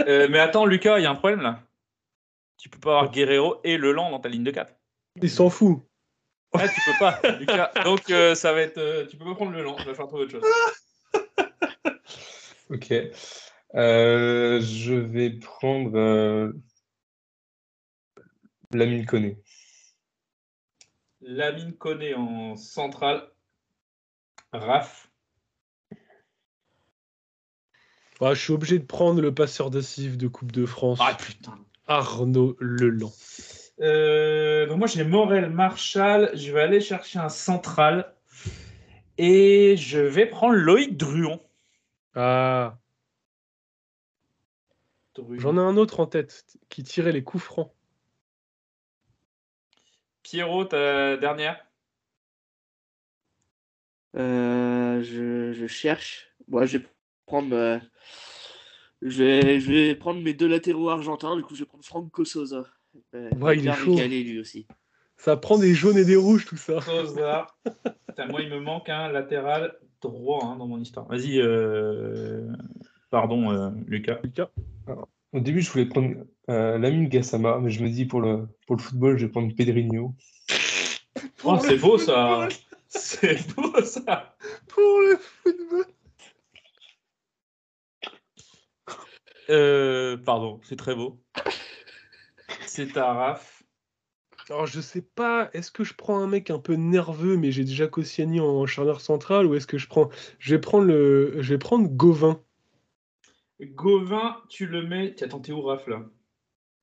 [0.00, 1.62] Euh, mais attends, Lucas, il y a un problème là.
[2.58, 4.74] Tu peux pas avoir Guerrero et Leland dans ta ligne de 4.
[5.20, 5.82] Il s'en fout.
[6.54, 7.72] Ah, tu peux pas, Lucas.
[7.84, 8.78] Donc euh, ça va être.
[8.78, 10.44] euh, tu peux pas prendre Leland, je vais faire trouver autre chose.
[12.70, 12.90] Ok.
[13.74, 16.52] Euh, je vais prendre euh,
[18.72, 19.38] Lamine Koné.
[21.20, 23.28] Lamine Koné en centrale.
[24.54, 25.10] Raph.
[28.22, 31.58] Ah, je suis obligé de prendre le passeur décisif de Coupe de France, Ah putain.
[31.86, 33.12] Arnaud Leland.
[33.82, 38.14] Euh, donc moi j'ai Morel Marshall, je vais aller chercher un central
[39.18, 41.40] et je vais prendre Loïc Druon.
[42.14, 42.78] Ah,
[45.36, 47.72] j'en ai un autre en tête qui tirait les coups francs.
[50.22, 51.66] Pierrot, ta dernière
[54.14, 56.28] Euh, je, je cherche.
[56.48, 56.86] Moi, je vais
[57.26, 57.54] prendre.
[57.56, 57.78] euh,
[59.00, 61.36] je, vais, je vais prendre mes deux latéraux argentins.
[61.36, 62.64] Du coup, je vais prendre Franco Sosa.
[63.14, 63.96] Euh, Ouais, il est chaud.
[63.96, 64.66] lui aussi.
[65.16, 66.78] Ça prend des jaunes et des rouges, tout ça.
[68.08, 71.06] Putain, moi il me manque un latéral droit hein, dans mon histoire.
[71.06, 72.48] Vas-y, euh,
[73.10, 74.18] pardon euh, Lucas.
[74.22, 74.48] Lucas.
[75.32, 76.14] Au début, je voulais prendre
[76.50, 79.54] euh, Lamine Gassama, mais je me dis pour le, pour le football, je vais prendre
[79.54, 80.14] Pedrinho.
[81.44, 82.48] Oh, c'est beau ça.
[82.88, 84.36] C'est beau ça.
[84.68, 85.86] Pour le football.
[89.50, 91.18] Euh, pardon, c'est très beau.
[92.74, 93.64] C'est à Raph.
[94.48, 97.64] Alors, je sais pas, est-ce que je prends un mec un peu nerveux, mais j'ai
[97.64, 100.08] déjà Koscielny en charnière centrale, ou est-ce que je prends.
[100.38, 101.34] Je vais prendre le.
[101.42, 102.40] Je vais prendre Gauvin.
[103.60, 105.14] Gauvin, tu le mets.
[105.22, 106.02] Attends, t'es où Raph là?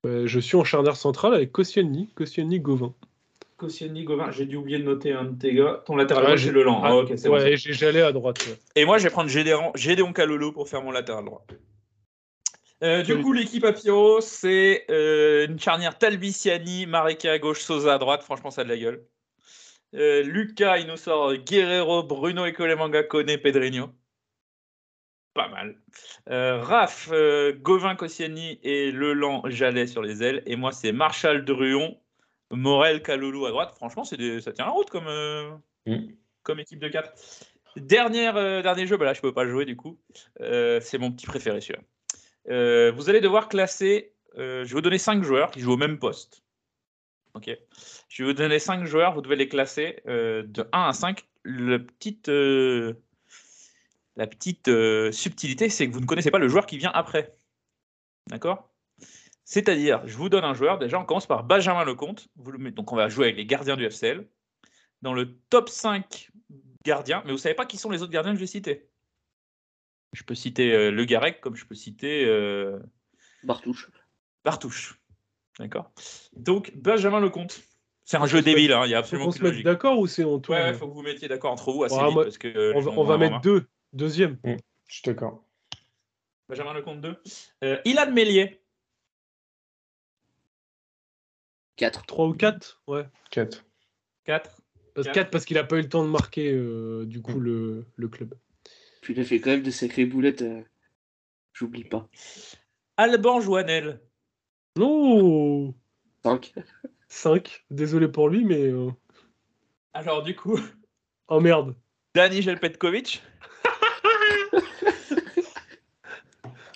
[0.06, 2.94] Euh, je suis en charnière centrale avec Koscielny, Koscielny, Gauvin.
[3.56, 5.82] Koscielny, Gauvin, j'ai dû oublier de noter un de tes gars.
[5.86, 6.82] Ton latéral gauche, j'ai- c'est Leland.
[6.84, 7.56] Ah, Ah, ok, c'est bon, ouais, bon.
[7.56, 8.46] j'ai- j'allais à droite.
[8.46, 8.58] ouais.
[8.76, 11.44] Et moi, je vais prendre Gédéon, Gédéon Kalolo pour faire mon latéral droit.
[12.82, 17.94] Euh, du coup, l'équipe à Pyro, c'est euh, une charnière Talbiciani, Mareka à gauche, Sosa
[17.94, 18.22] à droite.
[18.22, 19.04] Franchement, ça a de la gueule.
[19.94, 23.90] Euh, Lucas, il nous sort Guerrero, Bruno Ecolemanga, Kone, Pedrinho.
[25.34, 25.76] Pas mal.
[26.28, 27.10] Euh, Raph,
[27.60, 30.42] Gauvin, Koscielny et Leland, Jallet sur les ailes.
[30.46, 31.98] Et moi, c'est Marshall, Druon,
[32.50, 33.74] Morel, Kaloulou à droite.
[33.76, 36.12] Franchement, des- ça tient la route comme, Mm.
[36.42, 37.12] comme équipe de 4.
[37.76, 39.98] Dernière, euh, dernier jeu, bah là je peux pas le jouer du coup.
[40.40, 41.82] C'est mon petit préféré celui-là.
[42.50, 44.14] Euh, vous allez devoir classer.
[44.38, 46.42] euh, je vais vous donner 5 joueurs qui jouent au même poste.
[47.34, 47.50] Ok.
[48.08, 51.24] Je vais vous donner 5 joueurs, vous devez les classer euh, de 1 à 5.
[51.42, 52.94] Le petite, euh,
[54.16, 54.70] la petite
[55.12, 57.36] subtilité, c'est que vous ne connaissez pas le joueur qui vient après.
[58.28, 58.70] D'accord?
[59.44, 60.78] C'est-à-dire, je vous donne un joueur.
[60.78, 62.28] Déjà, on commence par Benjamin Lecomte.
[62.36, 64.28] Donc, on va jouer avec les gardiens du FCL.
[65.02, 66.30] Dans le top 5
[66.84, 68.89] gardiens, mais vous savez pas qui sont les autres gardiens que je vais citer.
[70.12, 72.78] Je peux citer euh, Le Garec comme je peux citer euh,
[73.44, 73.90] Bartouche.
[74.44, 75.00] Bartouche.
[75.58, 75.92] D'accord
[76.34, 77.62] Donc, Benjamin Lecomte.
[78.04, 80.06] C'est un jeu débile, hein, il y a Faut absolument qu'on se mette d'accord ou
[80.08, 82.14] c'est en tout Ouais, il faut que vous mettiez d'accord entre vous assez Ouais, vite
[82.14, 83.40] moi- parce que euh, On va, on mettre marre.
[83.40, 83.66] deux.
[83.92, 84.38] Deuxième.
[84.44, 84.56] Je
[84.88, 85.44] suis d'accord.
[86.48, 87.16] Benjamin Lecomte 2.
[87.62, 88.60] Euh, Ilan Mélier.
[91.76, 92.04] 4.
[92.06, 93.06] 3 ou 4 Ouais.
[93.30, 93.64] 4.
[94.24, 94.62] 4.
[94.94, 95.14] Parce, Quatre.
[95.14, 98.08] 4 parce qu'il a pas eu le temps de marquer euh, du coup le, le
[98.08, 98.34] club.
[99.00, 100.42] Puis il a fait quand même de sacrées boulettes.
[100.42, 100.62] euh,
[101.52, 102.08] J'oublie pas.
[102.96, 104.00] Alban Joannel.
[104.76, 105.74] Non
[106.22, 106.52] 5.
[107.08, 107.64] 5.
[107.70, 108.60] Désolé pour lui, mais.
[108.68, 108.90] euh,
[109.94, 110.58] Alors, du coup,
[111.28, 111.74] Oh merde.
[112.14, 113.22] Dani Jelpetkovic.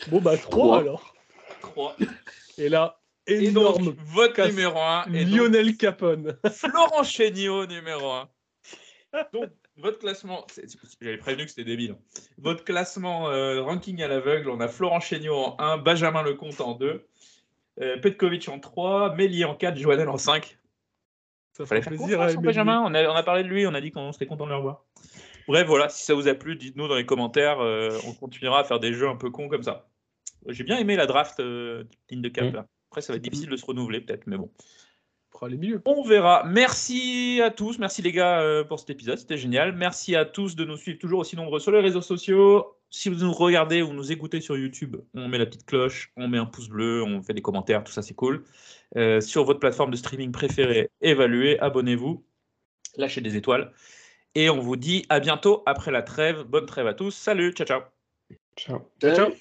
[0.08, 0.78] Bon bah 3 Trois.
[0.80, 1.14] alors.
[1.60, 1.96] 3.
[2.58, 3.84] Et là, Et énorme.
[3.86, 4.48] donc, votre casse.
[4.50, 6.36] numéro 1 est donc Lionel Capone.
[6.52, 8.28] Florent Chéniaud, numéro 1.
[9.32, 10.46] Donc, votre classement,
[11.00, 11.92] j'avais prévenu que c'était débile.
[11.92, 12.20] hein.
[12.38, 16.74] Votre classement euh, ranking à l'aveugle, on a Florent Chéniaud en 1, Benjamin Lecomte en
[16.74, 17.06] 2,
[17.80, 20.58] euh, Petkovic en 3, Méli en 4, Joannel en 5.
[21.52, 22.38] Ça Fallait fait faire plaisir Émilie.
[22.42, 24.50] Benjamin, on a, on a parlé de lui, on a dit qu'on serait content de
[24.50, 24.84] le revoir.
[25.46, 28.64] Bref, voilà, si ça vous a plu, dites-nous dans les commentaires, euh, on continuera à
[28.64, 29.88] faire des jeux un peu cons comme ça.
[30.48, 32.66] J'ai bien aimé la draft ligne de cap là.
[32.90, 34.50] Après, ça va être difficile de se renouveler peut-être, mais bon.
[35.34, 35.82] On fera les milieux.
[35.84, 36.44] On verra.
[36.46, 37.78] Merci à tous.
[37.78, 39.18] Merci les gars euh, pour cet épisode.
[39.18, 39.74] C'était génial.
[39.74, 42.76] Merci à tous de nous suivre toujours aussi nombreux sur les réseaux sociaux.
[42.88, 46.28] Si vous nous regardez ou nous écoutez sur YouTube, on met la petite cloche, on
[46.28, 48.44] met un pouce bleu, on fait des commentaires, tout ça c'est cool.
[48.96, 52.24] Euh, sur votre plateforme de streaming préférée, évaluez, abonnez-vous,
[52.96, 53.72] lâchez des étoiles.
[54.36, 56.44] Et on vous dit à bientôt après la trêve.
[56.44, 57.10] Bonne trêve à tous.
[57.10, 57.80] Salut, ciao ciao.
[58.56, 58.88] Ciao.
[59.00, 59.16] Ciao.
[59.16, 59.32] ciao.